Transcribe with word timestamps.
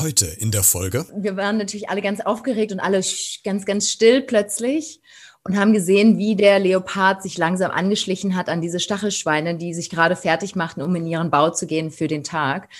Heute 0.00 0.24
in 0.24 0.50
der 0.50 0.62
Folge. 0.62 1.04
Wir 1.14 1.36
waren 1.36 1.58
natürlich 1.58 1.90
alle 1.90 2.00
ganz 2.00 2.20
aufgeregt 2.20 2.72
und 2.72 2.80
alle 2.80 3.02
ganz, 3.44 3.66
ganz 3.66 3.90
still 3.90 4.22
plötzlich 4.22 5.02
und 5.44 5.58
haben 5.58 5.74
gesehen, 5.74 6.16
wie 6.16 6.36
der 6.36 6.58
Leopard 6.58 7.22
sich 7.22 7.36
langsam 7.36 7.70
angeschlichen 7.70 8.34
hat 8.34 8.48
an 8.48 8.62
diese 8.62 8.80
Stachelschweine, 8.80 9.58
die 9.58 9.74
sich 9.74 9.90
gerade 9.90 10.16
fertig 10.16 10.56
machten, 10.56 10.80
um 10.80 10.94
in 10.96 11.06
ihren 11.06 11.30
Bau 11.30 11.50
zu 11.50 11.66
gehen 11.66 11.90
für 11.90 12.08
den 12.08 12.24
Tag. 12.24 12.70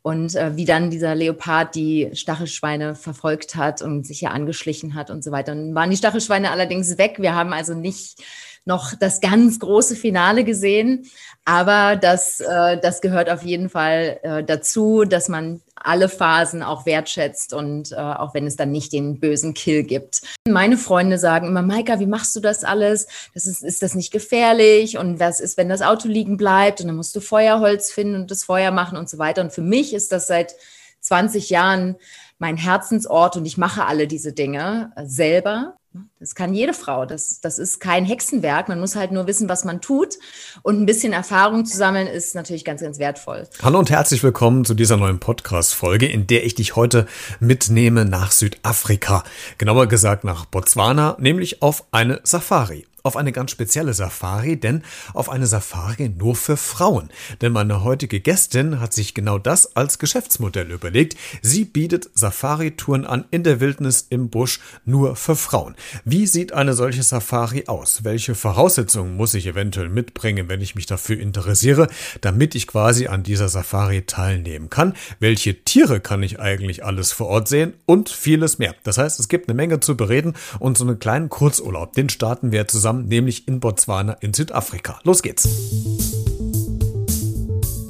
Und 0.00 0.34
äh, 0.34 0.56
wie 0.56 0.64
dann 0.64 0.90
dieser 0.90 1.14
Leopard 1.14 1.74
die 1.74 2.08
Stachelschweine 2.14 2.94
verfolgt 2.94 3.54
hat 3.54 3.82
und 3.82 4.06
sich 4.06 4.22
ja 4.22 4.30
angeschlichen 4.30 4.94
hat 4.94 5.10
und 5.10 5.22
so 5.22 5.30
weiter. 5.30 5.52
Und 5.52 5.74
waren 5.74 5.90
die 5.90 5.96
Stachelschweine 5.98 6.50
allerdings 6.50 6.96
weg. 6.96 7.16
Wir 7.18 7.34
haben 7.34 7.52
also 7.52 7.74
nicht 7.74 8.22
noch 8.64 8.94
das 8.98 9.20
ganz 9.20 9.58
große 9.58 9.96
Finale 9.96 10.44
gesehen. 10.44 11.06
Aber 11.44 11.96
das, 11.96 12.40
äh, 12.40 12.78
das 12.78 13.00
gehört 13.00 13.28
auf 13.28 13.42
jeden 13.42 13.68
Fall 13.68 14.20
äh, 14.22 14.44
dazu, 14.44 15.04
dass 15.04 15.28
man 15.28 15.60
alle 15.74 16.08
Phasen 16.08 16.62
auch 16.62 16.86
wertschätzt 16.86 17.52
und 17.52 17.90
äh, 17.90 17.96
auch 17.96 18.34
wenn 18.34 18.46
es 18.46 18.54
dann 18.54 18.70
nicht 18.70 18.92
den 18.92 19.18
bösen 19.18 19.52
Kill 19.52 19.82
gibt. 19.82 20.22
Meine 20.46 20.76
Freunde 20.76 21.18
sagen 21.18 21.48
immer, 21.48 21.62
Maika, 21.62 21.98
wie 21.98 22.06
machst 22.06 22.36
du 22.36 22.40
das 22.40 22.62
alles? 22.62 23.08
Das 23.34 23.46
ist, 23.46 23.64
ist 23.64 23.82
das 23.82 23.96
nicht 23.96 24.12
gefährlich? 24.12 24.98
Und 24.98 25.18
was 25.18 25.40
ist, 25.40 25.56
wenn 25.56 25.68
das 25.68 25.82
Auto 25.82 26.06
liegen 26.06 26.36
bleibt? 26.36 26.80
Und 26.80 26.86
dann 26.86 26.96
musst 26.96 27.16
du 27.16 27.20
Feuerholz 27.20 27.90
finden 27.90 28.14
und 28.14 28.30
das 28.30 28.44
Feuer 28.44 28.70
machen 28.70 28.96
und 28.96 29.10
so 29.10 29.18
weiter. 29.18 29.42
Und 29.42 29.52
für 29.52 29.62
mich 29.62 29.92
ist 29.92 30.12
das 30.12 30.28
seit 30.28 30.54
20 31.00 31.50
Jahren 31.50 31.96
mein 32.38 32.56
Herzensort 32.56 33.36
und 33.36 33.46
ich 33.46 33.58
mache 33.58 33.84
alle 33.86 34.06
diese 34.06 34.32
Dinge 34.32 34.92
selber. 35.04 35.76
Das 36.18 36.34
kann 36.34 36.54
jede 36.54 36.72
Frau. 36.72 37.04
Das, 37.04 37.40
das 37.40 37.58
ist 37.58 37.80
kein 37.80 38.04
Hexenwerk. 38.04 38.68
Man 38.68 38.80
muss 38.80 38.96
halt 38.96 39.12
nur 39.12 39.26
wissen, 39.26 39.48
was 39.48 39.64
man 39.64 39.80
tut. 39.80 40.14
Und 40.62 40.80
ein 40.80 40.86
bisschen 40.86 41.12
Erfahrung 41.12 41.64
zu 41.64 41.76
sammeln, 41.76 42.06
ist 42.06 42.34
natürlich 42.34 42.64
ganz, 42.64 42.80
ganz 42.80 42.98
wertvoll. 42.98 43.48
Hallo 43.62 43.78
und 43.78 43.90
herzlich 43.90 44.22
willkommen 44.22 44.64
zu 44.64 44.74
dieser 44.74 44.96
neuen 44.96 45.18
Podcast-Folge, 45.18 46.06
in 46.06 46.26
der 46.26 46.44
ich 46.44 46.54
dich 46.54 46.76
heute 46.76 47.06
mitnehme 47.40 48.04
nach 48.04 48.32
Südafrika. 48.32 49.24
Genauer 49.58 49.86
gesagt 49.86 50.24
nach 50.24 50.46
Botswana, 50.46 51.16
nämlich 51.18 51.60
auf 51.62 51.84
eine 51.90 52.20
Safari 52.22 52.86
auf 53.02 53.16
eine 53.16 53.32
ganz 53.32 53.50
spezielle 53.50 53.94
Safari, 53.94 54.56
denn 54.56 54.82
auf 55.14 55.28
eine 55.28 55.46
Safari 55.46 56.08
nur 56.08 56.36
für 56.36 56.56
Frauen. 56.56 57.10
Denn 57.40 57.52
meine 57.52 57.82
heutige 57.84 58.20
Gästin 58.20 58.80
hat 58.80 58.92
sich 58.92 59.14
genau 59.14 59.38
das 59.38 59.76
als 59.76 59.98
Geschäftsmodell 59.98 60.70
überlegt. 60.70 61.16
Sie 61.42 61.64
bietet 61.64 62.10
Safari-Touren 62.14 63.04
an 63.04 63.24
in 63.30 63.42
der 63.42 63.60
Wildnis 63.60 64.06
im 64.08 64.30
Busch 64.30 64.60
nur 64.84 65.16
für 65.16 65.36
Frauen. 65.36 65.74
Wie 66.04 66.26
sieht 66.26 66.52
eine 66.52 66.74
solche 66.74 67.02
Safari 67.02 67.64
aus? 67.66 68.04
Welche 68.04 68.34
Voraussetzungen 68.34 69.16
muss 69.16 69.34
ich 69.34 69.46
eventuell 69.46 69.88
mitbringen, 69.88 70.48
wenn 70.48 70.60
ich 70.60 70.74
mich 70.74 70.86
dafür 70.86 71.18
interessiere, 71.18 71.88
damit 72.20 72.54
ich 72.54 72.66
quasi 72.66 73.08
an 73.08 73.22
dieser 73.22 73.48
Safari 73.48 74.02
teilnehmen 74.02 74.70
kann? 74.70 74.94
Welche 75.18 75.64
Tiere 75.64 76.00
kann 76.00 76.22
ich 76.22 76.38
eigentlich 76.38 76.84
alles 76.84 77.12
vor 77.12 77.28
Ort 77.28 77.48
sehen? 77.48 77.74
Und 77.86 78.08
vieles 78.08 78.58
mehr. 78.58 78.74
Das 78.84 78.98
heißt, 78.98 79.18
es 79.18 79.28
gibt 79.28 79.48
eine 79.48 79.56
Menge 79.56 79.80
zu 79.80 79.96
bereden 79.96 80.34
und 80.58 80.78
so 80.78 80.84
einen 80.84 80.98
kleinen 80.98 81.28
Kurzurlaub, 81.28 81.92
den 81.94 82.08
starten 82.08 82.52
wir 82.52 82.68
zusammen 82.68 82.91
zusammen, 82.92 83.08
nämlich 83.08 83.48
in 83.48 83.60
Botswana 83.60 84.14
in 84.20 84.34
Südafrika. 84.34 85.00
Los 85.04 85.22
geht's. 85.22 85.48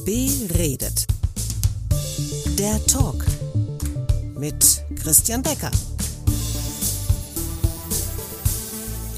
Beredet. 0.05 1.07
Der 2.59 2.85
Talk 2.87 3.25
mit 4.39 4.85
Christian 5.03 5.43
Becker. 5.43 5.71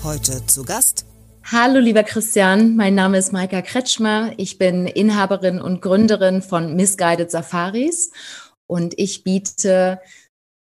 Heute 0.03 0.45
zu 0.47 0.65
Gast. 0.65 1.07
Hallo, 1.51 1.79
lieber 1.79 2.03
Christian. 2.03 2.77
Mein 2.77 2.95
Name 2.95 3.19
ist 3.19 3.33
Maika 3.33 3.61
Kretschmer. 3.61 4.33
Ich 4.39 4.57
bin 4.57 4.87
Inhaberin 4.87 5.61
und 5.61 5.83
Gründerin 5.83 6.41
von 6.41 6.75
Misguided 6.75 7.31
Safaris 7.31 8.11
und 8.67 8.95
ich 8.99 9.25
biete 9.25 10.01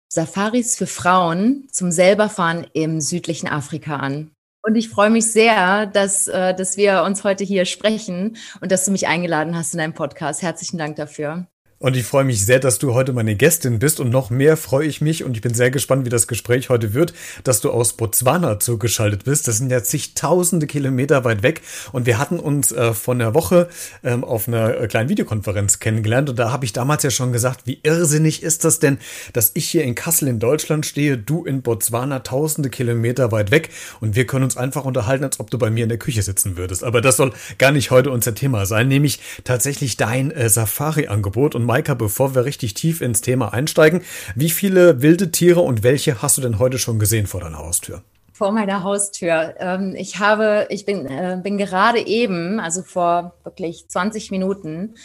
Safaris 0.07 0.77
für 0.77 0.87
Frauen 0.87 1.67
zum 1.71 1.91
Selberfahren 1.91 2.67
im 2.73 3.01
südlichen 3.01 3.47
Afrika 3.47 3.97
an. 3.97 4.31
Und 4.67 4.75
ich 4.75 4.89
freue 4.89 5.09
mich 5.09 5.31
sehr, 5.31 5.85
dass, 5.85 6.27
äh, 6.27 6.53
dass 6.53 6.75
wir 6.75 7.03
uns 7.03 7.23
heute 7.23 7.45
hier 7.45 7.63
sprechen 7.63 8.35
und 8.59 8.69
dass 8.69 8.83
du 8.83 8.91
mich 8.91 9.07
eingeladen 9.07 9.55
hast 9.55 9.73
in 9.73 9.77
deinem 9.77 9.93
Podcast. 9.93 10.41
Herzlichen 10.41 10.77
Dank 10.77 10.97
dafür. 10.97 11.47
Und 11.79 11.95
ich 11.95 12.05
freue 12.05 12.23
mich 12.23 12.43
sehr, 12.43 12.59
dass 12.59 12.79
du 12.79 12.95
heute 12.95 13.13
meine 13.13 13.35
Gästin 13.35 13.77
bist. 13.77 13.99
Und 13.99 14.09
noch 14.09 14.31
mehr 14.31 14.57
freue 14.57 14.87
ich 14.87 14.99
mich 14.99 15.23
und 15.23 15.35
ich 15.35 15.41
bin 15.41 15.53
sehr 15.53 15.69
gespannt, 15.69 16.05
wie 16.05 16.09
das 16.09 16.27
Gespräch 16.27 16.69
heute 16.69 16.95
wird, 16.95 17.13
dass 17.43 17.61
du 17.61 17.69
aus 17.69 17.93
Botswana 17.93 18.59
zugeschaltet 18.59 19.25
bist. 19.25 19.47
Das 19.47 19.57
sind 19.57 19.69
ja 19.69 19.83
zigtausende 19.83 20.65
Kilometer 20.65 21.23
weit 21.23 21.43
weg. 21.43 21.61
Und 21.91 22.07
wir 22.07 22.17
hatten 22.17 22.39
uns 22.39 22.71
äh, 22.71 22.93
von 22.93 23.19
der 23.19 23.35
Woche 23.35 23.69
ähm, 24.03 24.23
auf 24.23 24.47
einer 24.47 24.75
äh, 24.75 24.87
kleinen 24.87 25.09
Videokonferenz 25.09 25.77
kennengelernt. 25.77 26.31
Und 26.31 26.39
da 26.39 26.51
habe 26.51 26.65
ich 26.65 26.73
damals 26.73 27.03
ja 27.03 27.11
schon 27.11 27.31
gesagt, 27.31 27.61
wie 27.65 27.79
irrsinnig 27.83 28.41
ist 28.41 28.65
das 28.65 28.79
denn, 28.79 28.97
dass 29.33 29.51
ich 29.53 29.69
hier 29.69 29.83
in 29.83 29.93
Kassel 29.93 30.29
in 30.29 30.39
Deutschland 30.39 30.83
stehe, 30.83 31.15
du 31.15 31.45
in 31.45 31.61
Botswana 31.61 32.21
tausende 32.21 32.71
Kilometer 32.71 33.31
weit 33.31 33.51
weg. 33.51 33.69
Und 33.99 34.15
wir 34.15 34.25
können 34.25 34.45
uns 34.45 34.57
einfach 34.57 34.83
unterhalten, 34.83 35.25
als 35.25 35.39
ob 35.39 35.51
du 35.51 35.59
bei 35.59 35.69
mir 35.69 35.83
in 35.83 35.89
der 35.89 35.99
Küche 35.99 36.23
sitzen 36.23 36.57
würdest. 36.57 36.83
Aber 36.83 37.01
das 37.01 37.17
soll 37.17 37.33
gar 37.59 37.71
nicht 37.71 37.91
heute 37.91 38.09
unser 38.09 38.33
Thema 38.33 38.65
sein, 38.65 38.87
nämlich 38.87 39.19
tatsächlich 39.43 39.95
dein 39.95 40.31
äh, 40.31 40.49
Safari-Angebot. 40.49 41.53
Und 41.53 41.66
Maika, 41.67 41.93
bevor 41.93 42.33
wir 42.33 42.45
richtig 42.45 42.73
tief 42.73 43.01
ins 43.01 43.21
Thema 43.21 43.53
einsteigen, 43.53 44.01
wie 44.35 44.49
viele 44.49 45.03
wilde 45.03 45.31
Tiere 45.31 45.59
und 45.59 45.83
welche 45.83 46.21
hast 46.23 46.37
du 46.37 46.41
denn 46.41 46.57
heute 46.57 46.79
schon 46.79 46.97
gesehen 46.97 47.27
vor 47.27 47.41
deiner 47.41 47.59
Haustür? 47.59 48.01
Vor 48.33 48.51
meiner 48.51 48.83
Haustür. 48.83 49.55
Ähm, 49.59 49.93
ich 49.95 50.19
habe, 50.19 50.67
ich 50.69 50.85
bin, 50.85 51.05
äh, 51.05 51.39
bin 51.41 51.57
gerade 51.57 51.99
eben, 51.99 52.59
also 52.59 52.81
vor 52.81 53.35
wirklich 53.43 53.87
20 53.87 54.31
Minuten, 54.31 54.95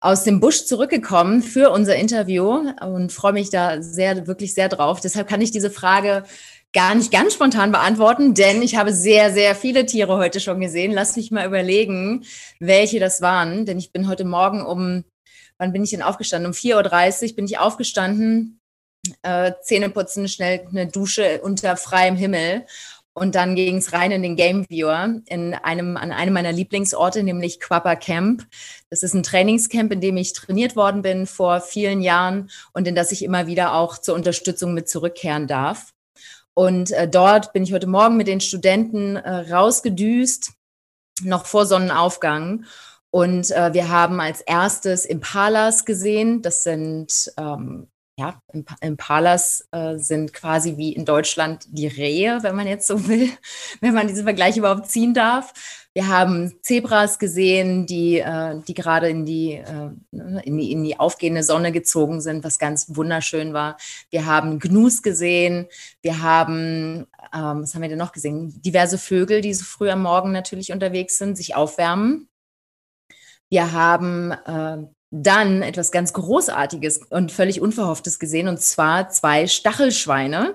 aus 0.00 0.24
dem 0.24 0.40
Busch 0.40 0.64
zurückgekommen 0.64 1.42
für 1.42 1.70
unser 1.70 1.94
Interview 1.94 2.60
und 2.80 3.12
freue 3.12 3.32
mich 3.32 3.50
da 3.50 3.80
sehr, 3.80 4.26
wirklich 4.26 4.52
sehr 4.52 4.68
drauf. 4.68 5.00
Deshalb 5.00 5.28
kann 5.28 5.40
ich 5.40 5.52
diese 5.52 5.70
Frage 5.70 6.24
gar 6.72 6.94
nicht 6.94 7.12
ganz 7.12 7.34
spontan 7.34 7.70
beantworten, 7.70 8.34
denn 8.34 8.62
ich 8.62 8.76
habe 8.76 8.92
sehr, 8.92 9.32
sehr 9.32 9.54
viele 9.54 9.86
Tiere 9.86 10.16
heute 10.16 10.40
schon 10.40 10.60
gesehen. 10.60 10.90
Lass 10.92 11.16
mich 11.16 11.30
mal 11.30 11.46
überlegen, 11.46 12.24
welche 12.58 12.98
das 12.98 13.20
waren, 13.20 13.64
denn 13.64 13.78
ich 13.78 13.92
bin 13.92 14.08
heute 14.08 14.24
Morgen 14.24 14.62
um 14.62 15.04
wann 15.62 15.72
bin 15.72 15.84
ich 15.84 15.90
denn 15.90 16.02
aufgestanden? 16.02 16.50
Um 16.50 16.52
4.30 16.52 17.30
Uhr 17.30 17.36
bin 17.36 17.44
ich 17.44 17.58
aufgestanden, 17.58 18.60
äh, 19.22 19.52
Zähne 19.62 19.90
putzen, 19.90 20.26
schnell 20.26 20.66
eine 20.68 20.88
Dusche 20.88 21.40
unter 21.42 21.76
freiem 21.76 22.16
Himmel. 22.16 22.66
Und 23.14 23.34
dann 23.36 23.54
ging 23.54 23.76
es 23.76 23.92
rein 23.92 24.10
in 24.10 24.22
den 24.22 24.36
Game 24.36 24.66
Viewer 24.68 25.20
in 25.26 25.54
einem, 25.54 25.96
an 25.96 26.10
einem 26.10 26.32
meiner 26.32 26.50
Lieblingsorte, 26.50 27.22
nämlich 27.22 27.60
Quapper 27.60 27.94
Camp. 27.94 28.44
Das 28.90 29.04
ist 29.04 29.14
ein 29.14 29.22
Trainingscamp, 29.22 29.92
in 29.92 30.00
dem 30.00 30.16
ich 30.16 30.32
trainiert 30.32 30.74
worden 30.74 31.02
bin 31.02 31.26
vor 31.26 31.60
vielen 31.60 32.00
Jahren 32.00 32.50
und 32.72 32.88
in 32.88 32.96
das 32.96 33.12
ich 33.12 33.22
immer 33.22 33.46
wieder 33.46 33.74
auch 33.74 33.98
zur 33.98 34.16
Unterstützung 34.16 34.74
mit 34.74 34.88
zurückkehren 34.88 35.46
darf. 35.46 35.92
Und 36.54 36.90
äh, 36.90 37.06
dort 37.06 37.52
bin 37.52 37.62
ich 37.62 37.72
heute 37.72 37.86
Morgen 37.86 38.16
mit 38.16 38.26
den 38.26 38.40
Studenten 38.40 39.16
äh, 39.16 39.52
rausgedüst, 39.52 40.54
noch 41.22 41.46
vor 41.46 41.66
Sonnenaufgang. 41.66 42.64
Und 43.12 43.50
äh, 43.50 43.74
wir 43.74 43.90
haben 43.90 44.20
als 44.20 44.40
erstes 44.40 45.04
Impalas 45.04 45.84
gesehen. 45.84 46.40
Das 46.40 46.62
sind, 46.62 47.30
ähm, 47.36 47.88
ja, 48.18 48.40
Impalas 48.80 49.68
äh, 49.70 49.98
sind 49.98 50.32
quasi 50.32 50.78
wie 50.78 50.94
in 50.94 51.04
Deutschland 51.04 51.66
die 51.68 51.88
Rehe, 51.88 52.38
wenn 52.42 52.56
man 52.56 52.66
jetzt 52.66 52.86
so 52.86 53.06
will, 53.08 53.28
wenn 53.82 53.92
man 53.92 54.08
diesen 54.08 54.24
Vergleich 54.24 54.56
überhaupt 54.56 54.90
ziehen 54.90 55.12
darf. 55.12 55.52
Wir 55.92 56.08
haben 56.08 56.54
Zebras 56.62 57.18
gesehen, 57.18 57.84
die, 57.84 58.18
äh, 58.18 58.58
die 58.66 58.72
gerade 58.72 59.10
in 59.10 59.26
die, 59.26 59.56
äh, 59.56 59.90
in, 60.10 60.56
die, 60.56 60.72
in 60.72 60.82
die 60.82 60.98
aufgehende 60.98 61.42
Sonne 61.42 61.70
gezogen 61.70 62.22
sind, 62.22 62.44
was 62.44 62.58
ganz 62.58 62.96
wunderschön 62.96 63.52
war. 63.52 63.76
Wir 64.08 64.24
haben 64.24 64.58
Gnus 64.58 65.02
gesehen. 65.02 65.66
Wir 66.00 66.22
haben, 66.22 67.06
ähm, 67.34 67.62
was 67.62 67.74
haben 67.74 67.82
wir 67.82 67.90
denn 67.90 67.98
noch 67.98 68.12
gesehen? 68.12 68.58
Diverse 68.62 68.96
Vögel, 68.96 69.42
die 69.42 69.52
so 69.52 69.64
früh 69.64 69.90
am 69.90 70.00
Morgen 70.00 70.32
natürlich 70.32 70.72
unterwegs 70.72 71.18
sind, 71.18 71.36
sich 71.36 71.54
aufwärmen. 71.54 72.30
Wir 73.52 73.72
haben 73.72 74.30
äh, 74.30 74.78
dann 75.10 75.60
etwas 75.60 75.92
ganz 75.92 76.14
Großartiges 76.14 77.02
und 77.10 77.30
völlig 77.30 77.60
Unverhofftes 77.60 78.18
gesehen, 78.18 78.48
und 78.48 78.62
zwar 78.62 79.10
zwei 79.10 79.46
Stachelschweine. 79.46 80.54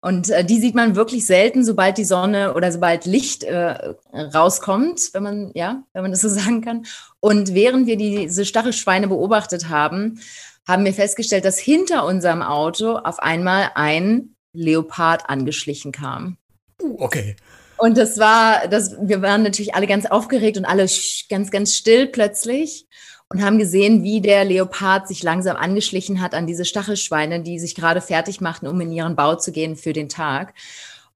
Und 0.00 0.30
äh, 0.30 0.42
die 0.42 0.58
sieht 0.58 0.74
man 0.74 0.96
wirklich 0.96 1.26
selten, 1.26 1.62
sobald 1.62 1.98
die 1.98 2.06
Sonne 2.06 2.54
oder 2.54 2.72
sobald 2.72 3.04
Licht 3.04 3.44
äh, 3.44 3.94
rauskommt, 4.14 5.10
wenn 5.12 5.22
man, 5.22 5.50
ja, 5.54 5.82
wenn 5.92 6.00
man 6.00 6.10
das 6.10 6.22
so 6.22 6.28
sagen 6.30 6.62
kann. 6.62 6.86
Und 7.20 7.52
während 7.52 7.86
wir 7.86 7.98
diese 7.98 8.46
Stachelschweine 8.46 9.08
beobachtet 9.08 9.68
haben, 9.68 10.18
haben 10.66 10.86
wir 10.86 10.94
festgestellt, 10.94 11.44
dass 11.44 11.58
hinter 11.58 12.06
unserem 12.06 12.40
Auto 12.40 12.96
auf 12.96 13.18
einmal 13.18 13.72
ein 13.74 14.36
Leopard 14.54 15.28
angeschlichen 15.28 15.92
kam. 15.92 16.38
Uh, 16.80 16.96
okay. 16.98 17.36
Und 17.82 17.98
das 17.98 18.16
war, 18.16 18.68
das, 18.68 18.96
wir 19.00 19.22
waren 19.22 19.42
natürlich 19.42 19.74
alle 19.74 19.88
ganz 19.88 20.06
aufgeregt 20.06 20.56
und 20.56 20.64
alle 20.64 20.86
ganz, 21.28 21.50
ganz 21.50 21.74
still 21.74 22.06
plötzlich 22.06 22.86
und 23.28 23.42
haben 23.42 23.58
gesehen, 23.58 24.04
wie 24.04 24.20
der 24.20 24.44
Leopard 24.44 25.08
sich 25.08 25.24
langsam 25.24 25.56
angeschlichen 25.56 26.20
hat 26.20 26.32
an 26.32 26.46
diese 26.46 26.64
Stachelschweine, 26.64 27.40
die 27.40 27.58
sich 27.58 27.74
gerade 27.74 28.00
fertig 28.00 28.40
machten, 28.40 28.68
um 28.68 28.80
in 28.80 28.92
ihren 28.92 29.16
Bau 29.16 29.34
zu 29.34 29.50
gehen 29.50 29.74
für 29.74 29.92
den 29.92 30.08
Tag. 30.08 30.54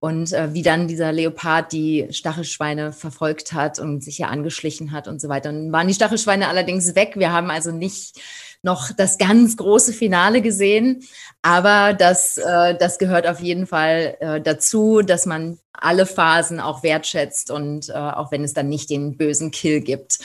Und 0.01 0.33
äh, 0.33 0.55
wie 0.55 0.63
dann 0.63 0.89
dieser 0.89 1.13
Leopard 1.13 1.71
die 1.71 2.09
Stachelschweine 2.11 2.93
verfolgt 2.93 3.53
hat 3.53 3.79
und 3.79 4.03
sich 4.03 4.19
ja 4.19 4.27
angeschlichen 4.27 4.91
hat 4.91 5.07
und 5.07 5.21
so 5.21 5.29
weiter. 5.29 5.51
Und 5.51 5.71
waren 5.71 5.87
die 5.87 5.95
Stachelschweine 5.95 6.49
allerdings 6.49 6.97
weg. 6.97 7.13
Wir 7.15 7.31
haben 7.31 7.49
also 7.49 7.71
nicht 7.71 8.21
noch 8.63 8.91
das 8.91 9.19
ganz 9.19 9.57
große 9.57 9.93
Finale 9.93 10.43
gesehen. 10.43 11.05
Aber 11.43 11.95
das, 11.95 12.39
äh, 12.39 12.77
das 12.77 12.99
gehört 12.99 13.29
auf 13.29 13.39
jeden 13.39 13.69
Fall 13.69 14.17
äh, 14.19 14.41
dazu, 14.41 15.03
dass 15.03 15.27
man 15.27 15.61
alle 15.81 16.07
Phasen 16.07 16.61
auch 16.61 16.83
wertschätzt 16.83 17.51
und 17.51 17.89
äh, 17.89 17.93
auch 17.93 18.33
wenn 18.33 18.45
es 18.45 18.55
dann 18.55 18.69
nicht 18.69 18.91
den 18.91 19.17
bösen 19.17 19.51
Kill 19.51 19.81
gibt, 19.81 20.19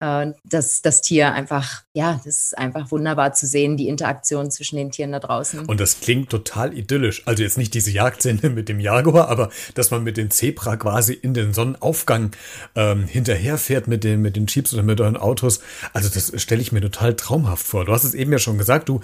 äh, 0.00 0.32
dass 0.44 0.82
das 0.82 1.00
Tier 1.00 1.32
einfach, 1.32 1.82
ja, 1.92 2.20
das 2.24 2.36
ist 2.36 2.58
einfach 2.58 2.90
wunderbar 2.90 3.32
zu 3.32 3.46
sehen, 3.46 3.76
die 3.76 3.88
Interaktion 3.88 4.50
zwischen 4.50 4.76
den 4.76 4.90
Tieren 4.90 5.12
da 5.12 5.20
draußen. 5.20 5.60
Und 5.66 5.80
das 5.80 6.00
klingt 6.00 6.30
total 6.30 6.76
idyllisch. 6.76 7.22
Also 7.26 7.42
jetzt 7.42 7.58
nicht 7.58 7.74
diese 7.74 7.90
Jagdszene 7.90 8.50
mit 8.50 8.68
dem 8.68 8.80
Jaguar, 8.80 9.28
aber 9.28 9.50
dass 9.74 9.90
man 9.90 10.02
mit 10.02 10.16
dem 10.16 10.30
Zebra 10.30 10.76
quasi 10.76 11.12
in 11.12 11.32
den 11.32 11.54
Sonnenaufgang 11.54 12.32
ähm, 12.74 13.06
hinterherfährt 13.06 13.86
mit 13.86 14.04
den, 14.04 14.20
mit 14.20 14.36
den 14.36 14.46
Jeeps 14.46 14.74
oder 14.74 14.82
mit 14.82 15.00
euren 15.00 15.16
Autos. 15.16 15.60
Also 15.92 16.08
das 16.08 16.32
stelle 16.42 16.60
ich 16.60 16.72
mir 16.72 16.80
total 16.80 17.14
traumhaft 17.14 17.66
vor. 17.66 17.84
Du 17.84 17.92
hast 17.92 18.04
es 18.04 18.14
eben 18.14 18.32
ja 18.32 18.38
schon 18.38 18.58
gesagt, 18.58 18.88
du 18.88 19.00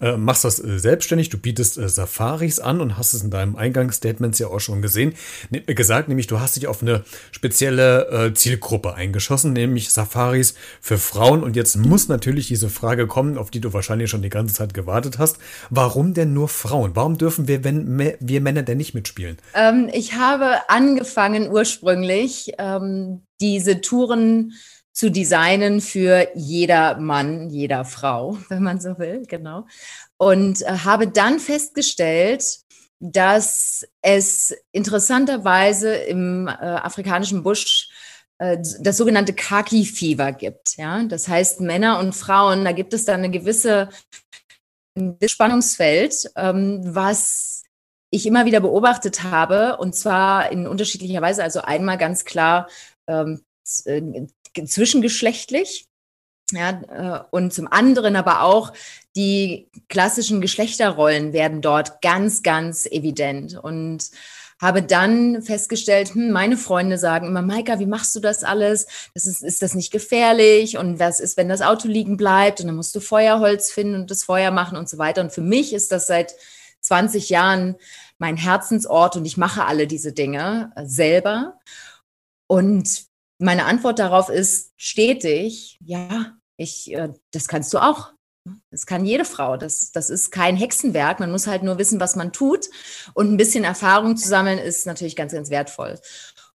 äh, 0.00 0.16
machst 0.16 0.44
das 0.44 0.62
äh, 0.62 0.78
selbstständig, 0.78 1.30
du 1.30 1.38
bietest 1.38 1.78
äh, 1.78 1.88
Safaris 1.88 2.58
an 2.58 2.80
und 2.80 2.98
hast 2.98 3.14
es 3.14 3.22
in 3.22 3.30
deinem 3.30 3.56
Eingangsstatements 3.56 4.38
ja 4.38 4.48
auch 4.48 4.60
schon 4.60 4.82
gesehen, 4.82 5.14
gesagt, 5.50 6.08
nämlich 6.08 6.26
du 6.26 6.40
hast 6.40 6.56
dich 6.56 6.66
auf 6.66 6.82
eine 6.82 7.04
spezielle 7.30 8.08
äh, 8.08 8.34
Zielgruppe 8.34 8.94
eingeschossen, 8.94 9.52
nämlich 9.52 9.90
Safaris 9.90 10.54
für 10.80 10.98
Frauen. 10.98 11.42
Und 11.42 11.56
jetzt 11.56 11.76
muss 11.76 12.08
natürlich 12.08 12.48
diese 12.48 12.68
Frage 12.68 13.06
kommen, 13.06 13.38
auf 13.38 13.50
die 13.50 13.60
du 13.60 13.72
wahrscheinlich 13.72 14.10
schon 14.10 14.22
die 14.22 14.30
ganze 14.30 14.54
Zeit 14.54 14.74
gewartet 14.74 15.18
hast. 15.18 15.38
Warum 15.70 16.14
denn 16.14 16.32
nur 16.32 16.48
Frauen? 16.48 16.92
Warum 16.94 17.18
dürfen 17.18 17.48
wir, 17.48 17.64
wenn, 17.64 17.98
wir 18.20 18.40
Männer 18.40 18.62
denn 18.62 18.78
nicht 18.78 18.94
mitspielen? 18.94 19.38
Ähm, 19.54 19.90
ich 19.92 20.14
habe 20.14 20.68
angefangen 20.68 21.50
ursprünglich 21.50 22.52
ähm, 22.58 23.22
diese 23.40 23.80
Touren 23.80 24.52
zu 24.94 25.10
designen 25.10 25.80
für 25.80 26.28
jeder 26.34 26.98
Mann, 26.98 27.50
jeder 27.50 27.84
Frau, 27.84 28.38
wenn 28.48 28.62
man 28.62 28.80
so 28.80 28.98
will, 28.98 29.24
genau. 29.26 29.66
Und 30.16 30.62
äh, 30.62 30.78
habe 30.84 31.08
dann 31.08 31.40
festgestellt, 31.40 32.60
dass 33.06 33.86
es 34.00 34.56
interessanterweise 34.72 35.94
im 35.94 36.48
äh, 36.48 36.52
afrikanischen 36.52 37.42
Busch 37.42 37.90
äh, 38.38 38.56
das 38.80 38.96
sogenannte 38.96 39.34
Kaki-Fever 39.34 40.32
gibt. 40.32 40.78
Ja? 40.78 41.04
Das 41.04 41.28
heißt, 41.28 41.60
Männer 41.60 41.98
und 41.98 42.14
Frauen, 42.14 42.64
da 42.64 42.72
gibt 42.72 42.94
es 42.94 43.04
dann 43.04 43.16
eine 43.16 43.30
gewisse 43.30 43.90
Spannungsfeld, 45.26 46.30
ähm, 46.36 46.80
was 46.82 47.64
ich 48.10 48.26
immer 48.26 48.46
wieder 48.46 48.60
beobachtet 48.60 49.22
habe, 49.22 49.76
und 49.76 49.94
zwar 49.94 50.50
in 50.50 50.66
unterschiedlicher 50.66 51.20
Weise. 51.20 51.42
Also 51.42 51.60
einmal 51.60 51.98
ganz 51.98 52.24
klar 52.24 52.68
ähm, 53.06 53.44
äh, 53.84 54.26
zwischengeschlechtlich. 54.64 55.88
Ja, 56.54 57.20
äh, 57.20 57.24
und 57.30 57.52
zum 57.52 57.70
anderen 57.70 58.16
aber 58.16 58.42
auch 58.42 58.72
die 59.16 59.68
klassischen 59.88 60.40
Geschlechterrollen 60.40 61.32
werden 61.32 61.60
dort 61.60 62.00
ganz, 62.00 62.42
ganz 62.42 62.86
evident. 62.86 63.58
Und 63.62 64.10
habe 64.60 64.82
dann 64.82 65.42
festgestellt, 65.42 66.14
hm, 66.14 66.30
meine 66.30 66.56
Freunde 66.56 66.96
sagen 66.96 67.26
immer, 67.26 67.42
Maika, 67.42 67.78
wie 67.80 67.86
machst 67.86 68.14
du 68.14 68.20
das 68.20 68.44
alles? 68.44 68.86
Das 69.12 69.26
ist, 69.26 69.42
ist 69.42 69.62
das 69.62 69.74
nicht 69.74 69.92
gefährlich? 69.92 70.78
Und 70.78 70.98
was 70.98 71.20
ist, 71.20 71.36
wenn 71.36 71.48
das 71.48 71.60
Auto 71.60 71.88
liegen 71.88 72.16
bleibt? 72.16 72.60
Und 72.60 72.68
dann 72.68 72.76
musst 72.76 72.94
du 72.94 73.00
Feuerholz 73.00 73.70
finden 73.70 73.96
und 73.96 74.10
das 74.10 74.22
Feuer 74.24 74.50
machen 74.50 74.78
und 74.78 74.88
so 74.88 74.98
weiter. 74.98 75.20
Und 75.20 75.32
für 75.32 75.42
mich 75.42 75.72
ist 75.72 75.92
das 75.92 76.06
seit 76.06 76.34
20 76.80 77.30
Jahren 77.30 77.76
mein 78.18 78.36
Herzensort 78.36 79.16
und 79.16 79.24
ich 79.24 79.36
mache 79.36 79.64
alle 79.64 79.86
diese 79.86 80.12
Dinge 80.12 80.72
äh, 80.76 80.86
selber. 80.86 81.58
Und 82.46 83.06
meine 83.38 83.64
Antwort 83.64 83.98
darauf 83.98 84.28
ist 84.28 84.72
stetig, 84.76 85.78
ja, 85.84 86.36
ich, 86.56 86.92
äh, 86.92 87.08
das 87.32 87.48
kannst 87.48 87.72
du 87.74 87.78
auch. 87.78 88.12
Das 88.70 88.84
kann 88.84 89.06
jede 89.06 89.24
Frau. 89.24 89.56
Das, 89.56 89.90
das 89.92 90.10
ist 90.10 90.30
kein 90.30 90.56
Hexenwerk. 90.56 91.18
Man 91.18 91.30
muss 91.30 91.46
halt 91.46 91.62
nur 91.62 91.78
wissen, 91.78 92.00
was 92.00 92.14
man 92.14 92.32
tut. 92.32 92.68
Und 93.14 93.32
ein 93.32 93.36
bisschen 93.36 93.64
Erfahrung 93.64 94.16
zu 94.16 94.28
sammeln 94.28 94.58
ist 94.58 94.86
natürlich 94.86 95.16
ganz, 95.16 95.32
ganz 95.32 95.50
wertvoll. 95.50 95.98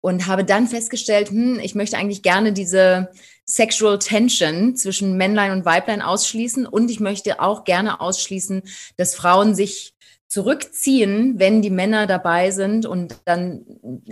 Und 0.02 0.28
habe 0.28 0.44
dann 0.44 0.68
festgestellt, 0.68 1.30
hm, 1.30 1.60
ich 1.60 1.76
möchte 1.76 1.98
eigentlich 1.98 2.24
gerne 2.24 2.54
diese 2.54 3.12
Sexual 3.46 4.00
Tension 4.00 4.76
zwischen 4.76 5.18
Männlein 5.18 5.52
und 5.52 5.66
Weiblein 5.66 6.02
ausschließen. 6.02 6.66
Und 6.66 6.90
ich 6.90 7.00
möchte 7.00 7.40
auch 7.40 7.64
gerne 7.64 8.02
ausschließen, 8.02 8.64
dass 8.98 9.16
Frauen 9.16 9.54
sich 9.54 9.96
zurückziehen, 10.28 11.38
wenn 11.38 11.62
die 11.62 11.70
Männer 11.70 12.08
dabei 12.08 12.50
sind. 12.52 12.88
Und 12.88 13.16
dann 13.26 13.64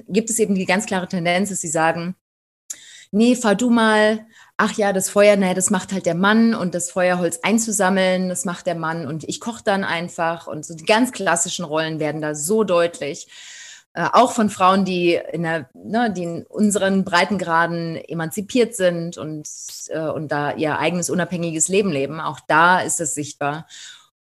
gibt 0.08 0.30
es 0.30 0.38
eben 0.38 0.54
die 0.54 0.66
ganz 0.66 0.86
klare 0.86 1.08
Tendenz, 1.08 1.50
dass 1.50 1.62
sie 1.62 1.70
sagen, 1.70 2.16
nee, 3.12 3.36
fahr 3.36 3.56
du 3.56 3.70
mal, 3.70 4.26
ach 4.58 4.74
ja, 4.74 4.94
das 4.94 5.10
Feuer, 5.10 5.36
naja, 5.36 5.54
das 5.54 5.70
macht 5.70 5.92
halt 5.92 6.06
der 6.06 6.16
Mann 6.16 6.54
und 6.56 6.76
das 6.76 6.92
Feuerholz 6.92 7.40
einzusammeln, 7.44 8.30
das 8.30 8.46
macht 8.46 8.68
der 8.68 8.76
Mann 8.76 9.08
und 9.08 9.24
ich 9.24 9.40
koche 9.40 9.64
dann 9.64 9.84
einfach 9.84 10.48
und 10.48 10.66
so 10.66 10.76
die 10.76 10.86
ganz 10.86 11.12
klassischen 11.12 11.66
Rollen 11.66 12.00
werden 12.00 12.22
da 12.22 12.36
so 12.36 12.64
deutlich. 12.64 13.28
Äh, 13.96 14.08
auch 14.12 14.32
von 14.32 14.50
Frauen, 14.50 14.86
die 14.86 15.20
in, 15.32 15.44
der, 15.44 15.70
ne, 15.74 16.12
die 16.12 16.24
in 16.24 16.44
unseren 16.48 17.04
Breitengraden 17.04 17.96
emanzipiert 17.96 18.76
sind 18.76 19.18
und, 19.18 19.48
äh, 19.90 20.00
und 20.00 20.32
da 20.32 20.54
ihr 20.56 20.80
eigenes 20.80 21.10
unabhängiges 21.12 21.68
Leben 21.68 21.92
leben. 21.92 22.20
Auch 22.20 22.40
da 22.48 22.80
ist 22.80 23.00
es 23.00 23.14
sichtbar. 23.14 23.68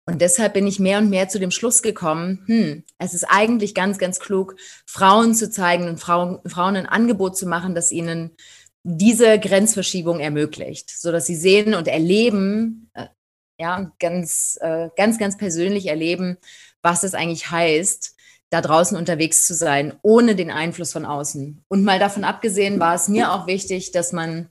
Und 0.07 0.21
deshalb 0.21 0.53
bin 0.53 0.67
ich 0.67 0.79
mehr 0.79 0.99
und 0.99 1.09
mehr 1.09 1.31
zu 1.31 1.39
dem 1.39 1.51
Schluss 1.51 1.81
gekommen, 1.81 2.45
hm, 2.47 2.85
es 2.99 3.15
ist 3.15 3.25
eigentlich 3.25 3.75
ganz, 3.75 3.97
ganz 3.97 4.21
klug, 4.21 4.55
Frauen 4.85 5.35
zu 5.35 5.51
zeigen 5.51 5.89
und 5.89 5.99
Frauen, 5.99 6.41
Frauen 6.47 6.77
ein 6.77 6.87
Angebot 6.87 7.39
zu 7.39 7.47
machen, 7.47 7.75
das 7.75 7.91
ihnen 7.91 8.37
diese 8.85 9.41
Grenzverschiebung 9.41 10.21
ermöglicht, 10.21 10.91
so 10.91 11.11
dass 11.11 11.27
sie 11.27 11.37
sehen 11.37 11.75
und 11.75 11.89
erleben, 11.89 12.91
äh, 12.95 13.07
ja, 13.59 13.91
ganz, 13.99 14.59
äh, 14.61 14.91
ganz, 14.97 15.19
ganz 15.19 15.39
persönlich 15.39 15.87
erleben, 15.87 16.37
was 16.83 17.03
es 17.03 17.15
eigentlich 17.15 17.51
heißt, 17.51 18.15
da 18.51 18.61
draußen 18.61 18.97
unterwegs 18.97 19.47
zu 19.47 19.55
sein, 19.55 19.95
ohne 20.03 20.37
den 20.37 20.51
Einfluss 20.51 20.93
von 20.93 21.07
außen. 21.07 21.65
Und 21.69 21.83
mal 21.83 21.99
davon 21.99 22.25
abgesehen 22.25 22.79
war 22.79 22.95
es 22.95 23.09
mir 23.09 23.33
auch 23.33 23.47
wichtig, 23.47 23.91
dass 23.91 24.13
man, 24.13 24.51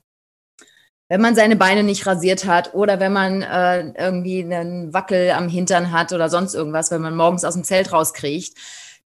wenn 1.08 1.20
man 1.20 1.36
seine 1.36 1.54
Beine 1.56 1.84
nicht 1.84 2.06
rasiert 2.06 2.44
hat 2.44 2.74
oder 2.74 2.98
wenn 2.98 3.12
man 3.12 3.42
äh, 3.42 3.92
irgendwie 3.96 4.42
einen 4.42 4.92
Wackel 4.92 5.30
am 5.30 5.48
Hintern 5.48 5.92
hat 5.92 6.12
oder 6.12 6.28
sonst 6.28 6.54
irgendwas, 6.54 6.90
wenn 6.90 7.02
man 7.02 7.14
morgens 7.14 7.44
aus 7.44 7.54
dem 7.54 7.64
Zelt 7.64 7.92
rauskriecht, 7.92 8.58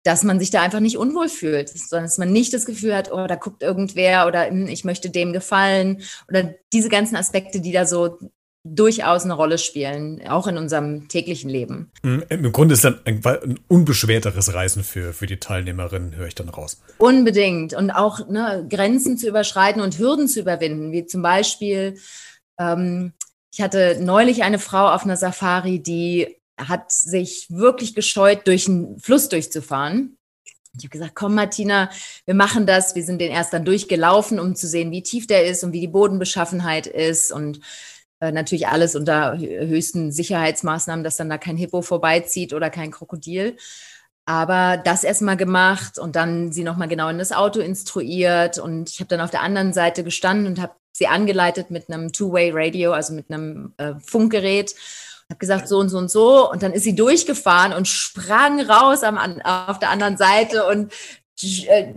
dass 0.07 0.23
man 0.23 0.39
sich 0.39 0.51
da 0.51 0.61
einfach 0.61 0.79
nicht 0.79 0.97
unwohl 0.97 1.27
fühlt, 1.27 1.67
sondern 1.67 2.05
dass 2.05 2.17
man 2.17 2.31
nicht 2.31 2.53
das 2.53 2.65
Gefühl 2.65 2.95
hat, 2.95 3.11
oh, 3.11 3.27
da 3.27 3.35
guckt 3.35 3.61
irgendwer 3.61 4.25
oder 4.25 4.47
hm, 4.47 4.67
ich 4.67 4.85
möchte 4.85 5.09
dem 5.09 5.33
gefallen 5.33 6.01
oder 6.29 6.55
diese 6.71 6.87
ganzen 6.87 7.17
Aspekte, 7.17 7.59
die 7.59 7.73
da 7.73 7.85
so 7.85 8.17
durchaus 8.63 9.25
eine 9.25 9.33
Rolle 9.33 9.57
spielen, 9.57 10.25
auch 10.25 10.47
in 10.47 10.57
unserem 10.57 11.09
täglichen 11.09 11.49
Leben. 11.49 11.91
Hm, 12.03 12.23
Im 12.29 12.51
Grunde 12.53 12.75
ist 12.75 12.85
dann 12.85 13.01
ein, 13.03 13.21
ein 13.25 13.59
unbeschwerteres 13.67 14.53
Reisen 14.53 14.85
für, 14.85 15.11
für 15.11 15.25
die 15.25 15.41
Teilnehmerinnen, 15.41 16.15
höre 16.15 16.27
ich 16.27 16.35
dann 16.35 16.47
raus. 16.47 16.81
Unbedingt. 16.99 17.73
Und 17.73 17.91
auch 17.91 18.29
ne, 18.29 18.65
Grenzen 18.69 19.17
zu 19.17 19.27
überschreiten 19.27 19.81
und 19.81 19.99
Hürden 19.99 20.29
zu 20.29 20.39
überwinden, 20.39 20.93
wie 20.93 21.05
zum 21.05 21.21
Beispiel, 21.21 21.97
ähm, 22.57 23.11
ich 23.53 23.61
hatte 23.61 23.97
neulich 23.99 24.43
eine 24.43 24.59
Frau 24.59 24.87
auf 24.87 25.03
einer 25.03 25.17
Safari, 25.17 25.79
die 25.79 26.37
hat 26.57 26.91
sich 26.91 27.47
wirklich 27.49 27.95
gescheut, 27.95 28.47
durch 28.47 28.67
einen 28.67 28.99
Fluss 28.99 29.29
durchzufahren. 29.29 30.17
Ich 30.77 30.83
habe 30.83 30.89
gesagt, 30.89 31.15
komm 31.15 31.35
Martina, 31.35 31.89
wir 32.25 32.35
machen 32.35 32.65
das. 32.65 32.95
Wir 32.95 33.03
sind 33.03 33.19
den 33.19 33.31
erst 33.31 33.53
dann 33.53 33.65
durchgelaufen, 33.65 34.39
um 34.39 34.55
zu 34.55 34.67
sehen, 34.67 34.91
wie 34.91 35.01
tief 35.03 35.27
der 35.27 35.45
ist 35.45 35.63
und 35.63 35.73
wie 35.73 35.79
die 35.79 35.87
Bodenbeschaffenheit 35.87 36.87
ist 36.87 37.31
und 37.31 37.59
äh, 38.19 38.31
natürlich 38.31 38.67
alles 38.67 38.95
unter 38.95 39.37
höchsten 39.37 40.11
Sicherheitsmaßnahmen, 40.11 41.03
dass 41.03 41.17
dann 41.17 41.29
da 41.29 41.37
kein 41.37 41.57
Hippo 41.57 41.81
vorbeizieht 41.81 42.53
oder 42.53 42.69
kein 42.69 42.91
Krokodil. 42.91 43.57
Aber 44.25 44.77
das 44.77 45.03
erstmal 45.03 45.37
gemacht 45.37 45.97
und 45.97 46.15
dann 46.15 46.51
sie 46.51 46.63
nochmal 46.63 46.89
genau 46.89 47.07
in 47.09 47.17
das 47.17 47.31
Auto 47.31 47.59
instruiert. 47.59 48.59
Und 48.59 48.89
ich 48.89 48.99
habe 48.99 49.07
dann 49.07 49.21
auf 49.21 49.31
der 49.31 49.41
anderen 49.41 49.71
Seite 49.73 50.03
gestanden 50.03 50.47
und 50.47 50.61
habe 50.61 50.73
sie 50.91 51.07
angeleitet 51.07 51.71
mit 51.71 51.89
einem 51.89 52.11
Two-Way-Radio, 52.11 52.91
also 52.91 53.13
mit 53.13 53.31
einem 53.31 53.73
äh, 53.77 53.93
Funkgerät 54.03 54.75
habe 55.29 55.39
gesagt, 55.39 55.67
so 55.67 55.77
und 55.79 55.89
so 55.89 55.97
und 55.97 56.09
so. 56.09 56.49
Und 56.49 56.63
dann 56.63 56.73
ist 56.73 56.83
sie 56.83 56.95
durchgefahren 56.95 57.73
und 57.73 57.87
sprang 57.87 58.61
raus 58.61 59.03
am, 59.03 59.17
auf 59.17 59.79
der 59.79 59.89
anderen 59.89 60.17
Seite 60.17 60.65
und 60.67 60.93
äh, 61.41 61.93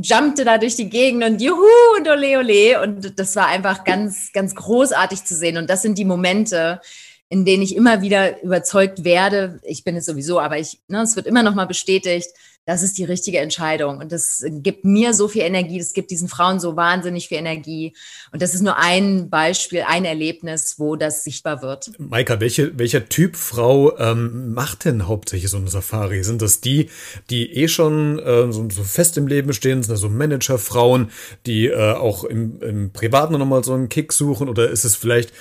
jumpte 0.00 0.44
da 0.44 0.58
durch 0.58 0.76
die 0.76 0.88
Gegend 0.90 1.24
und 1.24 1.40
juhu 1.40 1.64
und 1.96 2.08
ole 2.08 2.38
ole. 2.38 2.82
Und 2.82 3.18
das 3.18 3.34
war 3.36 3.46
einfach 3.46 3.84
ganz, 3.84 4.32
ganz 4.32 4.54
großartig 4.54 5.24
zu 5.24 5.34
sehen. 5.34 5.56
Und 5.56 5.70
das 5.70 5.82
sind 5.82 5.96
die 5.96 6.04
Momente, 6.04 6.80
in 7.28 7.44
denen 7.44 7.62
ich 7.62 7.76
immer 7.76 8.00
wieder 8.00 8.42
überzeugt 8.42 9.04
werde. 9.04 9.60
Ich 9.62 9.84
bin 9.84 9.96
es 9.96 10.06
sowieso, 10.06 10.40
aber 10.40 10.58
ich, 10.58 10.78
ne, 10.88 11.02
es 11.02 11.16
wird 11.16 11.26
immer 11.26 11.42
noch 11.42 11.54
mal 11.54 11.66
bestätigt 11.66 12.30
das 12.68 12.82
ist 12.82 12.98
die 12.98 13.04
richtige 13.04 13.38
Entscheidung. 13.38 13.96
Und 13.96 14.12
das 14.12 14.44
gibt 14.46 14.84
mir 14.84 15.14
so 15.14 15.26
viel 15.26 15.40
Energie, 15.40 15.78
das 15.78 15.94
gibt 15.94 16.10
diesen 16.10 16.28
Frauen 16.28 16.60
so 16.60 16.76
wahnsinnig 16.76 17.26
viel 17.28 17.38
Energie. 17.38 17.94
Und 18.30 18.42
das 18.42 18.52
ist 18.52 18.60
nur 18.60 18.76
ein 18.76 19.30
Beispiel, 19.30 19.84
ein 19.88 20.04
Erlebnis, 20.04 20.74
wo 20.76 20.94
das 20.94 21.24
sichtbar 21.24 21.62
wird. 21.62 21.92
Maika, 21.98 22.40
welche, 22.40 22.78
welcher 22.78 23.08
Typ 23.08 23.36
Frau 23.36 23.96
ähm, 23.96 24.52
macht 24.52 24.84
denn 24.84 25.08
hauptsächlich 25.08 25.50
so 25.50 25.56
eine 25.56 25.68
Safari? 25.68 26.22
Sind 26.22 26.42
das 26.42 26.60
die, 26.60 26.90
die 27.30 27.54
eh 27.54 27.68
schon 27.68 28.18
äh, 28.18 28.52
so, 28.52 28.68
so, 28.68 28.84
fest 28.84 29.16
im 29.16 29.28
Leben 29.28 29.54
stehen, 29.54 29.82
sind 29.82 29.90
das 29.90 30.00
so 30.00 30.10
Managerfrauen, 30.10 31.10
die 31.46 31.68
äh, 31.68 31.92
auch 31.92 32.24
im, 32.24 32.60
im 32.60 32.92
Privaten 32.92 33.32
nochmal 33.38 33.64
so 33.64 33.72
einen 33.72 33.88
Kick 33.88 34.12
suchen? 34.12 34.46
Oder 34.46 34.68
ist 34.68 34.84
es 34.84 34.94
vielleicht 34.94 35.32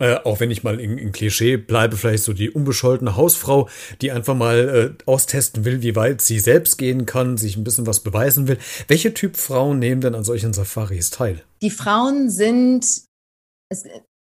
Äh, 0.00 0.16
auch 0.24 0.40
wenn 0.40 0.50
ich 0.50 0.64
mal 0.64 0.80
in, 0.80 0.98
in, 0.98 1.12
Klischee 1.12 1.56
bleibe, 1.56 1.96
vielleicht 1.96 2.24
so 2.24 2.32
die 2.32 2.50
unbescholtene 2.50 3.16
Hausfrau, 3.16 3.68
die 4.00 4.10
einfach 4.10 4.34
mal 4.34 4.96
äh, 4.98 5.04
austesten 5.06 5.64
will, 5.64 5.82
wie 5.82 5.94
weit 5.94 6.20
sie 6.20 6.40
selbst 6.40 6.78
gehen 6.78 7.06
kann, 7.06 7.36
sich 7.36 7.56
ein 7.56 7.62
bisschen 7.62 7.86
was 7.86 8.00
beweisen 8.00 8.48
will. 8.48 8.58
Welche 8.88 9.14
Typ 9.14 9.36
Frauen 9.36 9.78
nehmen 9.78 10.00
denn 10.00 10.16
an 10.16 10.24
solchen 10.24 10.52
Safaris 10.52 11.10
teil? 11.10 11.44
Die 11.62 11.70
Frauen 11.70 12.28
sind, 12.28 12.84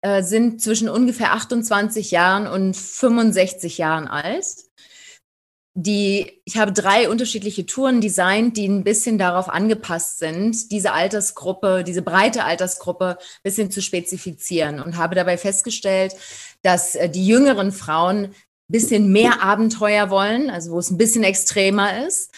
äh, 0.03 0.23
sind 0.23 0.63
zwischen 0.63 0.89
ungefähr 0.89 1.33
28 1.33 2.13
Jahren 2.13 2.47
und 2.47 2.77
65 2.77 3.79
Jahren 3.79 4.07
alt 4.07 4.47
die, 5.79 6.41
ich 6.47 6.57
habe 6.57 6.73
drei 6.73 7.11
unterschiedliche 7.11 7.67
Touren 7.67 8.01
designt, 8.01 8.57
die 8.57 8.67
ein 8.67 8.83
bisschen 8.83 9.19
darauf 9.19 9.51
angepasst 9.51 10.19
sind, 10.19 10.73
diese 10.73 10.93
Altersgruppe, 10.93 11.85
diese 11.85 12.01
breite 12.01 12.45
Altersgruppe 12.45 13.19
ein 13.19 13.43
bisschen 13.43 13.71
zu 13.71 13.83
spezifizieren 13.83 14.81
und 14.81 14.97
habe 14.97 15.15
dabei 15.15 15.37
festgestellt, 15.37 16.17
dass 16.63 16.95
äh, 16.95 17.11
die 17.11 17.27
jüngeren 17.27 17.73
Frauen 17.73 18.25
ein 18.25 18.35
bisschen 18.69 19.13
mehr 19.13 19.43
Abenteuer 19.43 20.09
wollen, 20.09 20.49
also 20.49 20.73
wo 20.73 20.79
es 20.79 20.91
ein 20.91 20.97
bisschen 20.97 21.25
extremer 21.25 22.07
ist. 22.07 22.33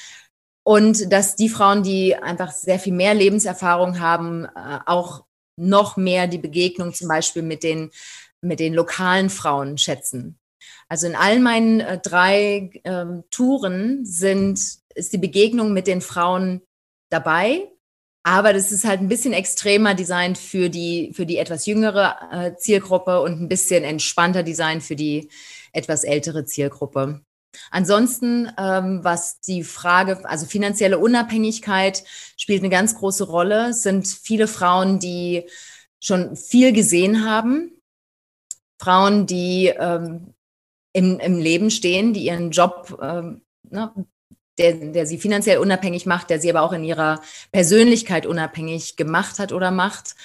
Und 0.65 1.13
dass 1.13 1.37
die 1.37 1.49
Frauen, 1.49 1.85
die 1.85 2.17
einfach 2.17 2.51
sehr 2.51 2.81
viel 2.81 2.93
mehr 2.93 3.15
Lebenserfahrung 3.15 4.01
haben, 4.01 4.47
äh, 4.47 4.81
auch 4.85 5.25
noch 5.57 5.97
mehr 5.97 6.27
die 6.27 6.39
Begegnung 6.39 6.93
zum 6.93 7.07
Beispiel 7.07 7.43
mit 7.43 7.63
den, 7.63 7.93
mit 8.41 8.59
den 8.59 8.75
lokalen 8.75 9.31
Frauen 9.31 9.79
schätzen. 9.79 10.41
Also 10.89 11.07
in 11.07 11.15
all 11.15 11.39
meinen 11.39 11.81
äh, 11.81 11.99
drei 11.99 12.71
ähm, 12.85 13.25
Touren 13.31 14.05
sind, 14.05 14.59
ist 14.95 15.13
die 15.13 15.19
Begegnung 15.19 15.73
mit 15.73 15.87
den 15.87 16.01
Frauen 16.01 16.63
dabei. 17.11 17.71
Aber 18.23 18.53
das 18.53 18.73
ist 18.73 18.85
halt 18.85 19.01
ein 19.01 19.09
bisschen 19.09 19.33
extremer 19.33 19.95
designt 19.95 20.39
für 20.39 20.69
die, 20.69 21.13
für 21.15 21.25
die 21.25 21.39
etwas 21.39 21.67
jüngere 21.67 22.17
äh, 22.31 22.57
Zielgruppe 22.57 23.21
und 23.23 23.41
ein 23.41 23.49
bisschen 23.49 23.85
entspannter 23.85 24.43
designt 24.43 24.83
für 24.83 24.97
die 24.97 25.31
etwas 25.73 26.05
ältere 26.05 26.45
Zielgruppe. 26.45 27.23
Ansonsten, 27.71 28.51
ähm, 28.59 29.01
was 29.03 29.41
die 29.41 29.65
Frage, 29.65 30.29
also 30.29 30.47
finanzielle 30.47 30.99
Unabhängigkeit 30.99 32.05
spielt 32.37 32.61
eine 32.63 32.71
ganz 32.71 32.95
große 32.97 33.25
Rolle. 33.25 33.71
Es 33.71 33.83
sind 33.83 34.07
viele 34.07 34.49
Frauen, 34.49 34.99
die 34.99 35.49
schon 36.01 36.37
viel 36.37 36.73
gesehen 36.73 37.25
haben. 37.25 37.73
Frauen, 38.81 39.27
die 39.27 39.73
ähm, 39.79 40.35
im, 40.99 41.21
im 41.21 41.39
Leben 41.39 41.71
stehen, 41.71 42.13
die 42.13 42.25
ihren 42.25 42.51
Job, 42.51 42.99
ähm, 43.01 43.43
ne, 43.71 43.93
der, 44.59 44.73
der 44.75 45.07
sie 45.07 45.19
finanziell 45.19 45.59
unabhängig 45.59 46.05
macht, 46.07 46.31
der 46.31 46.41
sie 46.41 46.51
aber 46.51 46.63
auch 46.63 46.73
in 46.73 46.83
ihrer 46.83 47.21
Persönlichkeit 47.53 48.27
unabhängig 48.27 48.97
gemacht 48.97 49.39
hat 49.39 49.53
oder 49.53 49.71
macht. 49.71 50.17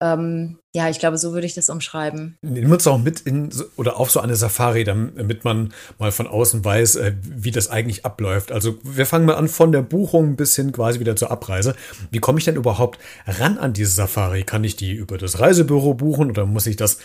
Ähm, 0.00 0.58
ja, 0.74 0.88
ich 0.88 0.98
glaube, 0.98 1.18
so 1.18 1.32
würde 1.32 1.46
ich 1.46 1.54
das 1.54 1.70
umschreiben. 1.70 2.36
Nehmen 2.42 2.68
wir 2.68 2.74
uns 2.74 2.86
auch 2.86 2.98
mit 2.98 3.20
in 3.20 3.50
oder 3.76 3.96
auf 3.98 4.10
so 4.10 4.20
eine 4.20 4.36
Safari, 4.36 4.84
damit 4.84 5.44
man 5.44 5.72
mal 5.98 6.12
von 6.12 6.26
außen 6.26 6.64
weiß, 6.64 6.96
äh, 6.96 7.12
wie 7.22 7.52
das 7.52 7.70
eigentlich 7.70 8.04
abläuft. 8.04 8.52
Also 8.52 8.78
wir 8.82 9.06
fangen 9.06 9.24
mal 9.24 9.36
an 9.36 9.48
von 9.48 9.72
der 9.72 9.82
Buchung 9.82 10.36
bis 10.36 10.54
hin 10.56 10.72
quasi 10.72 11.00
wieder 11.00 11.16
zur 11.16 11.30
Abreise. 11.30 11.74
Wie 12.10 12.18
komme 12.18 12.38
ich 12.38 12.44
denn 12.44 12.56
überhaupt 12.56 12.98
ran 13.26 13.56
an 13.56 13.72
diese 13.72 13.92
Safari? 13.92 14.42
Kann 14.42 14.64
ich 14.64 14.76
die 14.76 14.92
über 14.92 15.16
das 15.16 15.40
Reisebüro 15.40 15.94
buchen 15.94 16.30
oder 16.30 16.44
muss 16.44 16.66
ich 16.66 16.76
das 16.76 16.98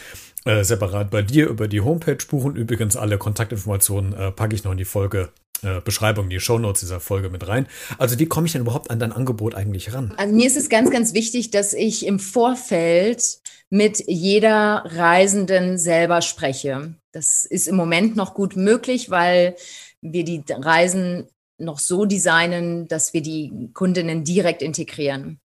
äh, 0.45 0.63
separat 0.63 1.11
bei 1.11 1.21
dir 1.21 1.47
über 1.47 1.67
die 1.67 1.81
Homepage 1.81 2.23
buchen. 2.29 2.55
Übrigens, 2.55 2.95
alle 2.95 3.17
Kontaktinformationen 3.17 4.13
äh, 4.13 4.31
packe 4.31 4.55
ich 4.55 4.63
noch 4.63 4.71
in 4.71 4.77
die 4.77 4.85
Folge. 4.85 5.29
Äh, 5.61 5.81
Beschreibung, 5.81 6.29
die 6.29 6.39
Shownotes 6.39 6.79
dieser 6.79 7.01
Folge 7.01 7.29
mit 7.29 7.47
rein. 7.47 7.67
Also 7.97 8.17
wie 8.17 8.27
komme 8.27 8.47
ich 8.47 8.53
denn 8.53 8.61
überhaupt 8.61 8.89
an 8.89 8.99
dein 8.99 9.11
Angebot 9.11 9.55
eigentlich 9.55 9.93
ran? 9.93 10.13
Also 10.15 10.33
mir 10.33 10.47
ist 10.47 10.55
es 10.55 10.69
ganz, 10.69 10.89
ganz 10.89 11.13
wichtig, 11.13 11.51
dass 11.51 11.73
ich 11.73 12.05
im 12.05 12.19
Vorfeld 12.19 13.39
mit 13.69 14.01
jeder 14.07 14.83
Reisenden 14.85 15.77
selber 15.77 16.21
spreche. 16.21 16.95
Das 17.11 17.43
ist 17.43 17.67
im 17.67 17.75
Moment 17.75 18.15
noch 18.15 18.33
gut 18.33 18.55
möglich, 18.55 19.09
weil 19.09 19.55
wir 20.01 20.23
die 20.23 20.43
Reisen 20.49 21.27
noch 21.57 21.79
so 21.79 22.05
designen, 22.05 22.87
dass 22.87 23.13
wir 23.13 23.21
die 23.21 23.69
Kundinnen 23.73 24.23
direkt 24.23 24.61
integrieren 24.61 25.41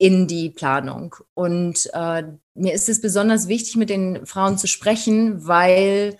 in 0.00 0.26
die 0.26 0.48
Planung. 0.48 1.14
Und 1.34 1.90
äh, 1.92 2.22
mir 2.54 2.72
ist 2.72 2.88
es 2.88 3.02
besonders 3.02 3.48
wichtig, 3.48 3.76
mit 3.76 3.90
den 3.90 4.24
Frauen 4.24 4.56
zu 4.56 4.66
sprechen, 4.66 5.46
weil 5.46 6.16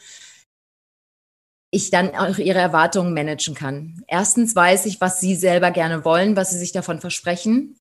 ich 1.70 1.90
dann 1.90 2.14
auch 2.14 2.36
ihre 2.36 2.58
Erwartungen 2.58 3.14
managen 3.14 3.54
kann. 3.54 4.04
Erstens 4.06 4.54
weiß 4.54 4.84
ich, 4.84 5.00
was 5.00 5.18
sie 5.20 5.34
selber 5.34 5.70
gerne 5.70 6.04
wollen, 6.04 6.36
was 6.36 6.50
sie 6.50 6.58
sich 6.58 6.72
davon 6.72 7.00
versprechen. 7.00 7.78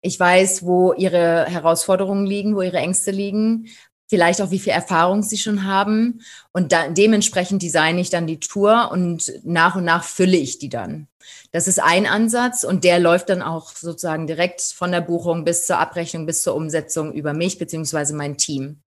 Ich 0.00 0.18
weiß, 0.18 0.64
wo 0.64 0.94
ihre 0.94 1.44
Herausforderungen 1.44 2.24
liegen, 2.24 2.56
wo 2.56 2.62
ihre 2.62 2.78
Ängste 2.78 3.10
liegen, 3.10 3.68
vielleicht 4.08 4.40
auch, 4.40 4.50
wie 4.50 4.58
viel 4.58 4.72
Erfahrung 4.72 5.22
sie 5.22 5.36
schon 5.36 5.64
haben. 5.64 6.22
Und 6.52 6.72
da, 6.72 6.88
dementsprechend 6.88 7.62
designe 7.62 8.00
ich 8.00 8.08
dann 8.08 8.26
die 8.26 8.40
Tour 8.40 8.90
und 8.90 9.34
nach 9.44 9.76
und 9.76 9.84
nach 9.84 10.04
fülle 10.04 10.38
ich 10.38 10.58
die 10.58 10.70
dann. 10.70 11.07
Das 11.50 11.66
ist 11.66 11.82
ein 11.82 12.06
Ansatz 12.06 12.62
und 12.62 12.84
der 12.84 12.98
läuft 12.98 13.30
dann 13.30 13.42
auch 13.42 13.70
sozusagen 13.70 14.26
direkt 14.26 14.60
von 14.60 14.92
der 14.92 15.00
Buchung 15.00 15.44
bis 15.44 15.66
zur 15.66 15.78
Abrechnung, 15.78 16.26
bis 16.26 16.42
zur 16.42 16.54
Umsetzung 16.54 17.12
über 17.12 17.32
mich 17.32 17.58
beziehungsweise 17.58 18.14
mein 18.14 18.36
Team. 18.36 18.82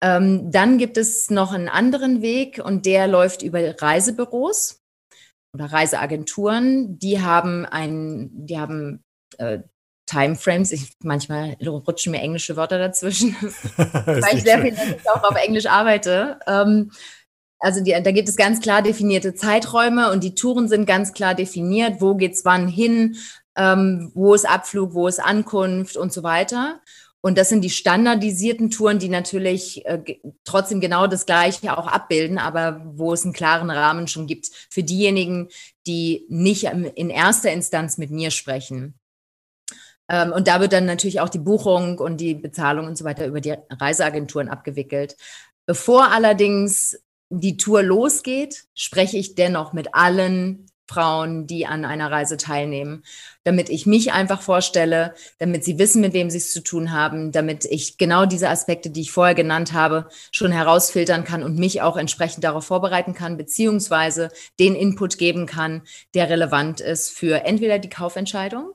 Ähm, 0.00 0.50
dann 0.50 0.78
gibt 0.78 0.96
es 0.96 1.30
noch 1.30 1.52
einen 1.52 1.68
anderen 1.68 2.22
Weg 2.22 2.60
und 2.62 2.86
der 2.86 3.08
läuft 3.08 3.42
über 3.42 3.60
Reisebüros 3.80 4.80
oder 5.54 5.66
Reiseagenturen. 5.66 6.98
Die 6.98 7.20
haben 7.20 7.64
ein, 7.64 8.30
die 8.32 8.58
haben 8.58 9.02
äh, 9.38 9.60
Timeframes. 10.06 10.72
Ich, 10.72 10.92
manchmal 11.02 11.56
rutschen 11.66 12.12
mir 12.12 12.20
englische 12.20 12.56
Wörter 12.56 12.78
dazwischen, 12.78 13.34
weil 13.76 14.36
ich 14.36 14.42
sehr 14.42 14.60
viel 14.62 14.76
auch 15.06 15.22
auf 15.22 15.36
Englisch 15.36 15.66
arbeite. 15.66 16.38
Ähm, 16.46 16.92
also 17.58 17.82
die, 17.82 17.90
da 17.90 18.10
gibt 18.12 18.28
es 18.28 18.36
ganz 18.36 18.60
klar 18.60 18.82
definierte 18.82 19.34
Zeiträume 19.34 20.12
und 20.12 20.22
die 20.22 20.34
Touren 20.34 20.68
sind 20.68 20.86
ganz 20.86 21.12
klar 21.12 21.34
definiert, 21.34 22.00
wo 22.00 22.14
geht's 22.14 22.44
wann 22.44 22.68
hin, 22.68 23.16
ähm, 23.56 24.12
wo 24.14 24.34
ist 24.34 24.48
Abflug, 24.48 24.94
wo 24.94 25.08
ist 25.08 25.18
Ankunft 25.18 25.96
und 25.96 26.12
so 26.12 26.22
weiter. 26.22 26.80
Und 27.20 27.36
das 27.36 27.48
sind 27.48 27.62
die 27.62 27.70
standardisierten 27.70 28.70
Touren, 28.70 29.00
die 29.00 29.08
natürlich 29.08 29.84
äh, 29.86 30.20
trotzdem 30.44 30.80
genau 30.80 31.08
das 31.08 31.26
Gleiche 31.26 31.76
auch 31.76 31.88
abbilden, 31.88 32.38
aber 32.38 32.80
wo 32.94 33.12
es 33.12 33.24
einen 33.24 33.32
klaren 33.32 33.70
Rahmen 33.70 34.06
schon 34.06 34.28
gibt 34.28 34.50
für 34.70 34.84
diejenigen, 34.84 35.48
die 35.86 36.26
nicht 36.28 36.64
in 36.64 37.10
erster 37.10 37.50
Instanz 37.50 37.98
mit 37.98 38.12
mir 38.12 38.30
sprechen. 38.30 38.94
Ähm, 40.08 40.32
und 40.32 40.46
da 40.46 40.60
wird 40.60 40.72
dann 40.72 40.86
natürlich 40.86 41.20
auch 41.20 41.28
die 41.28 41.40
Buchung 41.40 41.98
und 41.98 42.18
die 42.18 42.34
Bezahlung 42.34 42.86
und 42.86 42.96
so 42.96 43.04
weiter 43.04 43.26
über 43.26 43.40
die 43.40 43.56
Reiseagenturen 43.68 44.48
abgewickelt. 44.48 45.16
Bevor 45.66 46.12
allerdings 46.12 46.98
die 47.30 47.56
Tour 47.56 47.82
losgeht, 47.82 48.64
spreche 48.74 49.18
ich 49.18 49.34
dennoch 49.34 49.72
mit 49.72 49.94
allen 49.94 50.66
Frauen, 50.88 51.46
die 51.46 51.66
an 51.66 51.84
einer 51.84 52.10
Reise 52.10 52.38
teilnehmen, 52.38 53.04
damit 53.44 53.68
ich 53.68 53.84
mich 53.84 54.12
einfach 54.12 54.40
vorstelle, 54.40 55.14
damit 55.38 55.62
sie 55.62 55.78
wissen, 55.78 56.00
mit 56.00 56.14
wem 56.14 56.30
sie 56.30 56.38
es 56.38 56.50
zu 56.50 56.62
tun 56.62 56.92
haben, 56.92 57.30
damit 57.30 57.66
ich 57.66 57.98
genau 57.98 58.24
diese 58.24 58.48
Aspekte, 58.48 58.88
die 58.88 59.02
ich 59.02 59.12
vorher 59.12 59.34
genannt 59.34 59.74
habe, 59.74 60.08
schon 60.32 60.50
herausfiltern 60.50 61.24
kann 61.24 61.42
und 61.42 61.58
mich 61.58 61.82
auch 61.82 61.98
entsprechend 61.98 62.42
darauf 62.42 62.64
vorbereiten 62.64 63.12
kann, 63.12 63.36
beziehungsweise 63.36 64.30
den 64.58 64.74
Input 64.74 65.18
geben 65.18 65.44
kann, 65.44 65.82
der 66.14 66.30
relevant 66.30 66.80
ist 66.80 67.10
für 67.10 67.44
entweder 67.44 67.78
die 67.78 67.90
Kaufentscheidung 67.90 68.72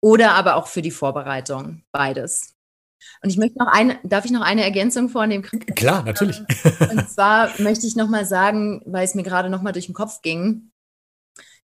oder 0.00 0.32
aber 0.32 0.56
auch 0.56 0.66
für 0.66 0.82
die 0.82 0.90
Vorbereitung. 0.90 1.84
Beides. 1.92 2.56
Und 3.22 3.30
ich 3.30 3.36
möchte 3.36 3.58
noch 3.58 3.68
eine, 3.68 3.98
darf 4.02 4.24
ich 4.24 4.30
noch 4.30 4.42
eine 4.42 4.64
Ergänzung 4.64 5.08
vornehmen? 5.08 5.44
Klar, 5.74 6.02
natürlich. 6.02 6.40
Und 6.90 7.08
zwar 7.10 7.50
möchte 7.58 7.86
ich 7.86 7.96
nochmal 7.96 8.24
sagen, 8.24 8.82
weil 8.86 9.04
es 9.04 9.14
mir 9.14 9.22
gerade 9.22 9.50
nochmal 9.50 9.72
durch 9.72 9.86
den 9.86 9.94
Kopf 9.94 10.22
ging, 10.22 10.72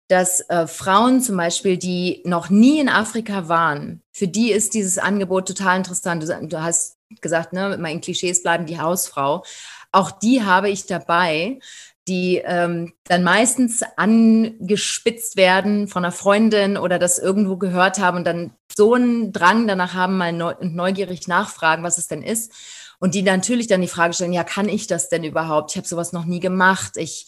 dass 0.09 0.41
äh, 0.51 0.67
Frauen 0.67 1.21
zum 1.21 1.37
Beispiel, 1.37 1.77
die 1.77 2.23
noch 2.25 2.51
nie 2.51 2.81
in 2.81 2.89
Afrika 2.89 3.49
waren, 3.49 4.03
für 4.13 4.29
die 4.29 4.53
ist 4.53 4.75
dieses 4.75 4.99
Angebot 4.99 5.49
total 5.49 5.79
interessant. 5.79 6.23
Du, 6.23 6.47
du 6.49 6.63
hast 6.63 6.99
gesagt, 7.21 7.53
ne, 7.53 7.77
mal 7.79 7.91
in 7.91 8.01
Klischees 8.01 8.43
bleiben, 8.43 8.67
die 8.67 8.81
Hausfrau. 8.81 9.45
Auch 9.91 10.11
die 10.11 10.43
habe 10.43 10.71
ich 10.71 10.87
dabei, 10.87 11.61
die 12.09 12.43
ähm, 12.45 12.93
dann 13.05 13.23
meistens 13.23 13.83
angespitzt 13.97 15.37
werden 15.37 15.87
von 15.87 16.05
einer 16.05 16.13
Freundin 16.13 16.77
oder 16.77 16.99
das 16.99 17.19
irgendwo 17.19 17.57
gehört 17.57 17.99
haben 18.01 18.19
und 18.19 18.27
dann 18.27 18.53
so 18.75 18.95
einen 18.95 19.33
Drang 19.33 19.67
danach 19.67 19.95
haben, 19.95 20.17
mal 20.17 20.33
neu 20.33 20.55
neugierig 20.61 21.29
nachfragen, 21.29 21.85
was 21.85 21.99
es 21.99 22.09
denn 22.09 22.23
ist. 22.23 22.53
Und 22.99 23.15
die 23.15 23.23
natürlich 23.23 23.67
dann 23.67 23.81
die 23.81 23.89
Frage 23.89 24.15
stellen, 24.15 24.33
ja, 24.33 24.45
kann 24.45 24.69
ich 24.69 24.87
das 24.87 25.09
denn 25.09 25.25
überhaupt? 25.25 25.73
Ich 25.73 25.77
habe 25.77 25.89
sowas 25.89 26.13
noch 26.13 26.25
nie 26.25 26.41
gemacht. 26.41 26.97
Ich 26.97 27.27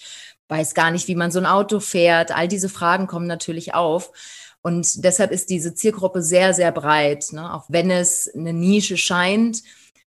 weiß 0.48 0.74
gar 0.74 0.90
nicht, 0.90 1.08
wie 1.08 1.16
man 1.16 1.30
so 1.30 1.38
ein 1.38 1.46
Auto 1.46 1.80
fährt. 1.80 2.30
All 2.30 2.48
diese 2.48 2.68
Fragen 2.68 3.06
kommen 3.06 3.26
natürlich 3.26 3.74
auf. 3.74 4.12
Und 4.62 5.04
deshalb 5.04 5.30
ist 5.30 5.50
diese 5.50 5.74
Zielgruppe 5.74 6.22
sehr, 6.22 6.54
sehr 6.54 6.72
breit. 6.72 7.32
Ne? 7.32 7.52
Auch 7.52 7.64
wenn 7.68 7.90
es 7.90 8.32
eine 8.34 8.52
Nische 8.52 8.96
scheint, 8.96 9.62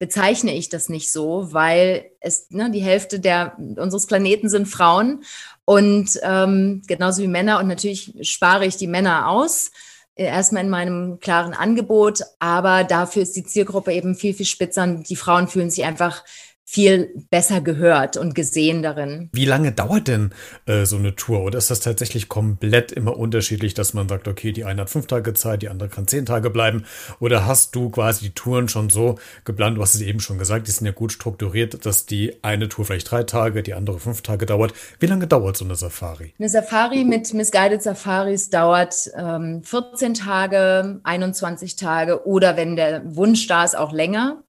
bezeichne 0.00 0.56
ich 0.56 0.70
das 0.70 0.88
nicht 0.88 1.12
so, 1.12 1.52
weil 1.52 2.10
es 2.20 2.50
ne, 2.50 2.70
die 2.70 2.80
Hälfte 2.80 3.20
der 3.20 3.56
unseres 3.58 4.06
Planeten 4.06 4.48
sind 4.48 4.66
Frauen 4.66 5.22
und 5.66 6.18
ähm, 6.22 6.82
genauso 6.88 7.22
wie 7.22 7.28
Männer 7.28 7.60
und 7.60 7.68
natürlich 7.68 8.16
spare 8.22 8.64
ich 8.64 8.76
die 8.76 8.86
Männer 8.88 9.28
aus. 9.28 9.70
erstmal 10.16 10.64
in 10.64 10.70
meinem 10.70 11.20
klaren 11.20 11.52
Angebot, 11.52 12.22
aber 12.38 12.82
dafür 12.84 13.22
ist 13.22 13.36
die 13.36 13.44
Zielgruppe 13.44 13.92
eben 13.92 14.14
viel, 14.14 14.32
viel 14.34 14.46
spitzer 14.46 14.84
und 14.84 15.08
die 15.08 15.16
Frauen 15.16 15.48
fühlen 15.48 15.70
sich 15.70 15.84
einfach 15.84 16.24
viel 16.72 17.12
besser 17.30 17.60
gehört 17.60 18.16
und 18.16 18.36
gesehen 18.36 18.80
darin. 18.80 19.28
Wie 19.32 19.44
lange 19.44 19.72
dauert 19.72 20.06
denn 20.06 20.30
äh, 20.66 20.84
so 20.84 20.98
eine 20.98 21.16
Tour? 21.16 21.42
Oder 21.42 21.58
ist 21.58 21.68
das 21.68 21.80
tatsächlich 21.80 22.28
komplett 22.28 22.92
immer 22.92 23.16
unterschiedlich, 23.16 23.74
dass 23.74 23.92
man 23.92 24.08
sagt, 24.08 24.28
okay, 24.28 24.52
die 24.52 24.62
eine 24.62 24.82
hat 24.82 24.90
fünf 24.90 25.08
Tage 25.08 25.34
Zeit, 25.34 25.62
die 25.62 25.68
andere 25.68 25.88
kann 25.88 26.06
zehn 26.06 26.26
Tage 26.26 26.48
bleiben? 26.48 26.84
Oder 27.18 27.44
hast 27.44 27.74
du 27.74 27.90
quasi 27.90 28.26
die 28.26 28.34
Touren 28.34 28.68
schon 28.68 28.88
so 28.88 29.18
geplant, 29.44 29.78
du 29.78 29.82
hast 29.82 29.96
es 29.96 30.00
eben 30.00 30.20
schon 30.20 30.38
gesagt, 30.38 30.68
die 30.68 30.70
sind 30.70 30.86
ja 30.86 30.92
gut 30.92 31.10
strukturiert, 31.10 31.84
dass 31.84 32.06
die 32.06 32.36
eine 32.44 32.68
Tour 32.68 32.84
vielleicht 32.84 33.10
drei 33.10 33.24
Tage, 33.24 33.64
die 33.64 33.74
andere 33.74 33.98
fünf 33.98 34.22
Tage 34.22 34.46
dauert. 34.46 34.72
Wie 35.00 35.06
lange 35.06 35.26
dauert 35.26 35.56
so 35.56 35.64
eine 35.64 35.74
Safari? 35.74 36.34
Eine 36.38 36.48
Safari 36.48 37.02
mit 37.02 37.34
Misguided 37.34 37.82
Safaris 37.82 38.48
dauert 38.48 39.10
ähm, 39.16 39.64
14 39.64 40.14
Tage, 40.14 41.00
21 41.02 41.74
Tage 41.74 42.28
oder 42.28 42.56
wenn 42.56 42.76
der 42.76 43.02
Wunsch 43.16 43.48
da 43.48 43.64
ist, 43.64 43.76
auch 43.76 43.92
länger. 43.92 44.44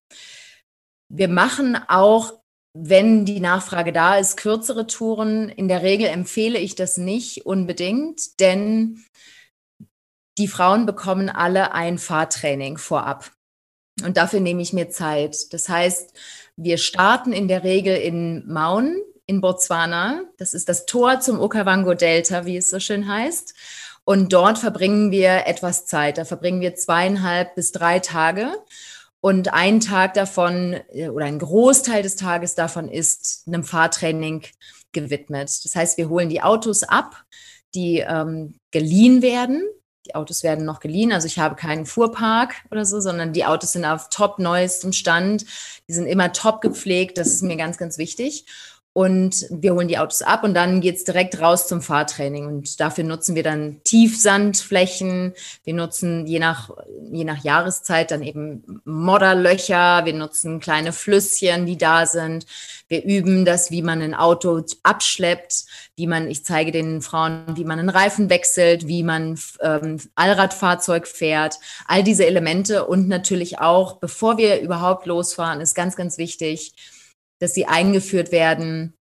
Wir 1.14 1.28
machen 1.28 1.78
auch, 1.90 2.34
wenn 2.74 3.26
die 3.26 3.42
Nachfrage 3.42 3.92
da 3.92 4.16
ist, 4.16 4.38
kürzere 4.38 4.88
Touren. 4.88 5.50
In 5.50 5.68
der 5.68 5.82
Regel 5.82 6.08
empfehle 6.08 6.58
ich 6.58 6.76
das 6.76 6.96
nicht 6.96 7.46
unbedingt, 7.46 8.40
denn 8.40 9.04
die 10.38 10.48
Frauen 10.48 10.86
bekommen 10.86 11.30
alle 11.30 11.74
ein 11.74 11.98
Fahrtraining 11.98 12.78
vorab. 12.78 13.32
Und 14.06 14.16
dafür 14.16 14.40
nehme 14.40 14.62
ich 14.62 14.72
mir 14.72 14.90
Zeit. 14.90 15.54
Das 15.54 15.68
heißt, 15.68 16.14
wir 16.56 16.78
starten 16.78 17.34
in 17.34 17.50
der 17.50 17.64
Regel 17.64 17.98
in 17.98 18.48
Maun 18.48 18.96
in 19.26 19.42
Botswana. 19.42 20.24
Das 20.38 20.54
ist 20.54 20.70
das 20.70 20.86
Tor 20.86 21.20
zum 21.20 21.42
Okavango 21.42 21.94
Delta, 21.94 22.46
wie 22.46 22.58
es 22.58 22.70
so 22.70 22.80
schön 22.80 23.08
heißt. 23.08 23.54
Und 24.06 24.34
dort 24.34 24.58
verbringen 24.58 25.12
wir 25.12 25.46
etwas 25.46 25.86
Zeit. 25.86 26.18
Da 26.18 26.26
verbringen 26.26 26.62
wir 26.62 26.76
zweieinhalb 26.76 27.54
bis 27.56 27.72
drei 27.72 28.00
Tage. 28.00 28.54
Und 29.22 29.54
ein 29.54 29.80
Tag 29.80 30.16
davon 30.16 30.80
äh, 30.92 31.10
oder 31.10 31.26
ein 31.26 31.40
Großteil 31.40 32.04
des 32.04 32.16
Tages 32.16 32.56
davon 32.56 32.90
ist 32.90 33.44
einem 33.48 33.64
Fahrtraining 33.64 34.44
gewidmet. 34.92 35.50
Das 35.64 35.76
heißt, 35.76 35.98
wir 35.98 36.10
holen 36.10 36.30
die 36.30 36.42
Autos 36.42 36.84
ab, 36.84 37.24
die 37.74 38.00
ähm, 38.00 38.56
geliehen 38.72 39.22
werden. 39.22 39.64
Die 40.08 40.16
Autos 40.16 40.42
werden 40.42 40.66
noch 40.66 40.80
geliehen, 40.80 41.14
also 41.14 41.28
ich 41.28 41.38
habe 41.38 41.56
keinen 41.56 41.86
Fuhrpark 41.86 42.56
oder 42.72 42.86
so, 42.86 43.00
sondern 43.00 43.34
die 43.34 43.46
Autos 43.46 43.74
sind 43.74 43.86
auf 43.86 44.10
top 44.10 44.40
neuestem 44.40 44.94
Stand. 44.94 45.46
Die 45.88 45.94
sind 45.94 46.08
immer 46.08 46.34
top 46.34 46.60
gepflegt, 46.62 47.20
das 47.20 47.28
ist 47.28 47.44
mir 47.44 47.56
ganz, 47.56 47.78
ganz 47.78 48.00
wichtig. 48.00 48.46
Und 48.94 49.48
wir 49.50 49.74
holen 49.74 49.88
die 49.88 49.98
Autos 49.98 50.22
ab 50.22 50.44
und 50.44 50.54
dann 50.54 50.82
geht's 50.82 51.06
direkt 51.06 51.40
raus 51.40 51.66
zum 51.66 51.82
Fahrtraining. 51.82 52.46
Und 52.46 52.82
dafür 52.82 53.06
nutzen 53.06 53.36
wir 53.36 53.44
dann 53.44 53.80
Tiefsandflächen. 53.86 55.34
Wir 55.64 55.74
nutzen 55.74 56.28
je 56.28 56.40
nach, 56.40 56.72
je 57.10 57.24
nach 57.24 57.42
Jahreszeit 57.42 58.12
dann 58.12 58.22
eben 58.22 58.82
Modderlöcher. 58.84 60.04
Wir 60.04 60.14
nutzen 60.14 60.60
kleine 60.60 60.92
Flüsschen, 60.92 61.66
die 61.66 61.78
da 61.78 62.06
sind. 62.06 62.46
Wir 62.90 63.06
üben 63.06 63.46
das, 63.46 63.72
wie 63.72 63.82
man 63.82 64.02
ein 64.02 64.14
Auto 64.14 64.62
abschleppt, 64.84 65.64
wie 65.96 66.08
man, 66.08 66.30
ich 66.30 66.44
zeige 66.44 66.74
den 66.74 67.02
Frauen, 67.02 67.46
wie 67.56 67.64
man 67.64 67.80
einen 67.80 67.88
Reifen 67.88 68.30
wechselt, 68.30 68.88
wie 68.88 69.04
man 69.04 69.40
ähm, 69.62 70.02
Allradfahrzeug 70.16 71.08
fährt. 71.08 71.60
All 71.88 72.04
diese 72.04 72.26
Elemente 72.26 72.86
und 72.86 73.08
natürlich 73.08 73.60
auch, 73.60 74.00
bevor 74.00 74.38
wir 74.38 74.60
überhaupt 74.60 75.06
losfahren, 75.06 75.62
ist 75.62 75.76
ganz, 75.76 75.96
ganz 75.96 76.18
wichtig, 76.18 76.74
dass 77.42 77.54
sie 77.54 77.66
eingeführt 77.66 78.32
werden, 78.32 78.94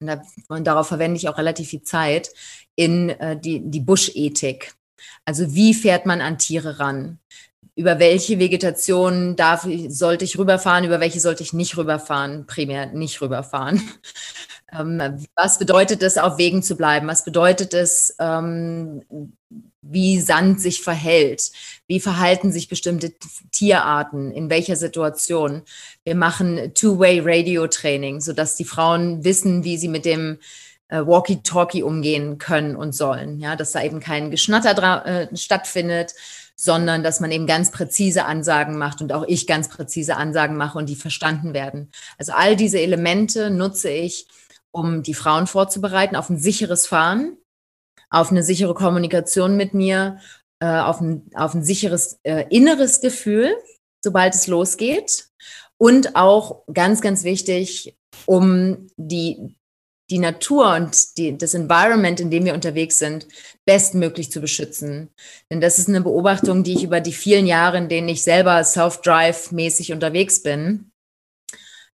und, 0.00 0.06
da, 0.06 0.22
und 0.48 0.66
darauf 0.66 0.88
verwende 0.88 1.16
ich 1.16 1.28
auch 1.28 1.38
relativ 1.38 1.68
viel 1.68 1.82
Zeit, 1.82 2.30
in 2.76 3.10
äh, 3.10 3.38
die, 3.38 3.60
die 3.60 3.80
Buschethik. 3.80 4.74
Also 5.24 5.54
wie 5.54 5.74
fährt 5.74 6.06
man 6.06 6.20
an 6.20 6.38
Tiere 6.38 6.78
ran? 6.78 7.18
Über 7.74 7.98
welche 7.98 8.38
Vegetation 8.38 9.36
darf, 9.36 9.66
sollte 9.88 10.24
ich 10.24 10.38
rüberfahren, 10.38 10.84
über 10.84 11.00
welche 11.00 11.20
sollte 11.20 11.42
ich 11.42 11.52
nicht 11.52 11.76
rüberfahren? 11.76 12.46
Primär 12.46 12.86
nicht 12.86 13.20
rüberfahren. 13.20 13.82
Ähm, 14.72 15.24
was 15.36 15.60
bedeutet 15.60 16.02
es, 16.02 16.18
auf 16.18 16.38
Wegen 16.38 16.60
zu 16.60 16.76
bleiben? 16.76 17.06
Was 17.06 17.24
bedeutet 17.24 17.72
es, 17.72 18.16
ähm, 18.18 19.00
wie 19.90 20.20
Sand 20.20 20.60
sich 20.60 20.82
verhält? 20.82 21.52
Wie 21.86 22.00
verhalten 22.00 22.52
sich 22.52 22.68
bestimmte 22.68 23.12
Tierarten? 23.52 24.30
In 24.30 24.50
welcher 24.50 24.76
Situation? 24.76 25.62
Wir 26.04 26.14
machen 26.14 26.72
Two-Way-Radio-Training, 26.74 28.20
sodass 28.20 28.56
die 28.56 28.64
Frauen 28.64 29.24
wissen, 29.24 29.64
wie 29.64 29.78
sie 29.78 29.88
mit 29.88 30.04
dem 30.04 30.38
äh, 30.88 30.98
Walkie-Talkie 30.98 31.82
umgehen 31.82 32.38
können 32.38 32.76
und 32.76 32.94
sollen. 32.94 33.38
Ja, 33.38 33.56
dass 33.56 33.72
da 33.72 33.82
eben 33.82 34.00
kein 34.00 34.30
Geschnatter 34.30 35.06
äh, 35.06 35.36
stattfindet, 35.36 36.14
sondern 36.56 37.02
dass 37.02 37.20
man 37.20 37.30
eben 37.30 37.46
ganz 37.46 37.70
präzise 37.70 38.24
Ansagen 38.24 38.78
macht 38.78 39.02
und 39.02 39.12
auch 39.12 39.24
ich 39.28 39.46
ganz 39.46 39.68
präzise 39.68 40.16
Ansagen 40.16 40.56
mache 40.56 40.78
und 40.78 40.88
die 40.88 40.96
verstanden 40.96 41.52
werden. 41.54 41.90
Also 42.18 42.32
all 42.32 42.56
diese 42.56 42.80
Elemente 42.80 43.50
nutze 43.50 43.90
ich, 43.90 44.26
um 44.70 45.02
die 45.02 45.14
Frauen 45.14 45.46
vorzubereiten 45.46 46.16
auf 46.16 46.30
ein 46.30 46.38
sicheres 46.38 46.86
Fahren, 46.86 47.36
auf 48.10 48.30
eine 48.30 48.42
sichere 48.42 48.74
Kommunikation 48.74 49.56
mit 49.56 49.74
mir, 49.74 50.18
äh, 50.60 50.66
auf, 50.66 51.00
ein, 51.00 51.30
auf 51.34 51.54
ein 51.54 51.64
sicheres 51.64 52.18
äh, 52.22 52.44
inneres 52.50 53.00
Gefühl, 53.00 53.56
sobald 54.02 54.34
es 54.34 54.46
losgeht. 54.46 55.28
Und 55.78 56.16
auch 56.16 56.62
ganz, 56.72 57.02
ganz 57.02 57.24
wichtig, 57.24 57.96
um 58.24 58.88
die, 58.96 59.56
die 60.08 60.18
Natur 60.18 60.74
und 60.74 61.18
die, 61.18 61.36
das 61.36 61.54
Environment, 61.54 62.18
in 62.20 62.30
dem 62.30 62.44
wir 62.44 62.54
unterwegs 62.54 62.98
sind, 62.98 63.26
bestmöglich 63.66 64.30
zu 64.30 64.40
beschützen. 64.40 65.10
Denn 65.50 65.60
das 65.60 65.78
ist 65.78 65.88
eine 65.88 66.00
Beobachtung, 66.00 66.62
die 66.62 66.74
ich 66.74 66.84
über 66.84 67.00
die 67.00 67.12
vielen 67.12 67.46
Jahre, 67.46 67.76
in 67.76 67.88
denen 67.88 68.08
ich 68.08 68.22
selber 68.22 68.62
Self-Drive-mäßig 68.64 69.92
unterwegs 69.92 70.42
bin, 70.42 70.92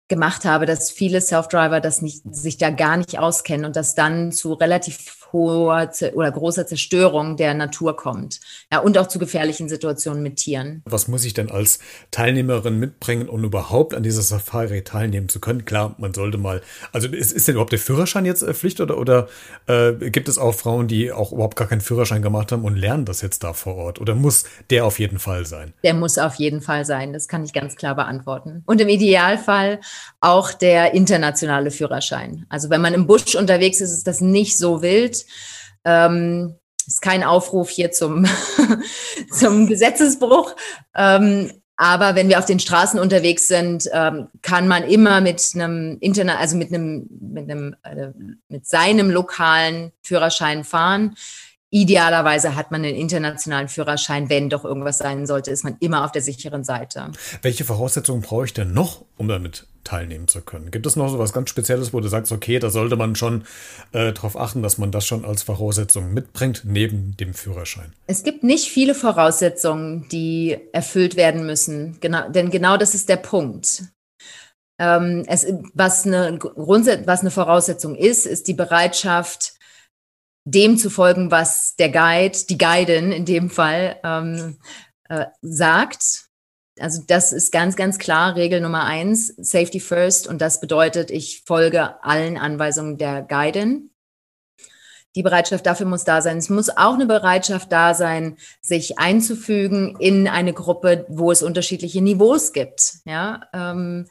gemacht 0.09 0.43
habe, 0.43 0.65
dass 0.65 0.91
viele 0.91 1.21
Self-Driver 1.21 1.79
das 1.79 2.01
nicht, 2.01 2.23
sich 2.31 2.57
da 2.57 2.71
gar 2.71 2.97
nicht 2.97 3.19
auskennen 3.19 3.65
und 3.65 3.75
das 3.75 3.95
dann 3.95 4.31
zu 4.31 4.53
relativ 4.53 5.18
hoher 5.31 5.89
oder 6.13 6.31
großer 6.31 6.67
Zerstörung 6.67 7.37
der 7.37 7.53
Natur 7.53 7.95
kommt. 7.95 8.39
Ja, 8.71 8.79
und 8.79 8.97
auch 8.97 9.07
zu 9.07 9.19
gefährlichen 9.19 9.69
Situationen 9.69 10.23
mit 10.23 10.37
Tieren. 10.37 10.81
Was 10.85 11.07
muss 11.07 11.25
ich 11.25 11.33
denn 11.33 11.51
als 11.51 11.79
Teilnehmerin 12.11 12.79
mitbringen, 12.79 13.29
um 13.29 13.43
überhaupt 13.43 13.93
an 13.93 14.03
dieser 14.03 14.21
Safari 14.21 14.83
teilnehmen 14.83 15.29
zu 15.29 15.39
können? 15.39 15.65
Klar, 15.65 15.95
man 15.97 16.13
sollte 16.13 16.37
mal, 16.37 16.61
also 16.91 17.07
ist, 17.07 17.31
ist 17.31 17.47
denn 17.47 17.55
überhaupt 17.55 17.71
der 17.71 17.79
Führerschein 17.79 18.25
jetzt 18.25 18.41
äh, 18.41 18.53
Pflicht 18.53 18.81
oder, 18.81 18.97
oder 18.97 19.27
äh, 19.67 19.93
gibt 20.09 20.29
es 20.29 20.37
auch 20.37 20.53
Frauen, 20.53 20.87
die 20.87 21.11
auch 21.11 21.31
überhaupt 21.31 21.55
gar 21.55 21.67
keinen 21.67 21.81
Führerschein 21.81 22.21
gemacht 22.21 22.51
haben 22.51 22.63
und 22.63 22.75
lernen 22.75 23.05
das 23.05 23.21
jetzt 23.21 23.43
da 23.43 23.53
vor 23.53 23.75
Ort? 23.75 24.01
Oder 24.01 24.15
muss 24.15 24.45
der 24.69 24.85
auf 24.85 24.99
jeden 24.99 25.19
Fall 25.19 25.45
sein? 25.45 25.73
Der 25.83 25.93
muss 25.93 26.17
auf 26.17 26.35
jeden 26.35 26.61
Fall 26.61 26.85
sein. 26.85 27.13
Das 27.13 27.27
kann 27.27 27.43
ich 27.43 27.53
ganz 27.53 27.75
klar 27.75 27.95
beantworten. 27.95 28.63
Und 28.65 28.81
im 28.81 28.89
Idealfall 28.89 29.79
auch 30.21 30.51
der 30.51 30.93
internationale 30.93 31.71
Führerschein. 31.71 32.45
Also 32.49 32.69
wenn 32.69 32.81
man 32.81 32.93
im 32.93 33.07
Busch 33.07 33.35
unterwegs 33.35 33.81
ist, 33.81 33.91
ist 33.91 34.07
das 34.07 34.21
nicht 34.21 34.57
so 34.57 34.81
wild. 34.81 35.25
Ähm, 35.85 36.55
ist 36.85 37.01
kein 37.01 37.23
Aufruf 37.23 37.69
hier 37.69 37.91
zum, 37.91 38.25
zum 39.31 39.67
Gesetzesbruch. 39.67 40.55
Ähm, 40.95 41.51
aber 41.77 42.15
wenn 42.15 42.27
wir 42.27 42.39
auf 42.39 42.45
den 42.45 42.59
Straßen 42.59 42.99
unterwegs 42.99 43.47
sind, 43.47 43.89
ähm, 43.93 44.27
kann 44.41 44.67
man 44.67 44.83
immer 44.83 45.21
mit 45.21 45.41
einem 45.55 45.97
Internet, 46.01 46.37
also 46.37 46.57
mit 46.57 46.73
einem, 46.73 47.07
mit 47.21 47.49
einem, 47.49 47.73
äh, 47.83 48.09
mit 48.49 48.67
seinem 48.67 49.09
lokalen 49.09 49.93
Führerschein 50.01 50.65
fahren. 50.65 51.15
Idealerweise 51.71 52.55
hat 52.55 52.71
man 52.71 52.83
einen 52.83 52.95
internationalen 52.95 53.67
Führerschein. 53.67 54.27
Wenn 54.27 54.49
doch 54.49 54.65
irgendwas 54.65 54.97
sein 54.97 55.27
sollte, 55.27 55.51
ist 55.51 55.63
man 55.63 55.77
immer 55.79 56.03
auf 56.03 56.11
der 56.11 56.23
sicheren 56.23 56.63
Seite. 56.63 57.11
Welche 57.43 57.63
Voraussetzungen 57.63 58.21
brauche 58.21 58.45
ich 58.45 58.53
denn 58.53 58.73
noch, 58.73 59.05
um 59.17 59.27
damit 59.27 59.67
teilnehmen 59.83 60.27
zu 60.27 60.41
können? 60.41 60.71
Gibt 60.71 60.87
es 60.87 60.95
noch 60.95 61.09
so 61.09 61.19
was 61.19 61.31
ganz 61.31 61.51
Spezielles, 61.51 61.93
wo 61.93 61.99
du 61.99 62.07
sagst, 62.07 62.31
okay, 62.31 62.57
da 62.57 62.71
sollte 62.71 62.95
man 62.95 63.15
schon 63.15 63.43
äh, 63.91 64.13
darauf 64.13 64.35
achten, 64.35 64.63
dass 64.63 64.79
man 64.79 64.91
das 64.91 65.05
schon 65.05 65.23
als 65.25 65.43
Voraussetzung 65.43 66.11
mitbringt, 66.11 66.63
neben 66.65 67.15
dem 67.17 67.35
Führerschein? 67.35 67.93
Es 68.07 68.23
gibt 68.23 68.43
nicht 68.43 68.69
viele 68.69 68.95
Voraussetzungen, 68.95 70.07
die 70.11 70.57
erfüllt 70.73 71.15
werden 71.17 71.45
müssen. 71.45 71.97
Genau, 72.01 72.29
denn 72.29 72.49
genau 72.49 72.77
das 72.77 72.95
ist 72.95 73.09
der 73.09 73.17
Punkt. 73.17 73.83
Ähm, 74.79 75.23
es, 75.27 75.45
was, 75.75 76.07
eine 76.07 76.39
was 76.39 77.19
eine 77.19 77.31
Voraussetzung 77.31 77.95
ist, 77.95 78.25
ist 78.25 78.47
die 78.47 78.53
Bereitschaft, 78.53 79.58
dem 80.45 80.77
zu 80.77 80.89
folgen, 80.89 81.31
was 81.31 81.75
der 81.75 81.89
Guide, 81.89 82.37
die 82.49 82.57
Guidin 82.57 83.11
in 83.11 83.25
dem 83.25 83.49
Fall 83.49 83.97
ähm, 84.03 84.57
äh, 85.09 85.25
sagt. 85.41 86.29
Also 86.79 87.03
das 87.05 87.33
ist 87.33 87.51
ganz, 87.51 87.75
ganz 87.75 87.99
klar 87.99 88.35
Regel 88.35 88.61
Nummer 88.61 88.85
eins, 88.85 89.27
Safety 89.37 89.79
First. 89.79 90.27
Und 90.27 90.41
das 90.41 90.61
bedeutet, 90.61 91.11
ich 91.11 91.43
folge 91.45 92.03
allen 92.03 92.37
Anweisungen 92.37 92.97
der 92.97 93.21
Guidin. 93.21 93.91
Die 95.15 95.23
Bereitschaft 95.23 95.65
dafür 95.65 95.87
muss 95.87 96.03
da 96.03 96.21
sein. 96.21 96.37
Es 96.37 96.49
muss 96.49 96.69
auch 96.69 96.93
eine 96.93 97.07
Bereitschaft 97.07 97.71
da 97.71 97.93
sein, 97.93 98.37
sich 98.61 98.99
einzufügen 98.99 99.97
in 99.99 100.27
eine 100.27 100.53
Gruppe, 100.53 101.05
wo 101.09 101.31
es 101.31 101.41
unterschiedliche 101.41 102.01
Niveaus 102.01 102.53
gibt. 102.53 102.99
Ja, 103.05 103.41
ähm, 103.53 104.07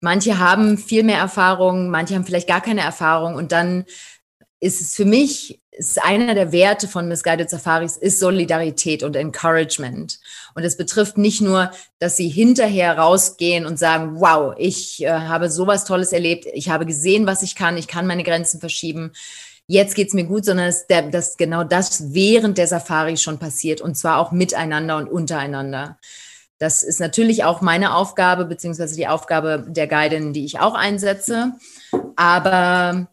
manche 0.00 0.38
haben 0.38 0.78
viel 0.78 1.02
mehr 1.02 1.18
Erfahrung, 1.18 1.90
manche 1.90 2.14
haben 2.14 2.24
vielleicht 2.24 2.48
gar 2.48 2.62
keine 2.62 2.80
Erfahrung 2.80 3.34
und 3.34 3.52
dann 3.52 3.84
ist 4.60 4.80
es 4.82 4.94
für 4.94 5.06
mich, 5.06 5.60
ist 5.72 6.02
einer 6.02 6.34
der 6.34 6.52
Werte 6.52 6.86
von 6.86 7.08
Misguided 7.08 7.48
Safaris, 7.48 7.96
ist 7.96 8.20
Solidarität 8.20 9.02
und 9.02 9.16
Encouragement. 9.16 10.20
Und 10.54 10.64
es 10.64 10.76
betrifft 10.76 11.16
nicht 11.16 11.40
nur, 11.40 11.70
dass 11.98 12.18
sie 12.18 12.28
hinterher 12.28 12.98
rausgehen 12.98 13.64
und 13.64 13.78
sagen, 13.78 14.20
wow, 14.20 14.54
ich 14.58 15.02
äh, 15.02 15.10
habe 15.10 15.50
sowas 15.50 15.86
Tolles 15.86 16.12
erlebt, 16.12 16.46
ich 16.52 16.68
habe 16.68 16.84
gesehen, 16.84 17.26
was 17.26 17.42
ich 17.42 17.54
kann, 17.54 17.78
ich 17.78 17.88
kann 17.88 18.06
meine 18.06 18.22
Grenzen 18.22 18.60
verschieben, 18.60 19.12
jetzt 19.66 19.94
geht's 19.94 20.12
mir 20.12 20.24
gut, 20.24 20.44
sondern 20.44 20.66
dass, 20.66 20.86
der, 20.86 21.02
dass 21.02 21.38
genau 21.38 21.64
das 21.64 22.12
während 22.12 22.58
der 22.58 22.66
Safari 22.66 23.16
schon 23.16 23.38
passiert 23.38 23.80
und 23.80 23.96
zwar 23.96 24.18
auch 24.18 24.32
miteinander 24.32 24.98
und 24.98 25.08
untereinander. 25.08 25.98
Das 26.58 26.82
ist 26.82 27.00
natürlich 27.00 27.44
auch 27.44 27.62
meine 27.62 27.94
Aufgabe, 27.94 28.44
beziehungsweise 28.44 28.94
die 28.94 29.08
Aufgabe 29.08 29.64
der 29.66 29.86
Guidin, 29.86 30.34
die 30.34 30.44
ich 30.44 30.60
auch 30.60 30.74
einsetze. 30.74 31.52
Aber 32.16 33.08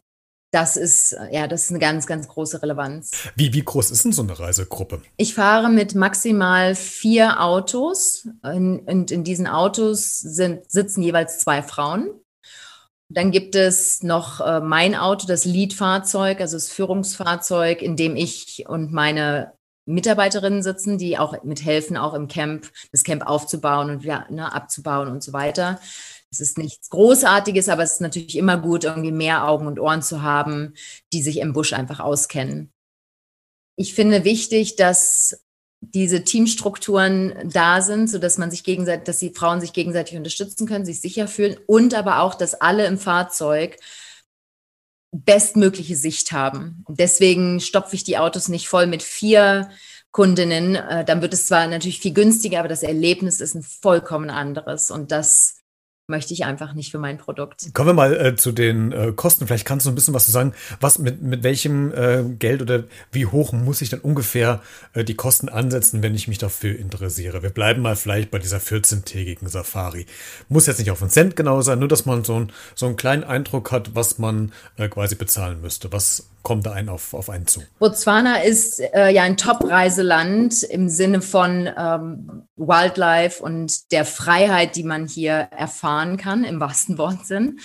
das 0.50 0.76
ist, 0.76 1.14
ja, 1.30 1.46
das 1.46 1.64
ist 1.64 1.70
eine 1.70 1.78
ganz, 1.78 2.06
ganz 2.06 2.28
große 2.28 2.62
Relevanz. 2.62 3.10
Wie, 3.36 3.52
wie 3.52 3.64
groß 3.64 3.90
ist 3.90 4.04
denn 4.04 4.12
so 4.12 4.22
eine 4.22 4.38
Reisegruppe? 4.38 5.02
Ich 5.16 5.34
fahre 5.34 5.68
mit 5.68 5.94
maximal 5.94 6.74
vier 6.74 7.42
Autos 7.42 8.28
und 8.42 9.10
in 9.10 9.24
diesen 9.24 9.46
Autos 9.46 10.18
sind, 10.20 10.70
sitzen 10.70 11.02
jeweils 11.02 11.38
zwei 11.38 11.62
Frauen. 11.62 12.10
Dann 13.10 13.30
gibt 13.30 13.54
es 13.54 14.02
noch 14.02 14.40
äh, 14.40 14.60
mein 14.60 14.94
Auto, 14.94 15.26
das 15.26 15.44
Lead-Fahrzeug, 15.46 16.40
also 16.40 16.56
das 16.56 16.68
Führungsfahrzeug, 16.68 17.80
in 17.80 17.96
dem 17.96 18.16
ich 18.16 18.64
und 18.68 18.92
meine 18.92 19.52
Mitarbeiterinnen 19.86 20.62
sitzen, 20.62 20.98
die 20.98 21.16
auch 21.16 21.42
mithelfen, 21.42 21.96
auch 21.96 22.12
im 22.12 22.28
Camp, 22.28 22.70
das 22.92 23.04
Camp 23.04 23.26
aufzubauen 23.26 23.88
und 23.88 24.02
wieder 24.02 24.26
ne, 24.28 24.52
abzubauen 24.52 25.08
und 25.08 25.22
so 25.22 25.32
weiter. 25.32 25.80
Es 26.30 26.40
ist 26.40 26.58
nichts 26.58 26.90
Großartiges, 26.90 27.68
aber 27.68 27.82
es 27.82 27.94
ist 27.94 28.00
natürlich 28.00 28.36
immer 28.36 28.58
gut, 28.58 28.84
irgendwie 28.84 29.12
mehr 29.12 29.48
Augen 29.48 29.66
und 29.66 29.80
Ohren 29.80 30.02
zu 30.02 30.22
haben, 30.22 30.74
die 31.12 31.22
sich 31.22 31.38
im 31.38 31.52
Busch 31.52 31.72
einfach 31.72 32.00
auskennen. 32.00 32.72
Ich 33.76 33.94
finde 33.94 34.24
wichtig, 34.24 34.76
dass 34.76 35.44
diese 35.80 36.24
Teamstrukturen 36.24 37.50
da 37.52 37.80
sind, 37.80 38.10
so 38.10 38.18
dass 38.18 38.36
man 38.36 38.50
sich 38.50 38.64
gegenseitig, 38.64 39.04
dass 39.04 39.20
die 39.20 39.32
Frauen 39.32 39.60
sich 39.60 39.72
gegenseitig 39.72 40.16
unterstützen 40.16 40.66
können, 40.66 40.84
sich 40.84 41.00
sicher 41.00 41.28
fühlen 41.28 41.56
und 41.66 41.94
aber 41.94 42.20
auch, 42.20 42.34
dass 42.34 42.60
alle 42.60 42.86
im 42.86 42.98
Fahrzeug 42.98 43.78
bestmögliche 45.12 45.96
Sicht 45.96 46.32
haben. 46.32 46.84
Deswegen 46.88 47.60
stopfe 47.60 47.94
ich 47.94 48.04
die 48.04 48.18
Autos 48.18 48.48
nicht 48.48 48.68
voll 48.68 48.86
mit 48.86 49.02
vier 49.02 49.70
Kundinnen. 50.10 50.74
Äh, 50.74 51.04
dann 51.04 51.22
wird 51.22 51.32
es 51.32 51.46
zwar 51.46 51.66
natürlich 51.66 52.00
viel 52.00 52.12
günstiger, 52.12 52.58
aber 52.58 52.68
das 52.68 52.82
Erlebnis 52.82 53.40
ist 53.40 53.54
ein 53.54 53.62
vollkommen 53.62 54.30
anderes. 54.30 54.90
Und 54.90 55.10
das 55.12 55.57
möchte 56.08 56.32
ich 56.32 56.46
einfach 56.46 56.72
nicht 56.72 56.90
für 56.90 56.98
mein 56.98 57.18
Produkt. 57.18 57.74
Kommen 57.74 57.90
wir 57.90 57.92
mal 57.92 58.16
äh, 58.16 58.34
zu 58.34 58.50
den 58.50 58.92
äh, 58.92 59.12
Kosten. 59.14 59.46
Vielleicht 59.46 59.66
kannst 59.66 59.84
du 59.84 59.90
ein 59.90 59.94
bisschen 59.94 60.14
was 60.14 60.24
zu 60.24 60.32
sagen. 60.32 60.54
Was 60.80 60.98
mit, 60.98 61.20
mit 61.20 61.42
welchem 61.42 61.92
äh, 61.92 62.24
Geld 62.38 62.62
oder 62.62 62.84
wie 63.12 63.26
hoch 63.26 63.52
muss 63.52 63.82
ich 63.82 63.90
dann 63.90 64.00
ungefähr 64.00 64.62
äh, 64.94 65.04
die 65.04 65.14
Kosten 65.14 65.50
ansetzen, 65.50 66.02
wenn 66.02 66.14
ich 66.14 66.26
mich 66.26 66.38
dafür 66.38 66.78
interessiere? 66.78 67.42
Wir 67.42 67.50
bleiben 67.50 67.82
mal 67.82 67.94
vielleicht 67.94 68.30
bei 68.30 68.38
dieser 68.38 68.56
14-tägigen 68.56 69.48
Safari. 69.48 70.06
Muss 70.48 70.66
jetzt 70.66 70.78
nicht 70.78 70.90
auf 70.90 71.02
einen 71.02 71.10
Cent 71.10 71.36
genau 71.36 71.60
sein, 71.60 71.78
nur 71.78 71.88
dass 71.88 72.06
man 72.06 72.24
so, 72.24 72.40
ein, 72.40 72.52
so 72.74 72.86
einen 72.86 72.96
kleinen 72.96 73.24
Eindruck 73.24 73.70
hat, 73.70 73.94
was 73.94 74.18
man 74.18 74.52
äh, 74.78 74.88
quasi 74.88 75.14
bezahlen 75.14 75.60
müsste. 75.60 75.92
Was 75.92 76.26
kommt 76.48 76.64
da 76.64 76.72
ein 76.72 76.88
auf, 76.88 77.12
auf 77.12 77.28
einen 77.28 77.46
zu? 77.46 77.62
Botswana 77.78 78.36
ist 78.36 78.80
äh, 78.80 79.10
ja 79.10 79.22
ein 79.22 79.36
Top-Reiseland 79.36 80.62
im 80.62 80.88
Sinne 80.88 81.20
von 81.20 81.68
ähm, 81.76 82.44
Wildlife 82.56 83.42
und 83.42 83.92
der 83.92 84.06
Freiheit, 84.06 84.74
die 84.74 84.82
man 84.82 85.06
hier 85.06 85.34
erfahren 85.34 86.16
kann, 86.16 86.44
im 86.44 86.58
wahrsten 86.58 86.96
Wortsinn. 86.96 87.60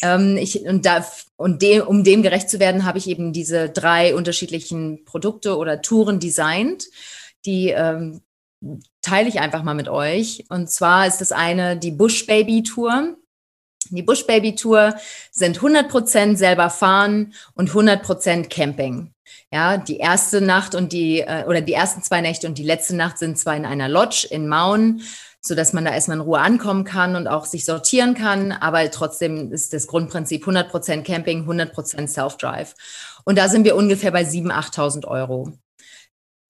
Ähm, 0.00 0.36
ich, 0.36 0.64
und 0.64 0.86
da, 0.86 1.04
und 1.36 1.60
dem, 1.60 1.82
um 1.82 2.04
dem 2.04 2.22
gerecht 2.22 2.48
zu 2.48 2.60
werden, 2.60 2.84
habe 2.84 2.98
ich 2.98 3.08
eben 3.08 3.32
diese 3.32 3.68
drei 3.68 4.14
unterschiedlichen 4.14 5.04
Produkte 5.04 5.56
oder 5.56 5.82
Touren 5.82 6.20
designt, 6.20 6.84
die 7.44 7.70
ähm, 7.70 8.20
teile 9.02 9.28
ich 9.28 9.40
einfach 9.40 9.64
mal 9.64 9.74
mit 9.74 9.88
euch. 9.88 10.44
Und 10.50 10.70
zwar 10.70 11.08
ist 11.08 11.20
das 11.20 11.32
eine 11.32 11.76
die 11.76 11.90
Bush 11.90 12.26
Baby 12.26 12.62
Tour. 12.62 13.16
Die 13.90 14.02
Bush 14.02 14.26
Baby 14.26 14.54
Tour 14.54 14.94
sind 15.30 15.60
100% 15.60 16.36
selber 16.36 16.70
fahren 16.70 17.34
und 17.54 17.70
100% 17.70 18.48
Camping. 18.48 19.12
Ja, 19.52 19.76
die 19.76 19.98
erste 19.98 20.40
Nacht 20.40 20.74
und 20.74 20.92
die, 20.92 21.20
äh, 21.20 21.44
oder 21.46 21.60
die 21.60 21.72
ersten 21.72 22.02
zwei 22.02 22.20
Nächte 22.20 22.46
und 22.46 22.58
die 22.58 22.64
letzte 22.64 22.94
Nacht 22.94 23.18
sind 23.18 23.38
zwar 23.38 23.56
in 23.56 23.66
einer 23.66 23.88
Lodge 23.88 24.26
in 24.30 24.46
Maun, 24.48 25.02
so 25.40 25.54
dass 25.54 25.72
man 25.72 25.84
da 25.84 25.92
erstmal 25.92 26.18
in 26.18 26.22
Ruhe 26.22 26.38
ankommen 26.38 26.84
kann 26.84 27.16
und 27.16 27.26
auch 27.26 27.46
sich 27.46 27.64
sortieren 27.64 28.14
kann, 28.14 28.52
aber 28.52 28.90
trotzdem 28.90 29.52
ist 29.52 29.72
das 29.72 29.86
Grundprinzip 29.86 30.46
100% 30.46 31.02
Camping, 31.02 31.48
100% 31.48 32.06
Self-Drive. 32.06 32.74
Und 33.24 33.38
da 33.38 33.48
sind 33.48 33.64
wir 33.64 33.74
ungefähr 33.74 34.12
bei 34.12 34.22
7.000, 34.22 34.52
8.000 34.52 35.08
Euro. 35.08 35.52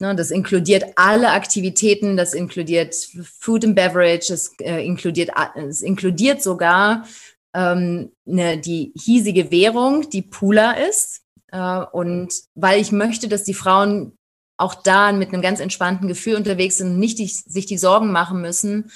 Ne, 0.03 0.17
das 0.17 0.31
inkludiert 0.31 0.85
alle 0.97 1.31
Aktivitäten, 1.31 2.17
das 2.17 2.33
inkludiert 2.33 2.95
Food 3.39 3.67
and 3.67 3.77
Beverage, 3.77 4.33
es 4.33 4.55
äh, 4.59 4.83
inkludiert, 4.85 5.31
es 5.57 5.83
inkludiert 5.83 6.43
sogar 6.43 7.07
ähm, 7.55 8.13
ne, 8.25 8.59
die 8.59 8.93
hiesige 8.97 9.51
Währung, 9.51 10.09
die 10.11 10.23
Pula 10.23 10.73
ist. 10.73 11.23
Äh, 11.53 11.85
und 11.93 12.33
weil 12.55 12.81
ich 12.81 12.93
möchte, 12.93 13.29
dass 13.29 13.45
die 13.45 13.55
Frauen 13.55 14.17
auch 14.57 14.75
da 14.75 15.13
mit 15.13 15.33
einem 15.33 15.43
ganz 15.43 15.59
entspannten 15.61 16.07
Gefühl 16.07 16.37
unterwegs 16.37 16.79
sind 16.79 16.89
und 16.89 16.99
nicht 16.99 17.19
die, 17.19 17.27
sich 17.27 17.67
die 17.67 17.79
Sorgen 17.79 18.13
machen 18.13 18.43
müssen, 18.43 18.91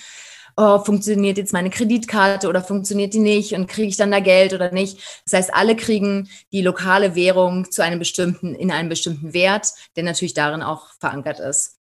oh, 0.56 0.78
funktioniert 0.78 1.38
jetzt 1.38 1.52
meine 1.52 1.70
Kreditkarte 1.70 2.48
oder 2.48 2.62
funktioniert 2.62 3.14
die 3.14 3.20
nicht 3.20 3.54
und 3.54 3.66
kriege 3.66 3.88
ich 3.88 3.96
dann 3.96 4.10
da 4.10 4.20
Geld 4.20 4.52
oder 4.52 4.70
nicht. 4.70 4.98
Das 5.24 5.38
heißt, 5.38 5.54
alle 5.54 5.76
kriegen 5.76 6.28
die 6.52 6.62
lokale 6.62 7.14
Währung 7.14 7.70
zu 7.70 7.82
einem 7.82 7.98
bestimmten, 7.98 8.54
in 8.54 8.70
einem 8.70 8.88
bestimmten 8.88 9.32
Wert, 9.32 9.68
der 9.96 10.04
natürlich 10.04 10.34
darin 10.34 10.62
auch 10.62 10.92
verankert 11.00 11.40
ist. 11.40 11.80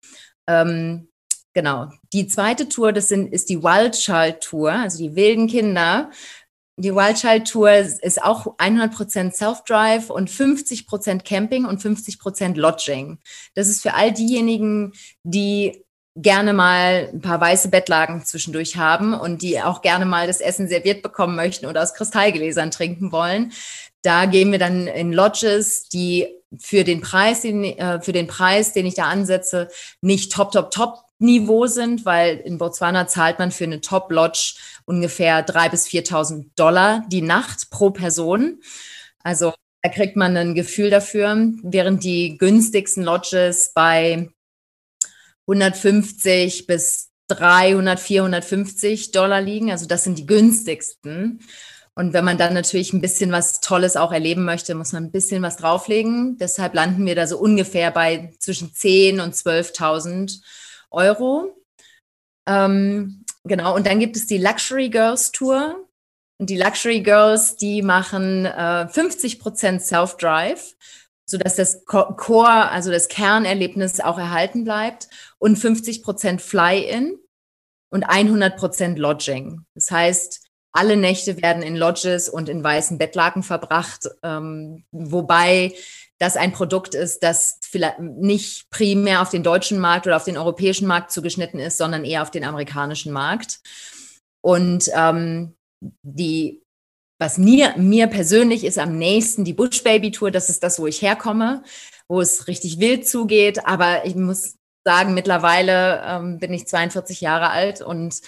Ähm, 0.46 1.08
genau. 1.52 1.90
Die 2.12 2.26
zweite 2.26 2.68
Tour, 2.68 2.92
das 2.92 3.08
sind, 3.08 3.32
ist 3.32 3.48
die 3.48 3.62
Wild 3.62 3.94
Child 3.94 4.40
Tour, 4.40 4.72
also 4.72 4.98
die 4.98 5.16
wilden 5.16 5.48
Kinder. 5.48 6.10
Die 6.80 6.94
Wild 6.94 7.18
Child 7.18 7.46
Tour 7.46 7.70
ist 7.72 8.22
auch 8.22 8.56
100% 8.56 9.32
Self-Drive 9.34 10.08
und 10.08 10.30
50% 10.30 11.24
Camping 11.24 11.66
und 11.66 11.82
50% 11.82 12.56
Lodging. 12.56 13.18
Das 13.54 13.68
ist 13.68 13.82
für 13.82 13.92
all 13.92 14.12
diejenigen, 14.12 14.94
die 15.22 15.84
gerne 16.16 16.54
mal 16.54 17.10
ein 17.12 17.20
paar 17.20 17.38
weiße 17.38 17.68
Bettlagen 17.68 18.24
zwischendurch 18.24 18.78
haben 18.78 19.12
und 19.12 19.42
die 19.42 19.60
auch 19.60 19.82
gerne 19.82 20.06
mal 20.06 20.26
das 20.26 20.40
Essen 20.40 20.68
serviert 20.68 21.02
bekommen 21.02 21.36
möchten 21.36 21.66
oder 21.66 21.82
aus 21.82 21.92
Kristallgläsern 21.92 22.70
trinken 22.70 23.12
wollen. 23.12 23.52
Da 24.02 24.26
gehen 24.26 24.52
wir 24.52 24.58
dann 24.58 24.86
in 24.86 25.12
Lodges, 25.12 25.88
die 25.88 26.26
für 26.58 26.84
den 26.84 27.00
Preis, 27.00 27.42
den, 27.42 27.64
äh, 27.64 28.00
für 28.00 28.12
den 28.12 28.26
Preis, 28.26 28.72
den 28.72 28.86
ich 28.86 28.94
da 28.94 29.04
ansetze, 29.04 29.68
nicht 30.00 30.32
top, 30.32 30.52
top, 30.52 30.70
top 30.70 30.98
Niveau 31.20 31.66
sind, 31.66 32.06
weil 32.06 32.38
in 32.38 32.56
Botswana 32.56 33.06
zahlt 33.06 33.38
man 33.38 33.52
für 33.52 33.64
eine 33.64 33.82
Top 33.82 34.10
Lodge 34.10 34.54
ungefähr 34.86 35.46
3.000 35.46 35.70
bis 35.70 35.86
4.000 35.86 36.46
Dollar 36.56 37.04
die 37.08 37.20
Nacht 37.20 37.70
pro 37.70 37.90
Person. 37.90 38.62
Also 39.22 39.52
da 39.82 39.90
kriegt 39.90 40.16
man 40.16 40.36
ein 40.36 40.54
Gefühl 40.54 40.88
dafür, 40.88 41.36
während 41.62 42.04
die 42.04 42.38
günstigsten 42.38 43.04
Lodges 43.04 43.72
bei 43.74 44.30
150 45.46 46.66
bis 46.66 47.10
300, 47.28 48.00
450 48.00 49.12
Dollar 49.12 49.42
liegen. 49.42 49.70
Also 49.70 49.86
das 49.86 50.04
sind 50.04 50.18
die 50.18 50.26
günstigsten. 50.26 51.40
Und 51.94 52.12
wenn 52.12 52.24
man 52.24 52.38
dann 52.38 52.54
natürlich 52.54 52.92
ein 52.92 53.00
bisschen 53.00 53.32
was 53.32 53.60
Tolles 53.60 53.96
auch 53.96 54.12
erleben 54.12 54.44
möchte, 54.44 54.74
muss 54.74 54.92
man 54.92 55.04
ein 55.04 55.10
bisschen 55.10 55.42
was 55.42 55.56
drauflegen. 55.56 56.38
Deshalb 56.38 56.74
landen 56.74 57.04
wir 57.04 57.14
da 57.14 57.26
so 57.26 57.38
ungefähr 57.38 57.90
bei 57.90 58.32
zwischen 58.38 58.72
10 58.72 59.20
und 59.20 59.34
12.000 59.34 60.40
Euro. 60.90 61.56
Ähm, 62.46 63.24
Genau, 63.44 63.74
und 63.74 63.86
dann 63.86 64.00
gibt 64.00 64.16
es 64.16 64.26
die 64.26 64.38
Luxury 64.38 64.90
Girls 64.90 65.32
Tour. 65.32 65.86
Und 66.38 66.48
die 66.48 66.56
Luxury 66.56 67.00
Girls, 67.00 67.56
die 67.56 67.82
machen 67.82 68.46
äh, 68.46 68.88
50 68.88 69.40
Prozent 69.40 69.82
Self-Drive, 69.82 70.74
sodass 71.26 71.56
das 71.56 71.84
Core, 71.84 72.70
also 72.70 72.90
das 72.90 73.08
Kernerlebnis 73.08 74.00
auch 74.00 74.18
erhalten 74.18 74.64
bleibt 74.64 75.08
und 75.38 75.56
50 75.56 76.02
Prozent 76.02 76.40
Fly-In 76.40 77.18
und 77.90 78.04
100 78.04 78.56
Prozent 78.56 78.98
Lodging. 78.98 79.66
Das 79.74 79.90
heißt, 79.90 80.49
alle 80.72 80.96
Nächte 80.96 81.40
werden 81.42 81.62
in 81.62 81.76
Lodges 81.76 82.28
und 82.28 82.48
in 82.48 82.62
weißen 82.62 82.98
Bettlaken 82.98 83.42
verbracht, 83.42 84.08
ähm, 84.22 84.84
wobei 84.92 85.74
das 86.18 86.36
ein 86.36 86.52
Produkt 86.52 86.94
ist, 86.94 87.22
das 87.22 87.58
vielleicht 87.62 87.98
nicht 87.98 88.68
primär 88.70 89.22
auf 89.22 89.30
den 89.30 89.42
deutschen 89.42 89.80
Markt 89.80 90.06
oder 90.06 90.16
auf 90.16 90.24
den 90.24 90.36
europäischen 90.36 90.86
Markt 90.86 91.10
zugeschnitten 91.10 91.58
ist, 91.58 91.78
sondern 91.78 92.04
eher 92.04 92.22
auf 92.22 92.30
den 92.30 92.44
amerikanischen 92.44 93.12
Markt. 93.12 93.60
Und 94.42 94.90
ähm, 94.94 95.54
die, 96.02 96.62
was 97.18 97.38
mir, 97.38 97.74
mir 97.78 98.06
persönlich 98.06 98.64
ist 98.64 98.78
am 98.78 98.98
nächsten 98.98 99.44
die 99.44 99.54
Bush 99.54 99.82
Baby 99.82 100.10
Tour, 100.10 100.30
das 100.30 100.50
ist 100.50 100.62
das, 100.62 100.78
wo 100.78 100.86
ich 100.86 101.00
herkomme, 101.00 101.62
wo 102.06 102.20
es 102.20 102.48
richtig 102.48 102.78
wild 102.80 103.08
zugeht. 103.08 103.66
Aber 103.66 104.04
ich 104.04 104.14
muss 104.14 104.56
sagen, 104.84 105.14
mittlerweile 105.14 106.02
ähm, 106.06 106.38
bin 106.38 106.52
ich 106.52 106.66
42 106.66 107.20
Jahre 107.20 107.50
alt 107.50 107.82
und 107.82 108.20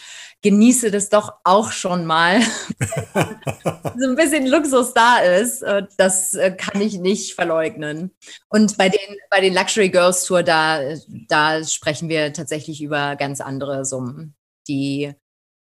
genieße 0.42 0.90
das 0.90 1.08
doch 1.08 1.34
auch 1.44 1.72
schon 1.72 2.04
mal. 2.04 2.40
so 3.96 4.08
ein 4.08 4.16
bisschen 4.16 4.46
Luxus 4.46 4.92
da 4.92 5.18
ist, 5.18 5.62
äh, 5.62 5.84
das 5.96 6.34
äh, 6.34 6.50
kann 6.52 6.80
ich 6.80 6.98
nicht 6.98 7.34
verleugnen. 7.34 8.14
Und 8.48 8.76
bei 8.76 8.88
den, 8.88 9.16
bei 9.30 9.40
den 9.40 9.54
Luxury 9.54 9.88
Girls 9.88 10.24
Tour, 10.24 10.42
da, 10.42 10.80
da 11.28 11.64
sprechen 11.64 12.08
wir 12.08 12.32
tatsächlich 12.32 12.82
über 12.82 13.16
ganz 13.16 13.40
andere 13.40 13.84
Summen, 13.84 14.34
die, 14.68 15.14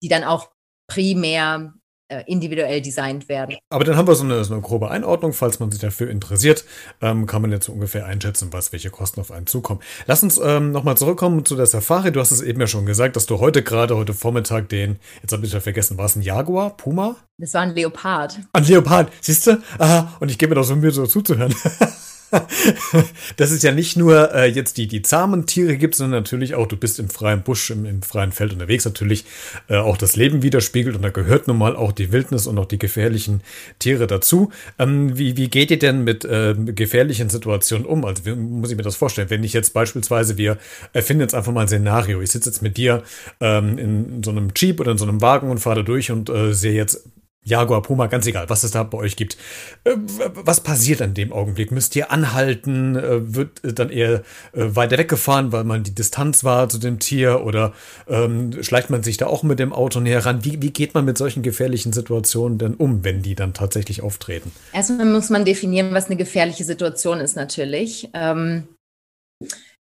die 0.04 0.08
dann 0.08 0.24
auch 0.24 0.52
primär 0.88 1.74
individuell 2.19 2.82
designt 2.82 3.30
werden. 3.30 3.58
Aber 3.69 3.84
dann 3.84 3.97
haben 3.97 4.08
wir 4.08 4.15
so 4.15 4.23
eine, 4.23 4.43
so 4.43 4.54
eine 4.54 4.62
grobe 4.62 4.89
Einordnung. 4.89 5.34
Falls 5.34 5.60
man 5.60 5.71
sich 5.71 5.82
dafür 5.82 6.10
interessiert, 6.10 6.65
ähm, 7.01 7.25
kann 7.25 7.41
man 7.41 7.51
jetzt 7.51 7.69
ungefähr 7.69 8.06
einschätzen, 8.06 8.49
was 8.51 8.71
welche 8.71 8.89
Kosten 8.89 9.19
auf 9.21 9.32
einen 9.32 9.47
zukommen. 9.47 9.82
Lass 10.08 10.23
uns 10.23 10.39
ähm, 10.43 10.71
nochmal 10.71 10.97
zurückkommen 10.97 11.45
zu 11.45 11.56
der 11.56 11.65
Safari. 11.65 12.12
Du 12.12 12.19
hast 12.19 12.32
es 12.32 12.41
eben 12.41 12.60
ja 12.60 12.67
schon 12.67 12.86
gesagt, 12.86 13.15
dass 13.15 13.25
du 13.25 13.39
heute 13.39 13.63
gerade, 13.63 13.95
heute 13.95 14.13
Vormittag 14.13 14.69
den, 14.69 14.99
jetzt 15.21 15.32
habe 15.34 15.45
ich 15.45 15.54
ja 15.54 15.60
vergessen, 15.60 15.97
war 15.97 16.06
es 16.06 16.15
ein 16.15 16.21
Jaguar, 16.21 16.78
Puma? 16.78 17.15
Das 17.38 17.54
war 17.54 17.62
ein 17.62 17.75
Leopard. 17.75 18.39
Ein 18.54 18.63
Leopard, 18.63 19.12
siehst 19.21 19.47
du? 19.47 19.62
Aha, 19.78 20.13
und 20.19 20.32
ich 20.32 20.38
gebe 20.38 20.51
mir 20.51 20.56
doch 20.56 20.63
so 20.63 20.75
Mühe, 20.75 20.91
so 20.91 21.06
zuzuhören. 21.06 21.54
dass 23.38 23.51
es 23.51 23.61
ja 23.61 23.71
nicht 23.71 23.97
nur 23.97 24.33
äh, 24.33 24.47
jetzt 24.47 24.77
die, 24.77 24.88
die 24.88 25.01
zahmen 25.01 25.45
Tiere 25.45 25.77
gibt, 25.77 25.95
sondern 25.95 26.21
natürlich 26.21 26.55
auch, 26.55 26.67
du 26.67 26.77
bist 26.77 26.99
im 26.99 27.09
freien 27.09 27.43
Busch, 27.43 27.69
im, 27.69 27.85
im 27.85 28.01
freien 28.01 28.31
Feld 28.31 28.53
unterwegs, 28.53 28.85
natürlich 28.85 29.25
äh, 29.69 29.77
auch 29.77 29.97
das 29.97 30.15
Leben 30.15 30.41
widerspiegelt 30.41 30.95
und 30.95 31.01
da 31.01 31.09
gehört 31.09 31.47
nun 31.47 31.57
mal 31.57 31.75
auch 31.75 31.91
die 31.91 32.11
Wildnis 32.11 32.47
und 32.47 32.57
auch 32.57 32.65
die 32.65 32.79
gefährlichen 32.79 33.41
Tiere 33.79 34.07
dazu. 34.07 34.51
Ähm, 34.79 35.17
wie, 35.17 35.38
wie 35.38 35.49
geht 35.49 35.71
ihr 35.71 35.79
denn 35.79 36.03
mit 36.03 36.25
äh, 36.25 36.55
gefährlichen 36.55 37.29
Situationen 37.29 37.85
um? 37.85 38.05
Also 38.05 38.25
wie 38.25 38.35
muss 38.35 38.71
ich 38.71 38.77
mir 38.77 38.83
das 38.83 38.95
vorstellen? 38.95 39.29
Wenn 39.29 39.43
ich 39.43 39.53
jetzt 39.53 39.73
beispielsweise, 39.73 40.38
wir 40.38 40.57
erfinden 40.93 41.21
jetzt 41.21 41.35
einfach 41.35 41.51
mal 41.51 41.61
ein 41.61 41.67
Szenario, 41.67 42.21
ich 42.21 42.31
sitze 42.31 42.49
jetzt 42.49 42.61
mit 42.61 42.77
dir 42.77 43.03
ähm, 43.39 43.77
in 43.77 44.23
so 44.23 44.31
einem 44.31 44.49
Jeep 44.55 44.79
oder 44.79 44.91
in 44.91 44.97
so 44.97 45.05
einem 45.05 45.21
Wagen 45.21 45.49
und 45.49 45.59
fahre 45.59 45.77
da 45.77 45.81
durch 45.83 46.11
und 46.11 46.29
äh, 46.29 46.53
sehe 46.53 46.73
jetzt 46.73 47.09
Jaguar, 47.47 47.84
Puma, 47.84 48.08
ganz 48.08 48.25
egal, 48.25 48.49
was 48.49 48.63
es 48.63 48.71
da 48.71 48.81
bei 48.81 48.97
euch 48.97 49.15
gibt. 49.15 49.38
Äh, 49.84 49.95
was 50.34 50.62
passiert 50.62 51.01
an 51.03 51.13
dem 51.13 51.31
Augenblick? 51.31 51.71
Müsst 51.71 51.95
ihr 51.95 52.12
anhalten? 52.12 52.95
Äh, 52.95 53.36
wird 53.36 53.62
dann 53.63 53.91
eher 53.91 54.23
äh, 54.53 54.75
weiter 54.75 54.97
weggefahren, 54.97 55.51
weil 55.51 55.63
man 55.63 55.84
die 55.84 55.93
Distanz 55.93 56.43
war 56.43 56.69
zu 56.69 56.79
dem 56.79 56.97
Tier? 56.97 57.45
Oder 57.45 57.73
ähm, 58.08 58.63
schleicht 58.63 58.89
man 58.89 59.03
sich 59.03 59.17
da 59.17 59.27
auch 59.27 59.43
mit 59.43 59.60
dem 59.60 59.73
Auto 59.73 59.99
näher 59.99 60.25
ran? 60.25 60.43
Wie, 60.43 60.60
wie 60.63 60.71
geht 60.71 60.95
man 60.95 61.05
mit 61.05 61.19
solchen 61.19 61.43
gefährlichen 61.43 61.93
Situationen 61.93 62.58
denn 62.58 62.73
um, 62.73 63.03
wenn 63.03 63.21
die 63.21 63.36
dann 63.36 63.53
tatsächlich 63.53 64.01
auftreten? 64.01 64.51
Erstmal 64.73 65.05
muss 65.05 65.29
man 65.29 65.45
definieren, 65.45 65.93
was 65.93 66.08
eine 66.08 66.15
gefährliche 66.15 66.63
Situation 66.63 67.19
ist 67.19 67.36
natürlich. 67.36 68.10
Ähm, 68.15 68.67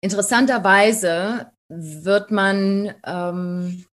interessanterweise 0.01 1.51
wird 1.69 2.31
man 2.31 2.95
ähm, 3.05 3.85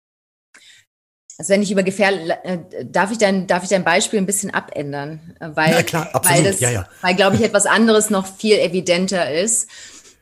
also 1.37 1.53
wenn 1.53 1.63
ich 1.63 1.73
über 1.73 1.83
gefährlich, 1.83 2.31
äh, 2.45 2.59
darf 2.85 3.11
ich 3.11 3.19
dein, 3.19 3.47
darf 3.47 3.65
ich 3.65 3.69
dein 3.69 3.85
Beispiel 3.85 4.21
ein 4.21 4.27
bisschen 4.27 4.53
abändern? 4.53 5.35
Äh, 5.41 5.51
weil, 5.55 5.73
ja, 5.73 5.83
klar, 5.83 6.09
absolut. 6.13 6.45
Weil, 6.45 6.51
das, 6.53 6.61
ja, 6.61 6.71
ja. 6.71 6.89
weil 7.01 7.15
glaube 7.15 7.37
ich, 7.37 7.43
etwas 7.45 7.67
anderes 7.67 8.11
noch 8.11 8.27
viel 8.27 8.59
evidenter 8.59 9.33
ist, 9.33 9.69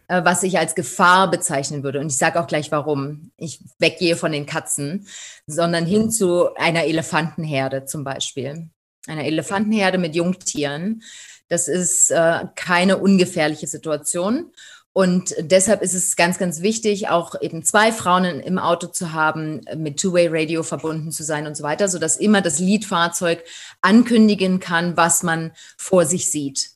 äh, 0.08 0.24
was 0.24 0.42
ich 0.42 0.58
als 0.58 0.74
Gefahr 0.74 1.30
bezeichnen 1.30 1.82
würde. 1.82 2.00
Und 2.00 2.06
ich 2.06 2.16
sage 2.16 2.40
auch 2.40 2.46
gleich 2.46 2.72
warum. 2.72 3.30
Ich 3.36 3.60
weggehe 3.78 4.16
von 4.16 4.32
den 4.32 4.46
Katzen, 4.46 5.06
sondern 5.46 5.84
hin 5.84 6.10
zu 6.10 6.54
einer 6.54 6.84
Elefantenherde 6.84 7.84
zum 7.84 8.04
Beispiel. 8.04 8.70
Einer 9.06 9.24
Elefantenherde 9.24 9.98
mit 9.98 10.14
Jungtieren. 10.14 11.02
Das 11.48 11.68
ist 11.68 12.10
äh, 12.10 12.46
keine 12.56 12.96
ungefährliche 12.96 13.66
Situation. 13.66 14.52
Und 14.94 15.34
deshalb 15.38 15.80
ist 15.80 15.94
es 15.94 16.16
ganz, 16.16 16.38
ganz 16.38 16.60
wichtig, 16.60 17.08
auch 17.08 17.40
eben 17.40 17.64
zwei 17.64 17.92
Frauen 17.92 18.24
im 18.24 18.58
Auto 18.58 18.88
zu 18.88 19.14
haben, 19.14 19.62
mit 19.74 19.98
Two-Way-Radio 19.98 20.62
verbunden 20.62 21.12
zu 21.12 21.22
sein 21.22 21.46
und 21.46 21.56
so 21.56 21.62
weiter, 21.62 21.88
sodass 21.88 22.16
immer 22.16 22.42
das 22.42 22.58
Leadfahrzeug 22.58 23.42
ankündigen 23.80 24.60
kann, 24.60 24.96
was 24.96 25.22
man 25.22 25.52
vor 25.78 26.04
sich 26.04 26.30
sieht. 26.30 26.72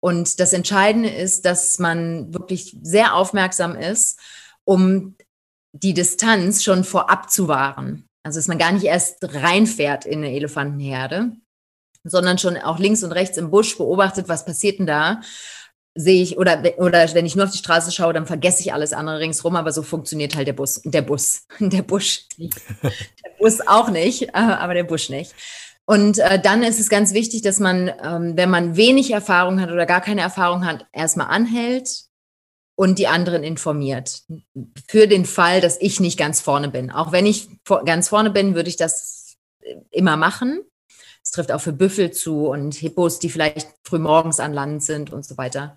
Und 0.00 0.40
das 0.40 0.52
Entscheidende 0.52 1.10
ist, 1.10 1.44
dass 1.44 1.78
man 1.78 2.34
wirklich 2.34 2.76
sehr 2.82 3.14
aufmerksam 3.14 3.76
ist, 3.76 4.18
um 4.64 5.14
die 5.72 5.94
Distanz 5.94 6.64
schon 6.64 6.82
vorab 6.82 7.30
zu 7.30 7.46
wahren. 7.46 8.06
Also 8.24 8.38
dass 8.38 8.48
man 8.48 8.58
gar 8.58 8.72
nicht 8.72 8.84
erst 8.84 9.18
reinfährt 9.22 10.06
in 10.06 10.24
eine 10.24 10.34
Elefantenherde, 10.34 11.32
sondern 12.02 12.38
schon 12.38 12.56
auch 12.56 12.78
links 12.78 13.04
und 13.04 13.12
rechts 13.12 13.36
im 13.36 13.50
Busch 13.50 13.78
beobachtet, 13.78 14.28
was 14.28 14.44
passiert 14.44 14.80
denn 14.80 14.86
da 14.86 15.20
sehe 15.94 16.22
ich, 16.22 16.38
oder, 16.38 16.62
oder 16.78 17.12
wenn 17.14 17.26
ich 17.26 17.36
nur 17.36 17.46
auf 17.46 17.50
die 17.50 17.58
Straße 17.58 17.90
schaue, 17.92 18.12
dann 18.12 18.26
vergesse 18.26 18.60
ich 18.60 18.72
alles 18.72 18.92
andere 18.92 19.18
ringsrum, 19.18 19.56
aber 19.56 19.72
so 19.72 19.82
funktioniert 19.82 20.36
halt 20.36 20.46
der 20.46 20.52
Bus, 20.52 20.80
der 20.84 21.02
Bus, 21.02 21.46
der 21.58 21.82
Busch. 21.82 22.26
der 22.38 23.30
Bus 23.38 23.60
auch 23.66 23.90
nicht, 23.90 24.22
äh, 24.22 24.30
aber 24.32 24.74
der 24.74 24.84
Busch 24.84 25.08
nicht. 25.10 25.34
Und 25.84 26.18
äh, 26.18 26.40
dann 26.40 26.62
ist 26.62 26.78
es 26.78 26.88
ganz 26.88 27.14
wichtig, 27.14 27.42
dass 27.42 27.58
man, 27.58 27.90
ähm, 28.02 28.36
wenn 28.36 28.50
man 28.50 28.76
wenig 28.76 29.10
Erfahrung 29.10 29.60
hat 29.60 29.70
oder 29.70 29.86
gar 29.86 30.00
keine 30.00 30.20
Erfahrung 30.20 30.64
hat, 30.64 30.86
erstmal 30.92 31.26
anhält 31.26 32.04
und 32.76 32.98
die 32.98 33.08
anderen 33.08 33.42
informiert. 33.42 34.22
Für 34.88 35.08
den 35.08 35.26
Fall, 35.26 35.60
dass 35.60 35.80
ich 35.80 35.98
nicht 35.98 36.18
ganz 36.18 36.40
vorne 36.40 36.68
bin. 36.68 36.92
Auch 36.92 37.10
wenn 37.10 37.26
ich 37.26 37.48
ganz 37.84 38.08
vorne 38.08 38.30
bin, 38.30 38.54
würde 38.54 38.68
ich 38.68 38.76
das 38.76 39.36
immer 39.90 40.16
machen. 40.16 40.60
Es 41.22 41.30
trifft 41.32 41.52
auch 41.52 41.60
für 41.60 41.72
Büffel 41.72 42.10
zu 42.10 42.48
und 42.48 42.74
Hippos, 42.74 43.18
die 43.18 43.30
vielleicht 43.30 43.68
frühmorgens 43.82 44.40
an 44.40 44.52
Land 44.52 44.82
sind 44.82 45.12
und 45.12 45.24
so 45.24 45.36
weiter. 45.36 45.76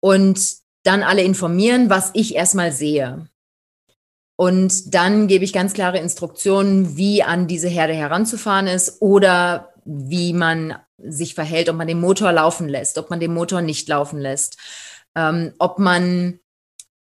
Und 0.00 0.40
dann 0.84 1.02
alle 1.02 1.22
informieren, 1.22 1.90
was 1.90 2.10
ich 2.14 2.34
erstmal 2.34 2.72
sehe. 2.72 3.28
Und 4.36 4.94
dann 4.94 5.26
gebe 5.26 5.44
ich 5.44 5.52
ganz 5.52 5.72
klare 5.72 5.98
Instruktionen, 5.98 6.96
wie 6.96 7.24
an 7.24 7.48
diese 7.48 7.68
Herde 7.68 7.92
heranzufahren 7.92 8.68
ist 8.68 9.02
oder 9.02 9.74
wie 9.84 10.32
man 10.32 10.76
sich 10.98 11.34
verhält, 11.34 11.68
ob 11.68 11.76
man 11.76 11.88
den 11.88 12.00
Motor 12.00 12.32
laufen 12.32 12.68
lässt, 12.68 12.98
ob 12.98 13.10
man 13.10 13.20
den 13.20 13.34
Motor 13.34 13.62
nicht 13.62 13.88
laufen 13.88 14.20
lässt, 14.20 14.56
ähm, 15.16 15.54
ob 15.58 15.78
man 15.78 16.38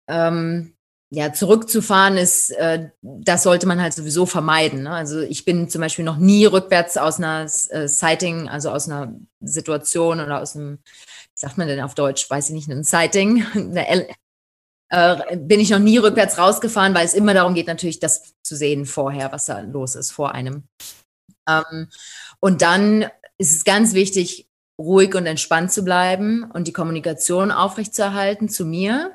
ähm, 0.08 0.74
ja, 1.14 1.30
zurückzufahren 1.30 2.16
ist, 2.16 2.52
äh, 2.52 2.88
das 3.02 3.42
sollte 3.42 3.66
man 3.66 3.82
halt 3.82 3.92
sowieso 3.92 4.24
vermeiden. 4.24 4.84
Ne? 4.84 4.90
Also 4.92 5.20
ich 5.20 5.44
bin 5.44 5.68
zum 5.68 5.82
Beispiel 5.82 6.06
noch 6.06 6.16
nie 6.16 6.46
rückwärts 6.46 6.96
aus 6.96 7.18
einer 7.18 7.42
äh, 7.42 7.86
Sighting, 7.86 8.48
also 8.48 8.70
aus 8.70 8.88
einer 8.88 9.14
Situation 9.40 10.20
oder 10.20 10.40
aus 10.40 10.56
einem, 10.56 10.78
wie 10.78 11.30
sagt 11.34 11.58
man 11.58 11.68
denn 11.68 11.82
auf 11.82 11.94
Deutsch, 11.94 12.30
weiß 12.30 12.48
ich 12.48 12.54
nicht, 12.54 12.70
ein 12.70 12.82
Sighting, 12.82 13.44
äh, 14.88 15.36
bin 15.36 15.60
ich 15.60 15.68
noch 15.68 15.80
nie 15.80 15.98
rückwärts 15.98 16.38
rausgefahren, 16.38 16.94
weil 16.94 17.04
es 17.04 17.12
immer 17.12 17.34
darum 17.34 17.52
geht, 17.52 17.66
natürlich 17.66 18.00
das 18.00 18.32
zu 18.42 18.56
sehen 18.56 18.86
vorher, 18.86 19.32
was 19.32 19.44
da 19.44 19.60
los 19.60 19.96
ist 19.96 20.12
vor 20.12 20.32
einem. 20.32 20.62
Ähm, 21.46 21.88
und 22.40 22.62
dann 22.62 23.02
ist 23.36 23.54
es 23.54 23.64
ganz 23.64 23.92
wichtig, 23.92 24.48
ruhig 24.78 25.14
und 25.14 25.26
entspannt 25.26 25.72
zu 25.72 25.84
bleiben 25.84 26.50
und 26.54 26.68
die 26.68 26.72
Kommunikation 26.72 27.50
aufrechtzuerhalten 27.50 28.48
zu 28.48 28.64
mir 28.64 29.14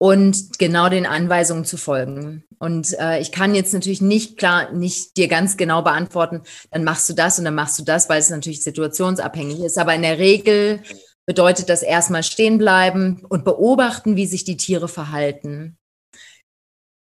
und 0.00 0.58
genau 0.58 0.88
den 0.88 1.04
Anweisungen 1.04 1.66
zu 1.66 1.76
folgen. 1.76 2.42
Und 2.58 2.98
äh, 2.98 3.20
ich 3.20 3.32
kann 3.32 3.54
jetzt 3.54 3.74
natürlich 3.74 4.00
nicht 4.00 4.38
klar, 4.38 4.72
nicht 4.72 5.18
dir 5.18 5.28
ganz 5.28 5.58
genau 5.58 5.82
beantworten, 5.82 6.40
dann 6.70 6.84
machst 6.84 7.10
du 7.10 7.12
das 7.12 7.38
und 7.38 7.44
dann 7.44 7.54
machst 7.54 7.78
du 7.78 7.84
das, 7.84 8.08
weil 8.08 8.18
es 8.18 8.30
natürlich 8.30 8.64
situationsabhängig 8.64 9.60
ist. 9.60 9.76
Aber 9.76 9.94
in 9.94 10.00
der 10.00 10.18
Regel 10.18 10.80
bedeutet 11.26 11.68
das 11.68 11.82
erstmal 11.82 12.22
stehen 12.22 12.56
bleiben 12.56 13.26
und 13.28 13.44
beobachten, 13.44 14.16
wie 14.16 14.24
sich 14.24 14.44
die 14.44 14.56
Tiere 14.56 14.88
verhalten. 14.88 15.76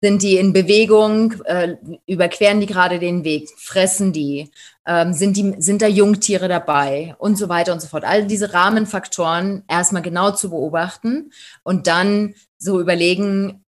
Sind 0.05 0.23
die 0.23 0.37
in 0.37 0.53
Bewegung? 0.53 1.41
Äh, 1.45 1.77
überqueren 2.09 2.61
die 2.61 2.67
gerade 2.67 2.99
den 2.99 3.23
Weg? 3.23 3.49
Fressen 3.57 4.13
die? 4.13 4.51
Ähm, 4.85 5.13
sind 5.13 5.37
die? 5.37 5.55
Sind 5.59 5.81
da 5.81 5.87
Jungtiere 5.87 6.49
dabei? 6.49 7.15
Und 7.19 7.39
so 7.39 7.49
weiter 7.49 7.73
und 7.73 7.81
so 7.81 7.87
fort. 7.87 8.03
All 8.05 8.27
diese 8.27 8.53
Rahmenfaktoren 8.53 9.63
erstmal 9.69 10.03
genau 10.03 10.33
zu 10.33 10.51
beobachten 10.51 11.31
und 11.63 11.87
dann 11.87 12.35
so 12.59 12.81
überlegen, 12.81 13.65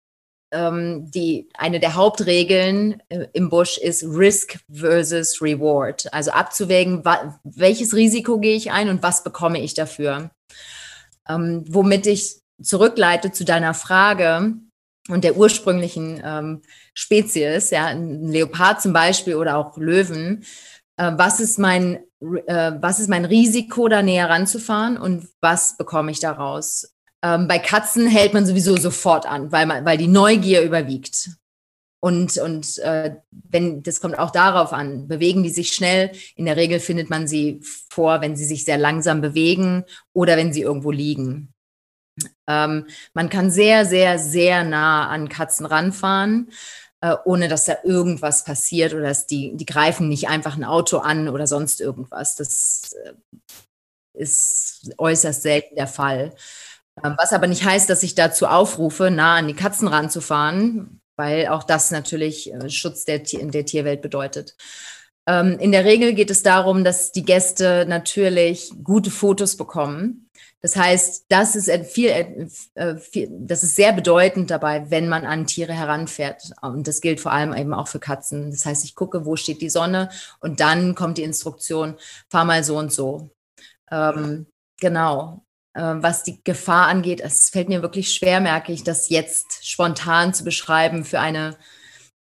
ähm, 0.51 1.09
die, 1.09 1.49
eine 1.55 1.79
der 1.79 1.95
Hauptregeln 1.95 3.01
äh, 3.11 3.29
im 3.33 3.49
Busch 3.49 3.79
ist 3.79 4.03
Risk 4.03 4.59
versus 4.73 5.41
Reward. 5.41 6.13
Also 6.13 6.33
abzuwägen, 6.33 7.05
welches 7.45 7.95
Risiko 7.95 8.41
gehe 8.41 8.57
ich 8.57 8.73
ein 8.73 8.89
und 8.89 9.05
was 9.05 9.23
bekomme 9.23 9.61
ich 9.61 9.75
dafür. 9.75 10.31
Ähm, 11.29 11.65
womit 11.69 12.09
ich 12.09 12.41
zurückleite 12.61 13.31
zu 13.31 13.45
deiner 13.45 13.75
Frage 13.75 14.55
und 15.09 15.25
der 15.25 15.37
ursprünglichen 15.37 16.23
ähm, 16.25 16.63
Spezies, 16.95 17.71
ja, 17.71 17.87
ein 17.87 18.29
Leopard 18.29 18.81
zum 18.81 18.93
Beispiel 18.93 19.35
oder 19.35 19.57
auch 19.57 19.77
Löwen. 19.77 20.45
Äh, 20.97 21.13
was 21.17 21.41
ist 21.41 21.59
mein 21.59 22.01
äh, 22.47 22.73
was 22.81 23.01
ist 23.01 23.09
mein 23.09 23.25
Risiko, 23.25 23.89
da 23.89 24.03
näher 24.03 24.31
ranzufahren 24.31 24.97
und 24.97 25.29
was 25.41 25.77
bekomme 25.77 26.11
ich 26.11 26.21
daraus? 26.21 26.95
Ähm, 27.23 27.49
bei 27.49 27.59
Katzen 27.59 28.07
hält 28.07 28.35
man 28.35 28.47
sowieso 28.47 28.77
sofort 28.77 29.27
an, 29.27 29.53
weil, 29.53 29.67
man, 29.67 29.85
weil 29.85 29.99
die 29.99 30.09
Neugier 30.09 30.63
überwiegt. 30.63 31.31
Und, 32.01 32.37
und 32.37 32.79
äh, 32.81 33.17
wenn, 33.31 33.83
das 33.83 34.01
kommt 34.03 34.19
auch 34.19 34.31
darauf 34.31 34.75
an, 34.75 35.09
bewegen 35.09 35.43
die 35.43 35.49
sich 35.49 35.73
schnell. 35.73 36.13
In 36.37 36.45
der 36.45 36.57
Regel 36.57 36.79
findet 36.79 37.09
man 37.09 37.27
sie 37.27 37.61
vor, 37.63 38.21
wenn 38.21 38.37
sie 38.37 38.45
sich 38.45 38.67
sehr 38.67 38.77
langsam 38.77 39.23
bewegen 39.23 39.85
oder 40.13 40.37
wenn 40.37 40.53
sie 40.53 40.61
irgendwo 40.61 40.91
liegen. 40.91 41.54
Ähm, 42.47 42.87
man 43.13 43.29
kann 43.29 43.51
sehr, 43.51 43.87
sehr, 43.87 44.19
sehr 44.19 44.65
nah 44.65 45.09
an 45.09 45.29
Katzen 45.29 45.67
ranfahren, 45.67 46.51
äh, 47.01 47.17
ohne 47.25 47.49
dass 47.49 47.65
da 47.65 47.77
irgendwas 47.85 48.45
passiert 48.45 48.95
oder 48.95 49.05
dass 49.05 49.27
die, 49.27 49.57
die 49.57 49.67
greifen 49.67 50.09
nicht 50.09 50.29
einfach 50.29 50.57
ein 50.57 50.65
Auto 50.65 50.99
an 50.99 51.29
oder 51.29 51.47
sonst 51.47 51.81
irgendwas. 51.81 52.37
Das 52.37 52.95
äh, 53.05 53.15
ist 54.15 54.93
äußerst 54.99 55.43
selten 55.43 55.75
der 55.77 55.89
Fall. 55.89 56.35
Ähm, 57.03 57.15
was 57.19 57.33
aber 57.33 57.47
nicht 57.47 57.65
heißt, 57.65 57.91
dass 57.91 58.03
ich 58.03 58.15
dazu 58.15 58.47
aufrufe, 58.47 59.11
nah 59.11 59.37
an 59.37 59.49
die 59.49 59.55
Katzen 59.55 59.89
ranzufahren, 59.89 61.01
weil 61.17 61.49
auch 61.49 61.65
das 61.65 61.91
natürlich 61.91 62.53
äh, 62.53 62.71
Schutz 62.71 63.05
der, 63.05 63.21
der 63.21 63.65
Tierwelt 63.65 64.03
bedeutet. 64.03 64.57
Ähm, 65.27 65.59
in 65.59 65.73
der 65.73 65.85
Regel 65.85 66.15
geht 66.15 66.31
es 66.31 66.43
darum, 66.43 66.85
dass 66.85 67.13
die 67.13 67.25
Gäste 67.25 67.87
natürlich 67.89 68.73
gute 68.83 69.11
Fotos 69.11 69.57
bekommen. 69.57 70.24
Das 70.65 70.77
heißt, 70.77 71.27
das 71.29 71.57
ist 71.57 71.69
äh, 71.69 71.85
viel, 71.85 73.29
das 73.33 73.63
ist 73.63 73.77
sehr 73.77 73.93
bedeutend 73.93 74.51
dabei, 74.51 74.91
wenn 74.91 75.11
man 75.11 75.27
an 75.27 75.47
Tiere 75.47 75.75
heranfährt. 75.75 76.53
Und 76.63 76.89
das 76.89 77.03
gilt 77.03 77.21
vor 77.21 77.33
allem 77.33 77.53
eben 77.53 77.75
auch 77.75 77.87
für 77.87 77.99
Katzen. 77.99 78.51
Das 78.51 78.65
heißt, 78.65 78.83
ich 78.83 78.95
gucke, 78.95 79.27
wo 79.27 79.37
steht 79.37 79.61
die 79.61 79.69
Sonne 79.69 80.09
und 80.41 80.61
dann 80.61 80.95
kommt 80.95 81.19
die 81.19 81.23
Instruktion, 81.23 81.97
fahr 82.31 82.47
mal 82.47 82.65
so 82.65 82.79
und 82.79 82.91
so. 82.91 83.29
Ähm, 83.91 84.47
genau. 84.81 85.45
Ähm, 85.75 86.03
was 86.03 86.23
die 86.23 86.43
Gefahr 86.43 86.87
angeht, 86.87 87.21
es 87.21 87.51
fällt 87.51 87.69
mir 87.69 87.83
wirklich 87.83 88.15
schwer, 88.15 88.41
merke 88.41 88.73
ich, 88.73 88.83
das 88.85 89.11
jetzt 89.11 89.67
spontan 89.69 90.33
zu 90.33 90.45
beschreiben 90.45 91.05
für 91.05 91.21
eine 91.21 91.59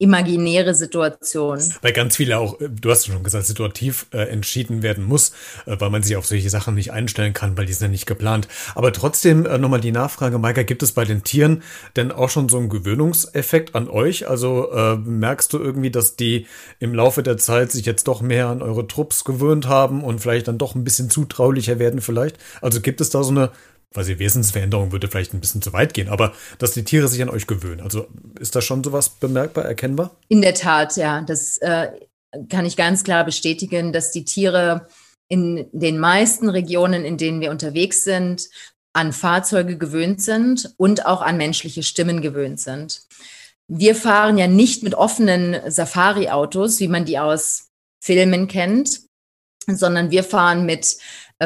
imaginäre 0.02 0.74
Situation. 0.74 1.60
Weil 1.82 1.94
ganz 1.94 2.16
viele 2.16 2.40
auch, 2.40 2.60
äh, 2.60 2.70
du 2.70 2.90
hast 2.90 3.06
schon 3.06 3.24
gesagt, 3.24 3.46
situativ 3.46 4.08
äh, 4.12 4.24
entschieden 4.30 4.82
werden 4.82 5.04
muss, 5.04 5.32
äh, 5.68 5.76
weil 5.80 5.92
man 5.92 6.02
sich 6.02 6.16
auf 6.16 6.26
solche 6.26 6.50
Sachen 6.50 6.74
nicht 6.74 6.92
einstellen 6.92 7.34
kann, 7.34 7.56
weil 7.56 7.68
die 7.68 7.74
sind 7.74 7.88
ja 7.88 7.92
nicht 7.92 8.08
geplant. 8.08 8.48
Aber 8.74 8.92
trotzdem 8.94 9.46
äh, 9.46 9.60
nochmal 9.60 9.80
die 9.80 9.92
Nachfrage, 9.92 10.40
Maika, 10.40 10.64
gibt 10.64 10.82
es 10.82 10.92
bei 10.92 11.06
den 11.06 11.24
Tieren 11.24 11.62
denn 11.96 12.12
auch 12.12 12.32
schon 12.32 12.50
so 12.50 12.58
einen 12.58 12.70
Gewöhnungseffekt 12.70 13.76
an 13.76 13.88
euch? 13.88 14.28
Also 14.28 14.72
äh, 14.72 14.96
merkst 14.96 15.54
du 15.54 15.60
irgendwie, 15.60 15.92
dass 15.92 16.16
die 16.16 16.48
im 16.80 16.96
Laufe 16.96 17.22
der 17.22 17.38
Zeit 17.38 17.72
sich 17.72 17.86
jetzt 17.86 18.08
doch 18.08 18.22
mehr 18.22 18.48
an 18.48 18.64
eure 18.64 18.88
Trupps 18.88 19.24
gewöhnt 19.24 19.68
haben 19.68 20.04
und 20.04 20.20
vielleicht 20.20 20.48
dann 20.48 20.58
doch 20.58 20.74
ein 20.74 20.84
bisschen 20.84 21.12
zutraulicher 21.12 21.78
werden 21.78 22.02
vielleicht? 22.02 22.38
Also 22.62 22.82
gibt 22.82 23.02
es 23.02 23.12
da 23.12 23.22
so 23.22 23.30
eine 23.30 23.52
weil 23.93 24.06
die 24.06 24.19
Wesensveränderung 24.19 24.91
würde 24.91 25.08
vielleicht 25.08 25.34
ein 25.34 25.41
bisschen 25.41 25.62
zu 25.62 25.73
weit 25.73 25.93
gehen, 25.93 26.10
aber 26.10 26.34
dass 26.60 26.71
die 26.71 26.84
Tiere 26.84 27.08
sich 27.08 27.21
an 27.21 27.30
euch 27.30 27.47
gewöhnen. 27.47 27.82
Also 27.82 28.08
ist 28.39 28.56
da 28.56 28.62
schon 28.62 28.84
sowas 28.84 29.10
bemerkbar, 29.10 29.65
erkennbar? 29.65 30.15
In 30.30 30.41
der 30.41 30.54
Tat, 30.54 30.95
ja. 30.95 31.21
Das 31.21 31.58
äh, 31.58 31.89
kann 32.49 32.65
ich 32.65 32.77
ganz 32.77 33.04
klar 33.04 33.25
bestätigen, 33.25 33.91
dass 33.91 34.12
die 34.12 34.23
Tiere 34.23 34.88
in 35.27 35.67
den 35.71 35.99
meisten 35.99 36.49
Regionen, 36.49 37.06
in 37.06 37.17
denen 37.17 37.41
wir 37.41 37.51
unterwegs 37.51 38.04
sind, 38.04 38.49
an 38.93 39.13
Fahrzeuge 39.13 39.77
gewöhnt 39.77 40.21
sind 40.21 40.73
und 40.77 41.06
auch 41.06 41.21
an 41.21 41.38
menschliche 41.38 41.84
Stimmen 41.84 42.21
gewöhnt 42.21 42.60
sind. 42.60 43.04
Wir 43.67 43.95
fahren 43.95 44.38
ja 44.38 44.47
nicht 44.47 44.84
mit 44.84 44.95
offenen 44.95 45.71
Safari-Autos, 45.71 46.82
wie 46.82 46.89
man 46.89 47.06
die 47.06 47.19
aus 47.19 47.69
Filmen 48.01 48.49
kennt, 48.49 49.01
sondern 49.67 50.12
wir 50.12 50.23
fahren 50.23 50.65
mit 50.65 50.97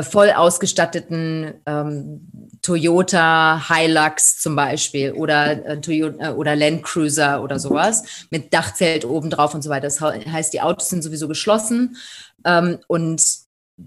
voll 0.03 0.31
ausgestatteten 0.31 1.53
ähm, 1.65 2.27
Toyota 2.61 3.61
Hilux 3.67 4.39
zum 4.39 4.55
Beispiel 4.55 5.11
oder, 5.11 5.65
äh, 5.65 5.81
Toyota, 5.81 6.29
äh, 6.29 6.33
oder 6.33 6.55
Land 6.55 6.83
Cruiser 6.83 7.43
oder 7.43 7.59
sowas 7.59 8.03
mit 8.29 8.53
Dachzelt 8.53 9.05
obendrauf 9.05 9.53
und 9.53 9.61
so 9.61 9.69
weiter. 9.69 9.87
Das 9.87 10.01
heißt, 10.01 10.53
die 10.53 10.61
Autos 10.61 10.89
sind 10.89 11.03
sowieso 11.03 11.27
geschlossen 11.27 11.97
ähm, 12.45 12.79
und 12.87 13.23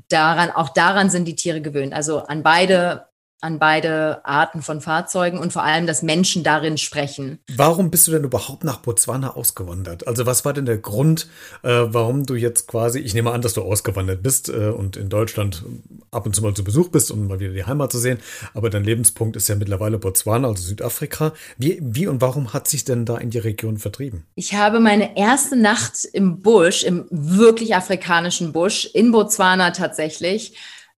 daran, 0.08 0.50
auch 0.50 0.70
daran 0.70 1.10
sind 1.10 1.26
die 1.26 1.36
Tiere 1.36 1.60
gewöhnt. 1.60 1.92
Also 1.92 2.18
an 2.20 2.42
beide 2.42 3.06
an 3.40 3.60
beide 3.60 4.24
Arten 4.24 4.62
von 4.62 4.80
Fahrzeugen 4.80 5.38
und 5.38 5.52
vor 5.52 5.62
allem, 5.62 5.86
dass 5.86 6.02
Menschen 6.02 6.42
darin 6.42 6.76
sprechen. 6.76 7.38
Warum 7.54 7.90
bist 7.90 8.08
du 8.08 8.10
denn 8.10 8.24
überhaupt 8.24 8.64
nach 8.64 8.78
Botswana 8.78 9.36
ausgewandert? 9.36 10.08
Also 10.08 10.26
was 10.26 10.44
war 10.44 10.52
denn 10.52 10.66
der 10.66 10.78
Grund, 10.78 11.28
äh, 11.62 11.68
warum 11.68 12.26
du 12.26 12.34
jetzt 12.34 12.66
quasi, 12.66 12.98
ich 12.98 13.14
nehme 13.14 13.30
an, 13.30 13.40
dass 13.40 13.54
du 13.54 13.62
ausgewandert 13.62 14.24
bist 14.24 14.48
äh, 14.48 14.70
und 14.70 14.96
in 14.96 15.08
Deutschland 15.08 15.64
ab 16.10 16.26
und 16.26 16.34
zu 16.34 16.42
mal 16.42 16.54
zu 16.54 16.64
Besuch 16.64 16.88
bist, 16.88 17.12
um 17.12 17.28
mal 17.28 17.38
wieder 17.38 17.52
die 17.52 17.64
Heimat 17.64 17.92
zu 17.92 17.98
sehen, 17.98 18.18
aber 18.54 18.70
dein 18.70 18.82
Lebenspunkt 18.82 19.36
ist 19.36 19.48
ja 19.48 19.54
mittlerweile 19.54 19.98
Botswana, 19.98 20.48
also 20.48 20.62
Südafrika. 20.62 21.32
Wie, 21.58 21.78
wie 21.80 22.08
und 22.08 22.20
warum 22.20 22.52
hat 22.52 22.66
sich 22.66 22.84
denn 22.84 23.04
da 23.04 23.18
in 23.18 23.30
die 23.30 23.38
Region 23.38 23.78
vertrieben? 23.78 24.24
Ich 24.34 24.54
habe 24.54 24.80
meine 24.80 25.16
erste 25.16 25.54
Nacht 25.54 26.04
im 26.12 26.40
Busch, 26.40 26.82
im 26.82 27.06
wirklich 27.10 27.76
afrikanischen 27.76 28.52
Busch, 28.52 28.90
in 28.92 29.12
Botswana 29.12 29.70
tatsächlich, 29.70 30.54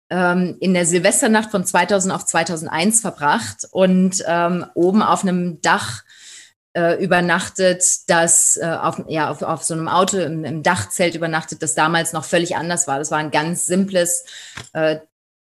ähm, 0.09 0.57
in 0.59 0.73
der 0.73 0.85
Silvesternacht 0.85 1.51
von 1.51 1.65
2000 1.65 2.13
auf 2.13 2.25
2001 2.25 3.01
verbracht 3.01 3.67
und 3.71 4.23
ähm, 4.27 4.65
oben 4.73 5.01
auf 5.01 5.23
einem 5.23 5.61
Dach 5.61 6.03
äh, 6.73 7.03
übernachtet, 7.03 7.83
das 8.07 8.57
äh, 8.57 8.65
auf, 8.65 9.01
ja, 9.07 9.29
auf, 9.29 9.41
auf 9.41 9.63
so 9.63 9.73
einem 9.73 9.87
Auto 9.87 10.17
im, 10.17 10.45
im, 10.45 10.63
Dachzelt 10.63 11.15
übernachtet, 11.15 11.63
das 11.63 11.75
damals 11.75 12.13
noch 12.13 12.25
völlig 12.25 12.55
anders 12.55 12.87
war. 12.87 12.99
Das 12.99 13.11
war 13.11 13.17
ein 13.17 13.31
ganz 13.31 13.65
simples, 13.65 14.23
äh, 14.73 14.99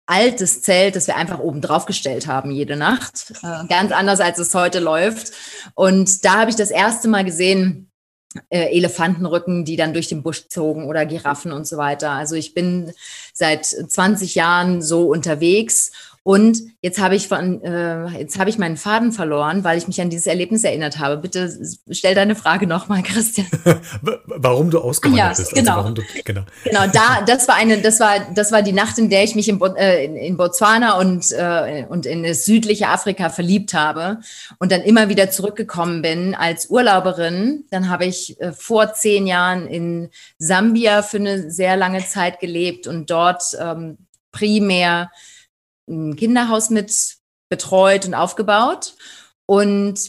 altes 0.05 0.61
Zelt, 0.61 0.95
das 0.95 1.07
wir 1.07 1.15
einfach 1.15 1.39
oben 1.39 1.61
drauf 1.61 1.85
gestellt 1.85 2.27
haben 2.27 2.51
jede 2.51 2.75
Nacht. 2.75 3.33
Äh, 3.43 3.65
ganz 3.67 3.91
anders, 3.91 4.19
als 4.19 4.39
es 4.39 4.53
heute 4.53 4.79
läuft. 4.79 5.31
Und 5.73 6.25
da 6.25 6.39
habe 6.39 6.49
ich 6.49 6.55
das 6.55 6.71
erste 6.71 7.07
Mal 7.07 7.23
gesehen, 7.23 7.90
äh, 8.49 8.75
Elefantenrücken, 8.77 9.65
die 9.65 9.75
dann 9.75 9.93
durch 9.93 10.07
den 10.07 10.23
Busch 10.23 10.47
zogen 10.47 10.87
oder 10.87 11.05
Giraffen 11.05 11.51
und 11.51 11.67
so 11.67 11.77
weiter. 11.77 12.11
Also 12.11 12.35
ich 12.35 12.53
bin 12.53 12.93
seit 13.33 13.65
20 13.65 14.35
Jahren 14.35 14.81
so 14.81 15.07
unterwegs 15.07 15.91
und 16.23 16.59
jetzt 16.81 16.99
habe 17.01 17.15
ich 17.15 17.27
von, 17.27 17.63
äh, 17.63 18.05
jetzt 18.19 18.37
habe 18.37 18.51
ich 18.51 18.59
meinen 18.59 18.77
Faden 18.77 19.11
verloren, 19.11 19.63
weil 19.63 19.79
ich 19.79 19.87
mich 19.87 19.99
an 20.01 20.11
dieses 20.11 20.27
Erlebnis 20.27 20.63
erinnert 20.63 20.99
habe. 20.99 21.17
Bitte 21.17 21.51
stell 21.89 22.13
deine 22.13 22.35
Frage 22.35 22.67
nochmal, 22.67 23.01
Christian. 23.03 23.47
warum 24.27 24.69
du 24.69 24.79
ausgewandert 24.79 25.19
ja, 25.19 25.29
bist. 25.29 25.39
Also 25.39 25.55
genau. 25.55 25.77
Also 25.81 25.93
du, 25.93 26.01
genau. 26.23 26.43
Genau, 26.63 26.85
da, 26.93 27.23
das 27.25 27.47
war 27.47 27.55
eine, 27.55 27.79
das 27.81 27.99
war, 27.99 28.19
das 28.35 28.51
war 28.51 28.61
die 28.61 28.71
Nacht, 28.71 28.99
in 28.99 29.09
der 29.09 29.23
ich 29.23 29.33
mich 29.33 29.49
in, 29.49 29.59
äh, 29.75 30.03
in 30.05 30.37
Botswana 30.37 30.99
und, 30.99 31.31
äh, 31.31 31.85
und 31.89 32.05
in 32.05 32.21
das 32.21 32.45
südliche 32.45 32.89
Afrika 32.89 33.29
verliebt 33.29 33.73
habe 33.73 34.19
und 34.59 34.71
dann 34.71 34.81
immer 34.81 35.09
wieder 35.09 35.31
zurückgekommen 35.31 36.03
bin 36.03 36.35
als 36.35 36.69
Urlauberin. 36.69 37.65
Dann 37.71 37.89
habe 37.89 38.05
ich 38.05 38.39
äh, 38.39 38.51
vor 38.51 38.93
zehn 38.93 39.25
Jahren 39.25 39.65
in 39.65 40.11
Sambia 40.37 41.01
für 41.01 41.17
eine 41.17 41.49
sehr 41.49 41.77
lange 41.77 42.05
Zeit 42.05 42.39
gelebt 42.39 42.85
und 42.85 43.09
dort 43.09 43.57
ähm, 43.59 43.97
primär 44.31 45.09
ein 45.91 46.15
Kinderhaus 46.15 46.69
mit 46.69 47.17
betreut 47.49 48.05
und 48.05 48.13
aufgebaut 48.13 48.95
und 49.45 49.99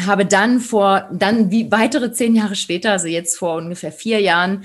habe 0.00 0.26
dann 0.26 0.60
vor, 0.60 1.08
dann 1.12 1.50
wie 1.50 1.70
weitere 1.70 2.12
zehn 2.12 2.34
Jahre 2.34 2.56
später, 2.56 2.92
also 2.92 3.06
jetzt 3.06 3.38
vor 3.38 3.56
ungefähr 3.56 3.92
vier 3.92 4.20
Jahren, 4.20 4.64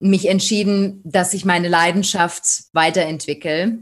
mich 0.00 0.28
entschieden, 0.28 1.00
dass 1.04 1.34
ich 1.34 1.44
meine 1.44 1.68
Leidenschaft 1.68 2.64
weiterentwickle. 2.72 3.78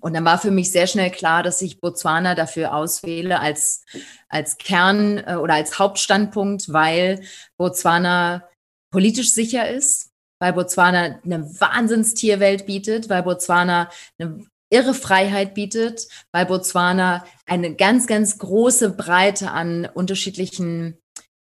Und 0.00 0.14
dann 0.14 0.24
war 0.24 0.38
für 0.38 0.50
mich 0.50 0.70
sehr 0.70 0.86
schnell 0.86 1.10
klar, 1.10 1.42
dass 1.42 1.62
ich 1.62 1.80
Botswana 1.80 2.34
dafür 2.34 2.74
auswähle 2.74 3.40
als, 3.40 3.84
als 4.28 4.58
Kern 4.58 5.18
äh, 5.18 5.36
oder 5.36 5.54
als 5.54 5.78
Hauptstandpunkt, 5.78 6.72
weil 6.72 7.22
Botswana 7.56 8.46
politisch 8.92 9.32
sicher 9.32 9.68
ist, 9.68 10.10
weil 10.40 10.52
Botswana 10.52 11.20
eine 11.24 11.48
Wahnsinnstierwelt 11.60 12.66
bietet, 12.66 13.08
weil 13.08 13.22
Botswana 13.22 13.90
eine 14.18 14.46
irre 14.70 14.94
Freiheit 14.94 15.54
bietet, 15.54 16.08
weil 16.32 16.46
Botswana 16.46 17.24
eine 17.46 17.74
ganz, 17.74 18.06
ganz 18.06 18.38
große 18.38 18.90
Breite 18.90 19.50
an 19.50 19.86
unterschiedlichen 19.86 20.98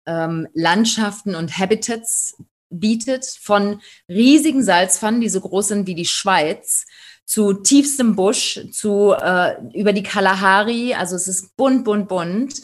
ähm, 0.06 0.48
Landschaften 0.54 1.34
und 1.34 1.58
Habitats 1.58 2.36
bietet, 2.70 3.24
von 3.24 3.80
riesigen 4.08 4.62
Salzpfannen, 4.62 5.20
die 5.20 5.28
so 5.28 5.40
groß 5.40 5.68
sind 5.68 5.86
wie 5.86 5.94
die 5.94 6.06
Schweiz, 6.06 6.86
zu 7.24 7.52
tiefstem 7.52 8.16
Busch, 8.16 8.60
zu 8.72 9.12
äh, 9.12 9.54
über 9.74 9.92
die 9.92 10.02
Kalahari. 10.02 10.94
Also 10.94 11.14
es 11.14 11.28
ist 11.28 11.56
bunt, 11.56 11.84
bunt, 11.84 12.08
bunt, 12.08 12.60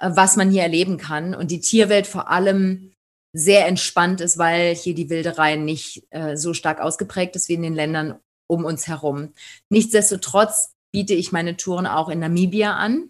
äh, 0.00 0.10
was 0.12 0.36
man 0.36 0.50
hier 0.50 0.62
erleben 0.62 0.98
kann. 0.98 1.34
Und 1.34 1.50
die 1.50 1.60
Tierwelt 1.60 2.06
vor 2.06 2.30
allem 2.30 2.92
sehr 3.32 3.66
entspannt 3.66 4.20
ist, 4.20 4.36
weil 4.36 4.74
hier 4.74 4.94
die 4.94 5.08
Wilderei 5.08 5.56
nicht 5.56 6.04
äh, 6.10 6.36
so 6.36 6.52
stark 6.52 6.80
ausgeprägt 6.80 7.36
ist 7.36 7.48
wie 7.48 7.54
in 7.54 7.62
den 7.62 7.74
Ländern 7.74 8.18
um 8.52 8.64
uns 8.64 8.86
herum. 8.86 9.32
Nichtsdestotrotz 9.70 10.74
biete 10.92 11.14
ich 11.14 11.32
meine 11.32 11.56
Touren 11.56 11.86
auch 11.86 12.10
in 12.10 12.18
Namibia 12.18 12.76
an, 12.76 13.08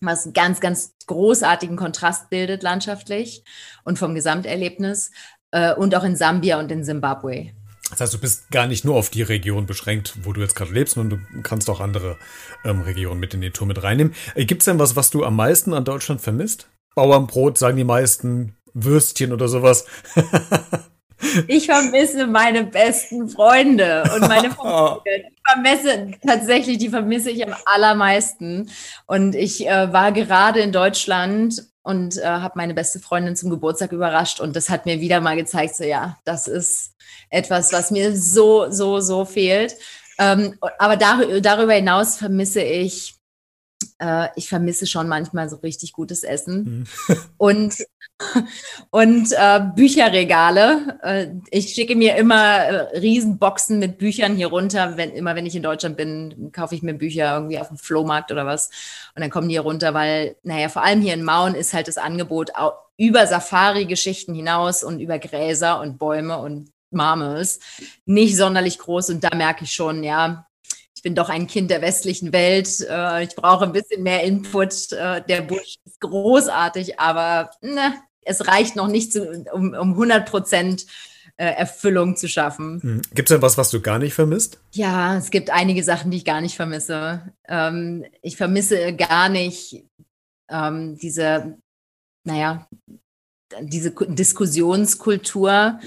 was 0.00 0.24
einen 0.24 0.34
ganz, 0.34 0.60
ganz 0.60 0.94
großartigen 1.06 1.76
Kontrast 1.76 2.30
bildet 2.30 2.62
landschaftlich 2.62 3.42
und 3.84 3.98
vom 3.98 4.14
Gesamterlebnis 4.14 5.10
äh, 5.50 5.74
und 5.74 5.94
auch 5.94 6.04
in 6.04 6.16
Sambia 6.16 6.58
und 6.60 6.70
in 6.70 6.84
Simbabwe. 6.84 7.50
Das 7.90 8.00
heißt, 8.00 8.14
du 8.14 8.18
bist 8.18 8.50
gar 8.50 8.66
nicht 8.66 8.84
nur 8.84 8.94
auf 8.94 9.10
die 9.10 9.22
Region 9.22 9.66
beschränkt, 9.66 10.14
wo 10.22 10.32
du 10.32 10.40
jetzt 10.40 10.54
gerade 10.54 10.72
lebst, 10.72 10.94
sondern 10.94 11.26
du 11.30 11.42
kannst 11.42 11.68
auch 11.68 11.80
andere 11.80 12.16
ähm, 12.64 12.80
Regionen 12.82 13.20
mit 13.20 13.34
in 13.34 13.40
die 13.40 13.50
Tour 13.50 13.66
mit 13.66 13.82
reinnehmen. 13.82 14.14
Äh, 14.34 14.44
Gibt 14.44 14.62
es 14.62 14.66
denn 14.66 14.78
was, 14.78 14.96
was 14.96 15.10
du 15.10 15.24
am 15.24 15.36
meisten 15.36 15.74
an 15.74 15.84
Deutschland 15.84 16.20
vermisst? 16.20 16.68
Bauernbrot, 16.94 17.58
sagen 17.58 17.76
die 17.76 17.84
meisten, 17.84 18.56
Würstchen 18.74 19.32
oder 19.32 19.48
sowas. 19.48 19.86
Ich 21.46 21.66
vermisse 21.66 22.26
meine 22.26 22.64
besten 22.64 23.28
Freunde 23.28 24.02
und 24.14 24.22
meine 24.22 24.50
Familie. 24.54 25.00
Ich 25.06 25.52
vermisse 25.52 26.10
tatsächlich, 26.26 26.78
die 26.78 26.88
vermisse 26.88 27.30
ich 27.30 27.46
am 27.46 27.54
allermeisten. 27.64 28.70
Und 29.06 29.34
ich 29.34 29.66
äh, 29.66 29.92
war 29.92 30.12
gerade 30.12 30.60
in 30.60 30.72
Deutschland 30.72 31.64
und 31.82 32.18
äh, 32.18 32.24
habe 32.24 32.54
meine 32.56 32.74
beste 32.74 33.00
Freundin 33.00 33.36
zum 33.36 33.50
Geburtstag 33.50 33.92
überrascht 33.92 34.40
und 34.40 34.54
das 34.54 34.68
hat 34.68 34.86
mir 34.86 35.00
wieder 35.00 35.20
mal 35.20 35.36
gezeigt, 35.36 35.74
so 35.76 35.84
ja, 35.84 36.16
das 36.24 36.46
ist 36.46 36.94
etwas, 37.28 37.72
was 37.72 37.90
mir 37.90 38.16
so, 38.16 38.70
so, 38.70 39.00
so 39.00 39.24
fehlt. 39.24 39.74
Ähm, 40.18 40.56
aber 40.78 40.96
dar 40.96 41.40
darüber 41.40 41.72
hinaus 41.72 42.16
vermisse 42.16 42.62
ich 42.62 43.16
äh, 44.02 44.28
ich 44.34 44.48
vermisse 44.48 44.86
schon 44.86 45.08
manchmal 45.08 45.48
so 45.48 45.56
richtig 45.56 45.92
gutes 45.92 46.24
Essen 46.24 46.86
mhm. 47.08 47.16
und, 47.36 47.76
und 48.90 49.32
äh, 49.32 49.60
Bücherregale. 49.76 50.98
Äh, 51.02 51.26
ich 51.50 51.72
schicke 51.74 51.94
mir 51.94 52.16
immer 52.16 52.56
äh, 52.56 52.98
Riesenboxen 52.98 53.78
mit 53.78 53.98
Büchern 53.98 54.34
hier 54.34 54.48
runter. 54.48 54.96
Wenn, 54.96 55.12
immer 55.12 55.36
wenn 55.36 55.46
ich 55.46 55.54
in 55.54 55.62
Deutschland 55.62 55.96
bin, 55.96 56.50
kaufe 56.52 56.74
ich 56.74 56.82
mir 56.82 56.94
Bücher 56.94 57.34
irgendwie 57.34 57.58
auf 57.58 57.68
dem 57.68 57.78
Flohmarkt 57.78 58.32
oder 58.32 58.44
was. 58.44 58.70
Und 59.14 59.22
dann 59.22 59.30
kommen 59.30 59.48
die 59.48 59.54
hier 59.54 59.62
runter, 59.62 59.94
weil, 59.94 60.36
naja, 60.42 60.68
vor 60.68 60.82
allem 60.82 61.00
hier 61.00 61.14
in 61.14 61.24
Mauen 61.24 61.54
ist 61.54 61.72
halt 61.72 61.86
das 61.86 61.98
Angebot 61.98 62.50
über 62.96 63.26
Safari-Geschichten 63.26 64.34
hinaus 64.34 64.82
und 64.82 65.00
über 65.00 65.18
Gräser 65.18 65.80
und 65.80 65.98
Bäume 65.98 66.38
und 66.38 66.70
Marmels 66.90 67.60
nicht 68.04 68.36
sonderlich 68.36 68.78
groß. 68.78 69.10
Und 69.10 69.24
da 69.24 69.34
merke 69.34 69.64
ich 69.64 69.72
schon, 69.72 70.02
ja, 70.04 70.46
ich 71.02 71.04
bin 71.04 71.16
doch 71.16 71.30
ein 71.30 71.48
Kind 71.48 71.68
der 71.68 71.82
westlichen 71.82 72.32
Welt. 72.32 72.86
Äh, 72.88 73.24
ich 73.24 73.34
brauche 73.34 73.64
ein 73.64 73.72
bisschen 73.72 74.04
mehr 74.04 74.22
Input. 74.22 74.92
Äh, 74.92 75.20
der 75.28 75.42
Busch 75.42 75.74
ist 75.84 76.00
großartig, 76.00 77.00
aber 77.00 77.50
ne, 77.60 77.94
es 78.20 78.46
reicht 78.46 78.76
noch 78.76 78.86
nicht, 78.86 79.12
zu, 79.12 79.44
um, 79.52 79.74
um 79.74 79.94
100 79.94 80.30
Prozent 80.30 80.86
äh, 81.36 81.46
Erfüllung 81.46 82.14
zu 82.14 82.28
schaffen. 82.28 82.80
Hm. 82.80 83.02
Gibt 83.14 83.28
es 83.28 83.34
denn 83.34 83.42
was, 83.42 83.58
was 83.58 83.70
du 83.70 83.80
gar 83.80 83.98
nicht 83.98 84.14
vermisst? 84.14 84.60
Ja, 84.70 85.16
es 85.16 85.32
gibt 85.32 85.50
einige 85.50 85.82
Sachen, 85.82 86.12
die 86.12 86.18
ich 86.18 86.24
gar 86.24 86.40
nicht 86.40 86.54
vermisse. 86.54 87.32
Ähm, 87.48 88.04
ich 88.22 88.36
vermisse 88.36 88.94
gar 88.94 89.28
nicht 89.28 89.84
ähm, 90.48 90.96
diese, 90.98 91.58
naja, 92.22 92.68
diese 93.60 93.90
Diskussionskultur, 93.90 95.80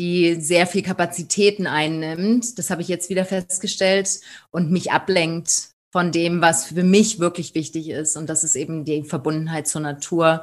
die 0.00 0.40
sehr 0.40 0.66
viel 0.66 0.82
Kapazitäten 0.82 1.66
einnimmt. 1.66 2.58
Das 2.58 2.70
habe 2.70 2.80
ich 2.80 2.88
jetzt 2.88 3.10
wieder 3.10 3.26
festgestellt 3.26 4.20
und 4.50 4.70
mich 4.70 4.90
ablenkt 4.90 5.70
von 5.92 6.10
dem, 6.10 6.40
was 6.40 6.66
für 6.66 6.82
mich 6.82 7.18
wirklich 7.20 7.54
wichtig 7.54 7.90
ist. 7.90 8.16
Und 8.16 8.30
das 8.30 8.42
ist 8.42 8.54
eben 8.54 8.84
die 8.84 9.04
Verbundenheit 9.04 9.68
zur 9.68 9.82
Natur 9.82 10.42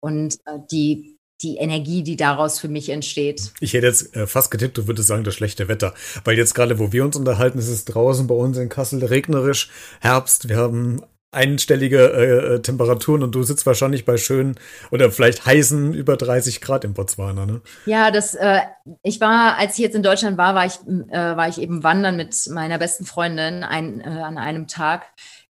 und 0.00 0.36
äh, 0.46 0.58
die 0.70 1.18
die 1.42 1.56
Energie, 1.56 2.02
die 2.02 2.16
daraus 2.16 2.58
für 2.58 2.68
mich 2.68 2.88
entsteht. 2.88 3.52
Ich 3.60 3.74
hätte 3.74 3.88
jetzt 3.88 4.16
äh, 4.16 4.26
fast 4.26 4.50
getippt, 4.50 4.78
du 4.78 4.86
würdest 4.86 5.08
sagen, 5.08 5.24
das 5.24 5.34
schlechte 5.34 5.68
Wetter. 5.68 5.92
Weil 6.22 6.38
jetzt 6.38 6.54
gerade, 6.54 6.78
wo 6.78 6.92
wir 6.92 7.04
uns 7.04 7.16
unterhalten, 7.16 7.58
ist 7.58 7.68
es 7.68 7.84
draußen 7.84 8.26
bei 8.26 8.34
uns 8.34 8.56
in 8.56 8.70
Kassel 8.70 9.04
regnerisch, 9.04 9.68
Herbst. 10.00 10.48
Wir 10.48 10.56
haben 10.56 11.02
einstellige 11.34 11.98
äh, 11.98 12.54
äh, 12.54 12.62
Temperaturen 12.62 13.22
und 13.22 13.34
du 13.34 13.42
sitzt 13.42 13.66
wahrscheinlich 13.66 14.04
bei 14.04 14.16
schönen 14.16 14.56
oder 14.90 15.10
vielleicht 15.10 15.44
heißen 15.44 15.94
über 15.94 16.16
30 16.16 16.60
Grad 16.60 16.84
in 16.84 16.94
Botswana, 16.94 17.46
ne? 17.46 17.60
Ja, 17.86 18.10
das, 18.10 18.34
äh, 18.34 18.60
ich 19.02 19.20
war, 19.20 19.58
als 19.58 19.74
ich 19.74 19.80
jetzt 19.80 19.94
in 19.94 20.02
Deutschland 20.02 20.38
war, 20.38 20.54
war 20.54 20.66
ich, 20.66 20.74
äh, 21.10 21.36
war 21.36 21.48
ich 21.48 21.58
eben 21.58 21.82
wandern 21.82 22.16
mit 22.16 22.34
meiner 22.50 22.78
besten 22.78 23.04
Freundin 23.04 23.64
ein, 23.64 24.00
äh, 24.00 24.04
an 24.04 24.38
einem 24.38 24.66
Tag 24.66 25.02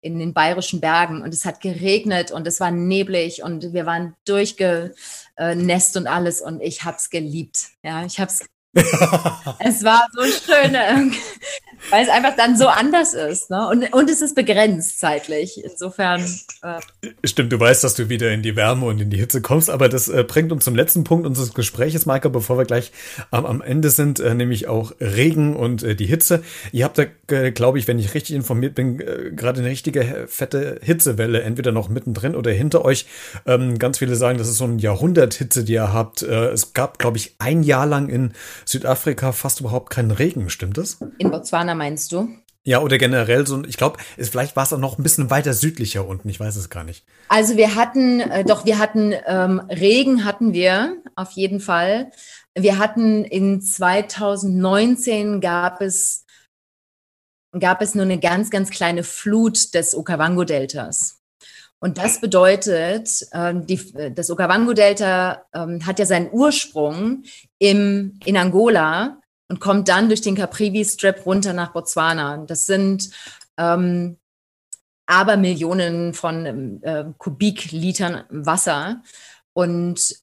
in 0.02 0.18
den 0.18 0.34
bayerischen 0.34 0.82
Bergen 0.82 1.22
und 1.22 1.34
es 1.34 1.46
hat 1.46 1.62
geregnet 1.62 2.32
und 2.32 2.48
es 2.48 2.60
war 2.60 2.72
neblig 2.72 3.44
und 3.44 3.74
wir 3.74 3.86
waren 3.86 4.16
durchgenässt 4.26 5.96
und 5.98 6.08
alles 6.08 6.42
und 6.42 6.62
ich 6.62 6.84
hab's 6.84 7.10
geliebt. 7.10 7.70
Ja, 7.84 8.04
ich 8.06 8.20
hab's 8.20 8.40
es 8.74 9.84
war 9.84 10.08
so 10.14 10.24
schön, 10.24 10.76
ähm, 10.76 11.14
weil 11.90 12.04
es 12.04 12.10
einfach 12.10 12.36
dann 12.38 12.58
so 12.58 12.68
anders 12.68 13.14
ist. 13.14 13.50
Ne? 13.50 13.68
Und, 13.68 13.94
und 13.94 14.10
es 14.10 14.22
ist 14.22 14.34
begrenzt 14.34 15.00
zeitlich. 15.00 15.62
Insofern. 15.64 16.22
Äh 16.62 16.80
Stimmt, 17.26 17.52
du 17.52 17.60
weißt, 17.60 17.84
dass 17.84 17.96
du 17.96 18.08
wieder 18.08 18.32
in 18.32 18.44
die 18.44 18.56
Wärme 18.56 18.86
und 18.86 19.02
in 19.02 19.10
die 19.10 19.18
Hitze 19.18 19.42
kommst, 19.42 19.70
aber 19.70 19.90
das 19.90 20.08
äh, 20.08 20.24
bringt 20.24 20.54
uns 20.54 20.64
zum 20.64 20.76
letzten 20.76 21.04
Punkt 21.04 21.26
unseres 21.26 21.54
Gespräches, 21.54 22.06
Maika, 22.06 22.30
bevor 22.30 22.58
wir 22.58 22.66
gleich 22.66 22.94
ähm, 23.34 23.46
am 23.46 23.62
Ende 23.62 23.90
sind, 23.90 24.22
äh, 24.22 24.34
nämlich 24.36 24.70
auch 24.70 24.94
Regen 25.02 25.56
und 25.56 25.84
äh, 25.84 25.96
die 25.96 26.06
Hitze. 26.06 26.42
Ihr 26.72 26.86
habt 26.86 26.98
da, 26.98 27.06
glaube 27.50 27.78
ich, 27.78 27.88
wenn 27.90 28.00
ich 28.00 28.14
richtig 28.14 28.36
informiert 28.38 28.76
bin, 28.76 29.02
äh, 29.02 29.32
gerade 29.36 29.60
eine 29.60 29.70
richtige 29.70 30.28
fette 30.28 30.80
Hitzewelle, 30.82 31.42
entweder 31.42 31.74
noch 31.74 31.90
mittendrin 31.90 32.36
oder 32.36 32.52
hinter 32.52 32.86
euch. 32.86 33.06
Ähm, 33.46 33.80
ganz 33.80 33.98
viele 33.98 34.16
sagen, 34.16 34.38
das 34.38 34.48
ist 34.48 34.58
so 34.58 34.66
ein 34.66 34.80
Jahrhunderthitze, 34.80 35.66
die 35.66 35.74
ihr 35.74 35.92
habt. 35.92 36.22
Äh, 36.22 36.52
es 36.52 36.74
gab, 36.74 37.00
glaube 37.00 37.18
ich, 37.18 37.36
ein 37.40 37.64
Jahr 37.64 37.86
lang 37.86 38.08
in 38.08 38.32
Südafrika 38.66 39.32
fast 39.32 39.60
überhaupt 39.60 39.90
keinen 39.90 40.12
Regen, 40.12 40.50
stimmt 40.50 40.78
das? 40.78 41.00
In 41.18 41.32
Botswana 41.32 41.76
meinst 41.76 42.12
du? 42.12 42.30
Ja, 42.64 42.80
oder 42.82 43.00
generell 43.00 43.48
so, 43.48 43.64
ich 43.64 43.76
glaube, 43.76 43.98
vielleicht 44.18 44.56
war 44.56 44.64
es 44.64 44.74
auch 44.74 44.78
noch 44.78 45.00
ein 45.00 45.04
bisschen 45.04 45.32
weiter 45.32 45.54
südlicher 45.54 46.08
unten, 46.08 46.30
ich 46.30 46.40
weiß 46.40 46.56
es 46.58 46.70
gar 46.70 46.84
nicht. 46.84 47.06
Also 47.28 47.58
wir 47.58 47.74
hatten, 47.76 48.20
äh, 48.20 48.44
doch, 48.44 48.66
wir 48.66 48.78
hatten 48.78 49.14
ähm, 49.26 49.60
Regen 49.68 50.26
hatten 50.26 50.54
wir 50.54 50.98
auf 51.16 51.32
jeden 51.32 51.60
Fall. 51.60 52.12
Wir 52.54 52.78
hatten 52.78 53.26
in 53.26 53.62
2019 53.62 55.42
gab 55.42 55.82
es, 55.82 56.26
gab 57.60 57.82
es 57.82 57.96
nur 57.96 58.06
eine 58.06 58.20
ganz, 58.20 58.52
ganz 58.52 58.70
kleine 58.70 59.04
Flut 59.04 59.74
des 59.74 59.96
Okavango-Deltas. 59.96 61.18
Und 61.80 61.98
das 61.98 62.22
bedeutet, 62.22 63.26
ähm, 63.34 63.66
die, 63.66 64.14
das 64.14 64.30
Okavango-Delta 64.30 65.46
ähm, 65.52 65.84
hat 65.84 65.98
ja 65.98 66.06
seinen 66.06 66.30
Ursprung 66.32 67.24
im, 67.62 68.20
in 68.26 68.38
Angola 68.38 69.22
und 69.48 69.60
kommt 69.60 69.88
dann 69.88 70.08
durch 70.08 70.22
den 70.22 70.36
Caprivi-Strip 70.36 71.28
runter 71.28 71.54
nach 71.54 71.74
Botswana. 71.74 72.38
Das 72.48 72.66
sind 72.66 73.12
ähm, 73.58 74.18
aber 75.06 75.38
Millionen 75.38 76.16
von 76.16 76.82
äh, 76.82 77.06
Kubiklitern 77.20 78.24
Wasser. 78.30 79.04
Und 79.54 80.16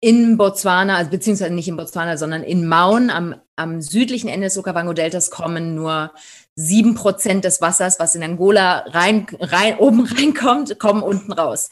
in 0.00 0.38
Botswana, 0.38 0.96
also 0.96 1.10
beziehungsweise 1.10 1.52
nicht 1.52 1.68
in 1.68 1.76
Botswana, 1.76 2.16
sondern 2.16 2.42
in 2.42 2.66
Maun 2.66 3.10
am, 3.10 3.34
am 3.56 3.82
südlichen 3.82 4.28
Ende 4.28 4.46
des 4.46 4.56
Okavango-Deltas 4.56 5.30
kommen 5.30 5.74
nur 5.74 6.12
sieben 6.54 6.94
Prozent 6.94 7.44
des 7.44 7.60
Wassers, 7.60 8.00
was 8.00 8.14
in 8.14 8.22
Angola 8.22 8.84
rein, 8.88 9.26
rein, 9.38 9.76
oben 9.78 10.06
reinkommt, 10.06 10.78
kommen 10.78 11.02
unten 11.02 11.32
raus. 11.32 11.68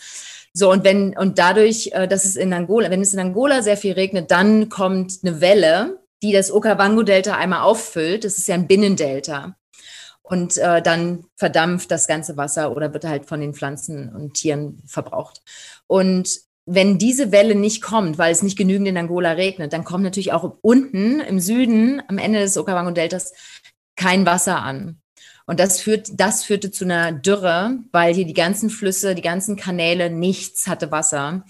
So, 0.57 0.71
und 0.71 0.85
wenn, 0.85 1.17
und 1.19 1.39
dadurch, 1.39 1.91
äh, 1.93 2.07
dass 2.07 2.25
es 2.25 2.37
in 2.37 2.53
Angola, 2.53 2.91
wenn 2.91 3.01
es 3.01 3.13
in 3.13 3.19
Angola 3.19 3.63
sehr 3.63 3.77
viel 3.77 3.93
regnet, 3.93 4.31
dann 4.31 4.69
kommt 4.69 5.19
eine 5.23 5.41
Welle, 5.41 5.99
die 6.23 6.33
das 6.33 6.53
Okavango-Delta 6.53 7.37
einmal 7.37 7.63
auffüllt. 7.63 8.25
Das 8.25 8.39
ist 8.39 8.47
ja 8.47 8.55
ein 8.55 8.69
Binnendelta. 8.69 9.57
Und 10.23 10.57
äh, 10.57 10.81
dann 10.81 11.25
verdampft 11.37 11.91
das 11.91 12.07
ganze 12.07 12.37
Wasser 12.37 12.75
oder 12.75 12.95
wird 12.95 13.05
halt 13.05 13.27
von 13.27 13.41
den 13.41 13.53
Pflanzen 13.53 14.15
und 14.15 14.35
Tieren 14.35 14.81
verbraucht. 14.87 15.43
Und 15.87 16.41
wenn 16.67 16.99
diese 16.99 17.31
Welle 17.31 17.57
nicht 17.57 17.83
kommt, 17.83 18.17
weil 18.17 18.33
es 18.33 18.43
nicht 18.43 18.57
genügend 18.57 18.89
in 18.89 18.97
Angola 18.97 19.33
regnet, 19.33 19.73
dann 19.73 19.85
kommt 19.85 20.05
natürlich 20.05 20.33
auch 20.33 20.57
unten 20.63 21.21
im 21.21 21.41
Süden, 21.41 22.01
am 22.09 22.17
Ende 22.17 22.39
des 22.41 22.57
Okavango-Deltas, 22.57 23.35
kein 23.97 24.25
Wasser 24.25 24.63
an. 24.63 25.01
Und 25.47 25.61
das, 25.61 25.81
führt, 25.81 26.09
das 26.15 26.45
führte 26.45 26.71
zu 26.71 26.85
einer 26.85 27.13
Dürre, 27.13 27.79
weil 27.93 28.15
hier 28.15 28.25
die 28.25 28.35
ganzen 28.35 28.71
Flüsse, 28.71 29.15
die 29.15 29.23
ganzen 29.23 29.57
Kanäle, 29.57 30.11
nichts 30.11 30.67
hatte 30.67 30.91
Wasser. 30.91 31.45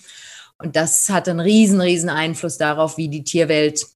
Und 0.58 0.76
das 0.76 1.08
hatte 1.08 1.30
einen 1.30 1.40
riesen, 1.40 1.80
riesen 1.80 2.08
Einfluss 2.08 2.58
darauf, 2.58 2.96
wie 2.96 3.08
die 3.08 3.24
Tierwelt 3.24 3.86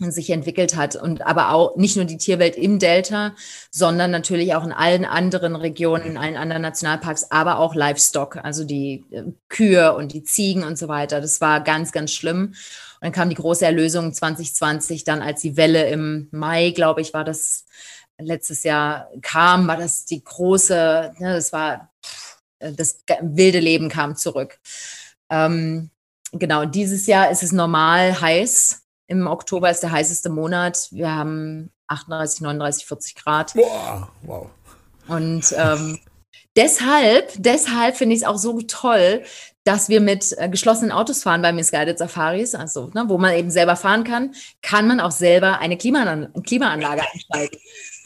sich 0.00 0.30
entwickelt 0.30 0.76
hat 0.76 0.96
und 0.96 1.26
aber 1.26 1.50
auch 1.50 1.76
nicht 1.76 1.96
nur 1.96 2.04
die 2.04 2.18
Tierwelt 2.18 2.56
im 2.56 2.78
Delta, 2.78 3.34
sondern 3.70 4.10
natürlich 4.10 4.54
auch 4.54 4.64
in 4.64 4.72
allen 4.72 5.04
anderen 5.04 5.56
Regionen, 5.56 6.04
in 6.04 6.16
allen 6.16 6.36
anderen 6.36 6.62
Nationalparks, 6.62 7.30
aber 7.30 7.58
auch 7.58 7.74
Livestock, 7.74 8.36
also 8.36 8.64
die 8.64 9.04
äh, 9.10 9.24
Kühe 9.48 9.94
und 9.96 10.12
die 10.12 10.22
Ziegen 10.22 10.62
und 10.62 10.78
so 10.78 10.88
weiter. 10.88 11.20
Das 11.20 11.40
war 11.40 11.62
ganz, 11.62 11.92
ganz 11.92 12.12
schlimm. 12.12 12.54
Und 13.00 13.04
dann 13.04 13.12
kam 13.12 13.28
die 13.28 13.36
große 13.36 13.64
Erlösung 13.64 14.12
2020, 14.12 15.04
dann 15.04 15.22
als 15.22 15.40
die 15.40 15.56
Welle 15.56 15.88
im 15.88 16.28
Mai, 16.30 16.70
glaube 16.70 17.00
ich, 17.00 17.12
war 17.14 17.24
das 17.24 17.64
letztes 18.18 18.62
Jahr 18.62 19.10
kam, 19.22 19.66
war 19.66 19.76
das 19.76 20.04
die 20.04 20.22
große, 20.22 21.14
ne, 21.18 21.34
das 21.34 21.52
war 21.52 21.90
das 22.58 23.04
wilde 23.20 23.60
Leben 23.60 23.88
kam 23.88 24.16
zurück. 24.16 24.58
Ähm, 25.30 25.90
genau, 26.32 26.64
dieses 26.64 27.06
Jahr 27.06 27.30
ist 27.30 27.42
es 27.42 27.52
normal 27.52 28.20
heiß 28.20 28.82
im 29.08 29.26
Oktober 29.26 29.70
ist 29.70 29.82
der 29.82 29.90
heißeste 29.90 30.28
Monat. 30.28 30.88
Wir 30.90 31.10
haben 31.10 31.70
38, 31.88 32.42
39, 32.42 32.86
40 32.86 33.14
Grad. 33.14 33.54
Boah, 33.54 34.08
wow. 34.22 34.46
Und 35.08 35.54
ähm, 35.56 35.98
deshalb, 36.54 37.32
deshalb 37.38 37.96
finde 37.96 38.14
ich 38.14 38.20
es 38.20 38.28
auch 38.28 38.36
so 38.36 38.60
toll, 38.60 39.22
dass 39.64 39.88
wir 39.88 40.02
mit 40.02 40.34
äh, 40.36 40.50
geschlossenen 40.50 40.92
Autos 40.92 41.22
fahren 41.22 41.40
bei 41.40 41.52
Misguided 41.52 41.98
Safaris, 41.98 42.54
also 42.54 42.90
ne, 42.92 43.04
wo 43.08 43.16
man 43.16 43.34
eben 43.34 43.50
selber 43.50 43.76
fahren 43.76 44.04
kann, 44.04 44.34
kann 44.60 44.86
man 44.86 45.00
auch 45.00 45.10
selber 45.10 45.58
eine 45.58 45.78
Klimaan 45.78 46.30
Klimaanlage 46.42 47.02
einschalten. 47.12 47.58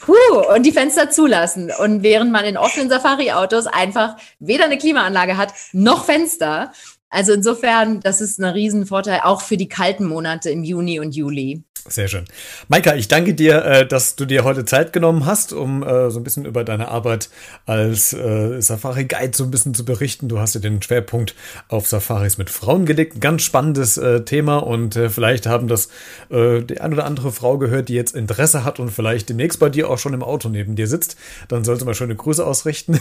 Puh, 0.05 0.53
und 0.53 0.65
die 0.65 0.73
Fenster 0.73 1.09
zulassen. 1.09 1.71
Und 1.79 2.03
während 2.03 2.29
man 2.29 2.43
in 2.43 2.57
offenen 2.57 2.89
Safari-Autos 2.89 3.67
einfach 3.67 4.17
weder 4.39 4.65
eine 4.65 4.77
Klimaanlage 4.77 5.37
hat, 5.37 5.53
noch 5.71 6.03
Fenster, 6.03 6.73
also 7.09 7.31
insofern, 7.31 8.01
das 8.01 8.19
ist 8.19 8.37
ein 8.39 8.45
Riesenvorteil 8.45 9.21
auch 9.23 9.41
für 9.41 9.55
die 9.55 9.69
kalten 9.69 10.05
Monate 10.05 10.49
im 10.49 10.63
Juni 10.63 10.99
und 10.99 11.15
Juli. 11.15 11.63
Sehr 11.89 12.07
schön. 12.07 12.23
Maika, 12.69 12.95
ich 12.95 13.09
danke 13.09 13.33
dir, 13.33 13.65
äh, 13.65 13.85
dass 13.85 14.15
du 14.15 14.23
dir 14.25 14.45
heute 14.45 14.63
Zeit 14.63 14.93
genommen 14.93 15.25
hast, 15.25 15.51
um 15.51 15.83
äh, 15.83 16.09
so 16.11 16.19
ein 16.19 16.23
bisschen 16.23 16.45
über 16.45 16.63
deine 16.63 16.87
Arbeit 16.87 17.29
als 17.65 18.13
äh, 18.13 18.61
Safari-Guide 18.61 19.35
so 19.35 19.43
ein 19.43 19.51
bisschen 19.51 19.73
zu 19.73 19.83
berichten. 19.83 20.29
Du 20.29 20.39
hast 20.39 20.55
ja 20.55 20.61
den 20.61 20.81
Schwerpunkt 20.81 21.35
auf 21.67 21.87
Safaris 21.87 22.37
mit 22.37 22.49
Frauen 22.49 22.85
gelegt. 22.85 23.17
Ein 23.17 23.19
ganz 23.19 23.41
spannendes 23.41 23.99
Thema 24.25 24.57
und 24.57 24.95
vielleicht 24.95 25.45
haben 25.45 25.67
das 25.67 25.89
die 26.29 26.81
eine 26.81 26.93
oder 26.93 27.05
andere 27.05 27.31
Frau 27.31 27.57
gehört, 27.57 27.89
die 27.89 27.93
jetzt 27.93 28.15
Interesse 28.15 28.63
hat 28.63 28.79
und 28.79 28.89
vielleicht 28.89 29.29
demnächst 29.29 29.59
bei 29.59 29.69
dir 29.69 29.89
auch 29.89 29.97
schon 29.97 30.13
im 30.13 30.23
Auto 30.23 30.49
neben 30.49 30.75
dir 30.75 30.87
sitzt. 30.87 31.17
Dann 31.47 31.63
sollte 31.63 31.85
mal 31.85 31.93
schöne 31.93 32.15
Grüße 32.15 32.45
ausrichten. 32.45 32.99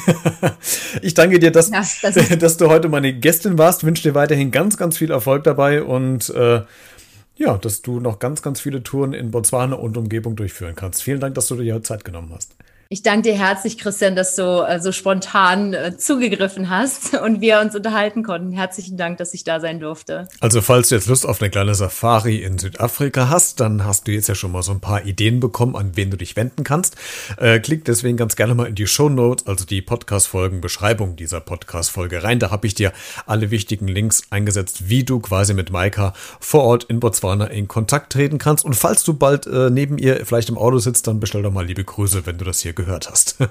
ich 1.03 1.15
danke 1.15 1.39
dir, 1.39 1.51
dass, 1.51 1.71
ja, 1.71 1.85
das 2.03 2.15
dass 2.39 2.57
du 2.57 2.69
heute 2.69 2.89
meine 2.89 3.13
Gästin 3.13 3.59
warst. 3.59 3.85
Wünsche 3.85 4.03
dir 4.03 4.15
weiterhin 4.15 4.51
ganz, 4.51 4.77
ganz 4.77 4.99
viel 4.99 5.11
Erfolg 5.11 5.45
dabei 5.45 5.83
und 5.83 6.31
äh, 6.31 6.63
ja, 7.37 7.57
dass 7.59 7.83
du 7.83 8.01
noch 8.01 8.19
ganz, 8.19 8.43
ganz 8.43 8.61
viele 8.61 8.83
Touren 8.83 9.13
in 9.13 9.31
Botswana 9.31 9.77
und 9.77 9.97
Umgebung 9.97 10.37
durchführen 10.37 10.75
kannst. 10.77 11.03
Vielen 11.03 11.21
Dank, 11.21 11.35
dass 11.35 11.49
du 11.49 11.57
dir 11.57 11.83
Zeit 11.83 12.05
genommen 12.05 12.33
hast. 12.35 12.57
Ich 12.93 13.01
danke 13.01 13.31
dir 13.31 13.39
herzlich, 13.39 13.79
Christian, 13.79 14.17
dass 14.17 14.37
du 14.37 14.43
äh, 14.43 14.79
so 14.79 14.93
spontan 14.93 15.73
äh, 15.73 15.97
zugegriffen 15.97 16.69
hast 16.69 17.15
und 17.25 17.41
wir 17.41 17.59
uns 17.61 17.75
unterhalten 17.75 18.23
konnten. 18.23 18.53
Herzlichen 18.53 18.99
Dank, 18.99 19.17
dass 19.17 19.33
ich 19.33 19.45
da 19.45 19.61
sein 19.61 19.81
durfte. 19.81 20.29
Also 20.41 20.61
falls 20.61 20.91
du 20.91 20.97
jetzt 20.97 21.07
Lust 21.07 21.25
auf 21.25 21.41
eine 21.41 21.49
kleine 21.49 21.75
Safari 21.75 22.43
in 22.43 22.59
Südafrika 22.59 23.31
hast, 23.31 23.61
dann 23.61 23.87
hast 23.87 24.07
du 24.07 24.13
jetzt 24.13 24.29
ja 24.29 24.35
schon 24.35 24.53
mal 24.53 24.63
so 24.63 24.73
ein 24.73 24.81
paar 24.81 25.07
Ideen 25.07 25.41
bekommen, 25.41 25.75
an 25.75 25.93
wen 25.95 26.11
du 26.11 26.19
dich 26.19 26.37
wenden 26.37 26.65
kannst. 26.65 26.97
Äh, 27.39 27.61
klick 27.61 27.87
deswegen 27.87 28.19
ganz 28.19 28.37
gerne 28.37 28.55
mal 28.55 28.67
in 28.67 28.75
die 28.75 28.87
Show 28.87 29.09
Notes, 29.09 29.47
also 29.47 29.65
die 29.65 29.81
Podcast-Folgen, 29.81 30.61
Beschreibung 30.61 31.17
dieser 31.17 31.41
Podcast-Folge 31.41 32.23
rein. 32.23 32.41
Da 32.41 32.51
habe 32.51 32.67
ich 32.67 32.75
dir 32.75 32.93
alle 33.25 33.51
wichtigen 33.51 33.89
Links 33.89 34.25
eingesetzt, 34.29 34.91
wie 34.91 35.05
du 35.05 35.19
quasi 35.19 35.55
mit 35.55 35.71
Maika 35.71 36.13
vor 36.41 36.65
Ort 36.65 36.85
in 36.85 37.01
Botswana 37.01 37.47
in 37.47 37.69
Kontakt 37.69 38.13
treten 38.13 38.37
kannst. 38.37 38.67
Und 38.67 38.77
falls 38.77 39.03
du 39.03 39.15
bald 39.15 39.47
äh, 39.47 39.71
neben 39.71 39.97
ihr 39.97 40.27
vielleicht 40.27 40.51
im 40.51 40.59
Auto 40.59 40.77
sitzt, 40.77 41.07
dann 41.07 41.21
bestell 41.21 41.41
doch 41.41 41.51
mal 41.51 41.65
liebe 41.65 41.85
Grüße, 41.85 42.27
wenn 42.27 42.37
du 42.37 42.45
das 42.45 42.61
hier 42.61 42.75
gehört 42.85 43.11
hast. 43.11 43.37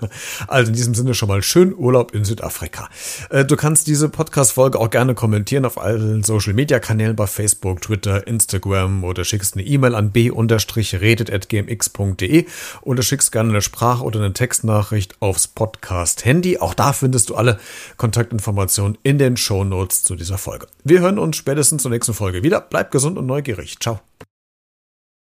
Also 0.48 0.70
in 0.70 0.76
diesem 0.76 0.96
Sinne 0.96 1.14
schon 1.14 1.30
mal 1.30 1.44
schön 1.44 1.74
Urlaub 1.76 2.14
in 2.14 2.26
Südafrika. 2.26 2.90
Äh, 3.30 3.46
du 3.46 3.56
kannst 3.56 3.88
diese 3.88 4.10
Podcast-Folge 4.10 4.78
auch 4.80 4.90
gerne 4.90 5.16
kommentieren 5.16 5.64
auf 5.66 5.80
allen 5.80 6.24
Social-Media-Kanälen 6.24 7.16
bei 7.16 7.28
Facebook, 7.28 7.82
Twitter, 7.82 8.28
Instagram 8.28 9.04
oder 9.04 9.24
schickst 9.24 9.56
eine 9.56 9.66
E-Mail 9.66 9.96
an 9.96 10.12
b-redet.gmx.de 10.12 12.46
oder 12.82 13.04
schickst 13.04 13.32
gerne 13.32 13.50
eine 13.50 13.62
Sprach- 13.62 14.02
oder 14.02 14.20
eine 14.20 14.34
Textnachricht 14.34 15.22
aufs 15.22 15.48
Podcast-Handy. 15.48 16.58
Auch 16.58 16.74
da 16.74 16.94
findest 16.94 17.30
du 17.30 17.36
alle 17.36 17.60
Kontaktinformationen 17.98 18.98
in 19.04 19.18
den 19.18 19.38
Show 19.38 19.64
Notes 19.64 20.04
zu 20.04 20.16
dieser 20.16 20.38
Folge. 20.38 20.68
Wir 20.84 21.00
hören 21.00 21.20
uns 21.20 21.38
spätestens 21.38 21.84
zur 21.84 21.92
nächsten 21.92 22.14
Folge 22.14 22.44
wieder. 22.44 22.62
Bleib 22.62 22.92
gesund 22.92 23.18
und 23.18 23.26
neugierig. 23.26 23.80
Ciao. 23.80 24.02